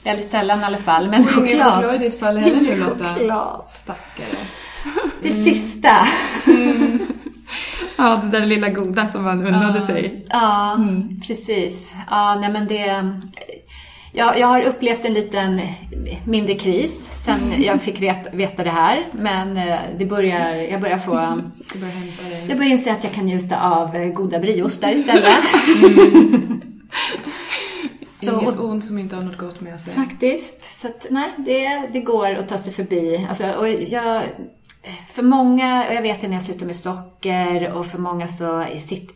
Väldigt 0.04 0.30
sällan 0.30 0.60
i 0.60 0.64
alla 0.64 0.78
fall, 0.78 1.08
men 1.08 1.24
choklad. 1.26 1.48
Ingen 1.48 1.72
choklad 1.72 1.94
i 1.94 1.98
ditt 1.98 2.20
fall 2.20 2.36
heller 2.36 2.60
nu 2.60 2.76
Lotta. 2.76 3.14
choklad. 3.14 3.64
Stackare. 3.68 4.46
Det 5.22 5.30
mm. 5.30 5.44
sista. 5.44 6.06
Mm. 6.46 6.98
Ja, 7.96 8.20
det 8.24 8.38
där 8.38 8.46
lilla 8.46 8.68
goda 8.68 9.08
som 9.08 9.24
man 9.24 9.46
unnade 9.46 9.78
ja. 9.78 9.86
sig. 9.86 10.26
Ja, 10.28 10.74
mm. 10.74 11.20
precis. 11.20 11.94
Ja, 12.10 12.34
nej 12.34 12.52
men 12.52 12.66
det... 12.66 13.12
Jag, 14.14 14.38
jag 14.38 14.46
har 14.46 14.62
upplevt 14.62 15.04
en 15.04 15.12
liten 15.12 15.60
mindre 16.24 16.54
kris 16.54 17.22
sen 17.24 17.38
jag 17.62 17.82
fick 17.82 18.02
veta 18.32 18.64
det 18.64 18.70
här. 18.70 19.08
Men 19.12 19.56
eh, 19.56 19.78
det 19.98 20.06
börjar, 20.06 20.54
jag 20.54 20.80
börjar 20.80 20.98
få... 20.98 21.12
Börjar 21.74 21.94
jag 22.48 22.56
börjar 22.56 22.70
inse 22.70 22.92
att 22.92 23.04
jag 23.04 23.12
kan 23.12 23.24
njuta 23.24 23.70
av 23.70 23.96
eh, 23.96 24.08
goda 24.08 24.38
brieostar 24.38 24.92
istället. 24.92 25.34
Mm. 28.22 28.34
Så, 28.34 28.42
Inget 28.42 28.58
ont 28.58 28.84
som 28.84 28.98
inte 28.98 29.16
har 29.16 29.22
något 29.22 29.38
gott 29.38 29.60
med 29.60 29.80
sig. 29.80 29.94
Faktiskt. 29.94 30.80
Så 30.80 30.88
att, 30.88 31.06
nej, 31.10 31.30
det, 31.36 31.88
det 31.92 32.00
går 32.00 32.30
att 32.34 32.48
ta 32.48 32.58
sig 32.58 32.72
förbi. 32.72 33.26
Alltså, 33.28 33.50
och 33.52 33.68
jag, 33.68 34.22
för 35.12 35.22
många, 35.22 35.86
och 35.88 35.94
jag 35.94 36.02
vet 36.02 36.20
det 36.20 36.28
när 36.28 36.34
jag 36.34 36.42
slutar 36.42 36.66
med 36.66 36.76
socker, 36.76 37.72
och 37.72 37.86
för 37.86 37.98
många 37.98 38.28
så 38.28 38.60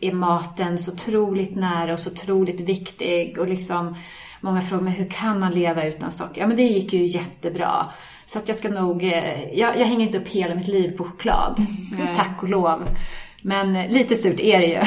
är 0.01 0.13
maten 0.13 0.77
så 0.77 0.91
otroligt 0.91 1.55
nära 1.55 1.93
och 1.93 1.99
så 1.99 2.09
otroligt 2.09 2.59
viktig. 2.59 3.37
Och 3.37 3.47
liksom, 3.47 3.95
många 4.41 4.61
frågar 4.61 4.83
mig, 4.83 4.93
hur 4.93 5.09
kan 5.09 5.39
man 5.39 5.51
leva 5.51 5.85
utan 5.85 6.11
socker? 6.11 6.41
Ja, 6.41 6.47
men 6.47 6.57
det 6.57 6.63
gick 6.63 6.93
ju 6.93 7.05
jättebra. 7.05 7.91
Så 8.25 8.39
att 8.39 8.47
jag 8.47 8.57
ska 8.57 8.69
nog, 8.69 9.03
eh, 9.03 9.43
jag, 9.53 9.79
jag 9.79 9.85
hänger 9.85 10.05
inte 10.05 10.17
upp 10.17 10.27
hela 10.27 10.55
mitt 10.55 10.67
liv 10.67 10.97
på 10.97 11.03
choklad. 11.03 11.65
Nej. 11.97 12.15
Tack 12.15 12.43
och 12.43 12.49
lov. 12.49 12.89
Men 13.41 13.73
lite 13.73 14.15
surt 14.15 14.39
är 14.39 14.59
det 14.59 14.67
ju. 14.67 14.81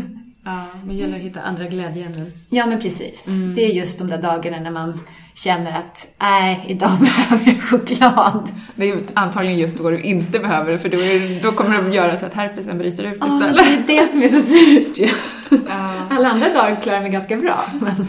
Ja, 0.44 0.66
men 0.84 0.96
gäller 0.96 1.16
att 1.16 1.22
hitta 1.22 1.40
andra 1.40 1.64
glädjeämnen. 1.64 2.32
Ja, 2.48 2.66
men 2.66 2.80
precis. 2.80 3.26
Mm. 3.26 3.54
Det 3.54 3.64
är 3.64 3.68
just 3.68 3.98
de 3.98 4.08
där 4.08 4.22
dagarna 4.22 4.60
när 4.60 4.70
man 4.70 5.00
känner 5.34 5.78
att 5.78 6.08
nej, 6.20 6.64
idag 6.68 6.98
behöver 7.00 7.46
jag 7.46 7.62
choklad. 7.62 8.50
Det 8.74 8.90
är 8.90 8.98
antagligen 9.14 9.58
just 9.58 9.78
då 9.78 9.90
du 9.90 10.00
inte 10.00 10.38
behöver 10.38 10.72
det, 10.72 10.78
för 10.78 10.88
då, 10.88 10.98
är, 10.98 11.42
då 11.42 11.52
kommer 11.52 11.82
det 11.82 11.96
göra 11.96 12.16
så 12.16 12.26
att 12.26 12.34
herpesen 12.34 12.78
bryter 12.78 13.04
ut 13.04 13.24
istället. 13.24 13.56
Ja, 13.56 13.64
det 13.86 13.98
är 13.98 14.02
det 14.02 14.12
som 14.12 14.22
är 14.22 14.28
så 14.28 14.42
surt 14.42 15.10
ja. 15.50 16.06
Alla 16.10 16.28
andra 16.28 16.48
dagar 16.48 16.80
klarar 16.82 16.96
jag 16.96 17.02
mig 17.02 17.12
ganska 17.12 17.36
bra. 17.36 17.64
Men, 17.80 18.08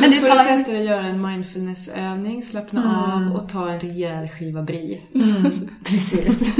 men 0.00 0.10
du 0.10 0.18
förutsätter 0.18 0.76
att 0.76 0.84
göra 0.84 1.06
en 1.06 1.22
mindfulnessövning, 1.22 2.42
slappna 2.42 2.82
mm. 2.82 3.28
av 3.28 3.36
och 3.36 3.48
ta 3.48 3.70
en 3.70 3.80
rejäl 3.80 4.28
skiva 4.28 4.62
brie. 4.62 5.00
Mm, 5.14 5.68
precis. 5.84 6.56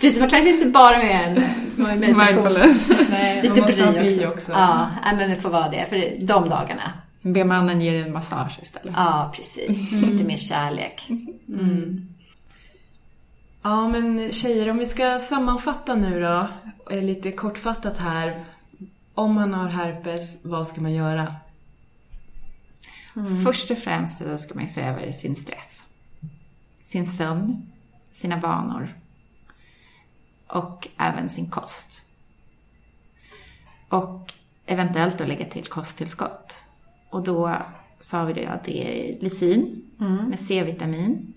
precis, 0.00 0.18
man 0.18 0.28
klarar 0.28 0.42
sig 0.42 0.52
inte 0.52 0.68
bara 0.68 0.98
med 0.98 1.44
en 1.78 1.98
mindfulness. 1.98 2.90
Nej, 3.10 3.42
Lite 3.42 3.62
brie 3.62 4.10
också. 4.10 4.28
också. 4.28 4.52
Ja, 4.52 4.90
men 5.16 5.30
det 5.30 5.36
får 5.36 5.50
vara 5.50 5.68
det, 5.68 5.86
för 5.88 6.26
de 6.26 6.48
dagarna 6.48 6.92
Be 7.22 7.44
mannen 7.44 7.80
ge 7.80 7.90
dig 7.90 8.00
en 8.00 8.12
massage 8.12 8.58
istället. 8.62 8.94
Ja, 8.96 9.32
precis. 9.34 9.92
Mm. 9.92 10.10
Lite 10.10 10.24
mer 10.24 10.36
kärlek. 10.36 11.06
Mm. 11.48 12.08
Ja, 13.62 13.88
men 13.88 14.32
tjejer, 14.32 14.70
om 14.70 14.78
vi 14.78 14.86
ska 14.86 15.18
sammanfatta 15.18 15.94
nu 15.94 16.20
då, 16.20 16.48
lite 16.96 17.32
kortfattat 17.32 17.98
här. 17.98 18.44
Om 19.18 19.34
man 19.34 19.54
har 19.54 19.68
herpes, 19.68 20.44
vad 20.44 20.66
ska 20.66 20.80
man 20.80 20.94
göra? 20.94 21.34
Mm. 23.16 23.44
Först 23.44 23.70
och 23.70 23.78
främst 23.78 24.18
så 24.18 24.38
ska 24.38 24.54
man 24.54 24.68
se 24.68 24.82
över 24.82 25.12
sin 25.12 25.36
stress. 25.36 25.84
Sin 26.84 27.06
sömn, 27.06 27.72
sina 28.12 28.36
vanor 28.36 28.94
och 30.46 30.88
även 30.96 31.28
sin 31.28 31.50
kost. 31.50 32.04
Och 33.88 34.32
eventuellt 34.66 35.18
då 35.18 35.24
lägga 35.24 35.44
till 35.44 35.66
kosttillskott. 35.66 36.62
Och 37.10 37.22
då 37.22 37.56
sa 38.00 38.24
vi 38.24 38.46
att 38.46 38.64
det 38.64 38.78
är 38.78 39.20
lysin 39.20 39.90
mm. 40.00 40.24
med 40.24 40.38
C-vitamin. 40.38 41.34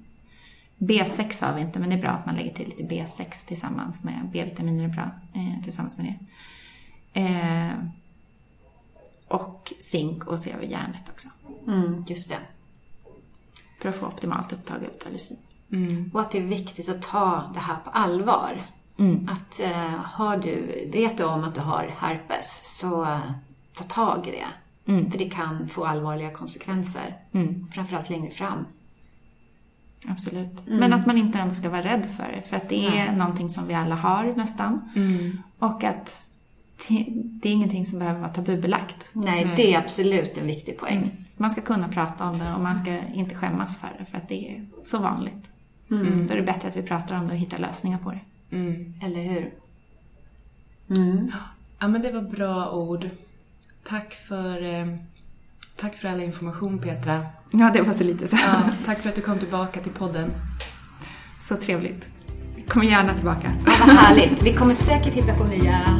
B6 0.78 1.46
har 1.46 1.56
vi 1.56 1.62
inte, 1.62 1.80
men 1.80 1.90
det 1.90 1.96
är 1.96 2.02
bra 2.02 2.10
att 2.10 2.26
man 2.26 2.36
lägger 2.36 2.54
till 2.54 2.70
lite 2.70 2.84
B6 2.84 3.48
tillsammans 3.48 4.04
med 4.04 4.30
B-vitaminer 4.34 4.84
är 4.84 4.88
bra 4.88 5.12
eh, 5.34 5.64
tillsammans 5.64 5.98
med 5.98 6.06
det. 6.06 6.26
Eh, 7.14 7.72
och 9.28 9.74
zink 9.80 10.24
och 10.24 10.32
har 10.32 10.60
vi 10.60 10.72
järnet 10.72 11.10
också. 11.10 11.28
Mm, 11.68 12.06
just 12.08 12.30
det. 12.30 12.40
För 13.82 13.90
att 13.90 13.96
få 13.96 14.06
optimalt 14.06 14.54
upptag 14.54 14.78
av 15.06 15.12
lysin. 15.12 15.38
Mm. 15.72 16.12
Och 16.14 16.22
att 16.22 16.32
det 16.32 16.38
är 16.38 16.44
viktigt 16.44 16.90
att 16.90 17.02
ta 17.02 17.52
det 17.54 17.60
här 17.60 17.76
på 17.76 17.90
allvar. 17.90 18.66
Mm. 18.98 19.30
Att 19.30 19.60
eh, 19.60 19.96
har 20.04 20.38
du, 20.38 20.90
vet 20.94 21.18
du 21.18 21.24
om 21.24 21.44
att 21.44 21.56
du 21.56 21.62
har 21.62 21.96
herpes, 22.00 22.78
så 22.78 23.20
ta 23.74 23.84
tag 23.84 24.28
i 24.28 24.32
det. 24.32 24.48
Mm. 24.92 25.12
För 25.12 25.18
det 25.18 25.30
kan 25.30 25.70
få 25.70 25.86
allvarliga 25.86 26.32
konsekvenser. 26.32 27.18
Mm. 27.32 27.68
Framförallt 27.72 28.10
längre 28.10 28.32
fram. 28.32 28.66
Absolut. 30.08 30.68
Mm. 30.68 30.80
Men 30.80 30.94
att 30.94 31.06
man 31.06 31.18
inte 31.18 31.40
ändå 31.40 31.56
ska 31.56 31.70
vara 31.70 31.84
rädd 31.84 32.06
för 32.06 32.32
det. 32.32 32.42
För 32.42 32.58
att 32.58 32.70
det 32.70 32.88
är 32.88 33.06
Nej. 33.06 33.16
någonting 33.16 33.50
som 33.50 33.68
vi 33.68 33.74
alla 33.74 33.96
har 33.96 34.34
nästan. 34.36 34.90
Mm. 34.96 35.42
Och 35.60 35.84
att 35.84 36.31
det 36.90 37.50
är 37.50 37.54
ingenting 37.54 37.86
som 37.86 38.00
behöver 38.00 38.20
vara 38.20 38.30
tabubelagt. 38.30 39.10
Nej, 39.14 39.46
Nej. 39.46 39.54
det 39.56 39.74
är 39.74 39.80
absolut 39.80 40.38
en 40.38 40.48
viktig 40.48 40.78
poäng. 40.78 40.98
Mm. 40.98 41.10
Man 41.38 41.52
ska 41.52 41.62
kunna 41.62 41.88
prata 41.88 42.26
om 42.26 42.40
det 42.40 42.54
och 42.54 42.62
man 42.62 42.76
ska 42.76 42.98
inte 43.14 43.36
skämmas 43.36 43.78
för 43.78 43.90
det. 44.00 44.06
För 44.06 44.18
att 44.18 44.30
det 44.30 44.50
är 44.50 44.66
så 44.84 44.98
vanligt. 44.98 45.52
Mm. 45.92 46.28
Då 46.28 46.34
är 46.34 46.38
det 46.38 46.44
bättre 46.44 46.68
att 46.68 46.76
vi 46.76 46.82
pratar 46.82 47.18
om 47.18 47.28
det 47.28 47.34
och 47.34 47.40
hittar 47.40 47.58
lösningar 47.58 47.98
på 47.98 48.12
det. 48.12 48.20
Eller 49.06 49.24
hur? 49.24 49.52
Ja, 51.80 51.88
men 51.88 52.02
det 52.02 52.12
var 52.12 52.22
bra 52.22 52.72
ord. 52.72 53.10
Tack 53.84 54.14
för, 54.14 54.64
eh, 54.64 54.88
tack 55.76 55.96
för 55.96 56.08
all 56.08 56.22
information 56.22 56.80
Petra. 56.80 57.26
Ja, 57.52 57.72
det 57.74 57.82
var 57.82 57.94
så 57.94 58.04
lite 58.04 58.28
så. 58.28 58.36
Ja, 58.36 58.62
tack 58.86 59.00
för 59.00 59.10
att 59.10 59.16
du 59.16 59.22
kom 59.22 59.40
tillbaka 59.40 59.80
till 59.80 59.92
podden. 59.92 60.32
Så 61.42 61.56
trevligt. 61.56 62.10
Kom 62.68 62.84
gärna 62.84 63.14
tillbaka. 63.14 63.54
Ja, 63.66 63.74
vad 63.80 63.96
härligt. 63.96 64.44
Vi 64.44 64.54
kommer 64.54 64.74
säkert 64.74 65.14
hitta 65.14 65.34
på 65.34 65.44
nya 65.44 66.00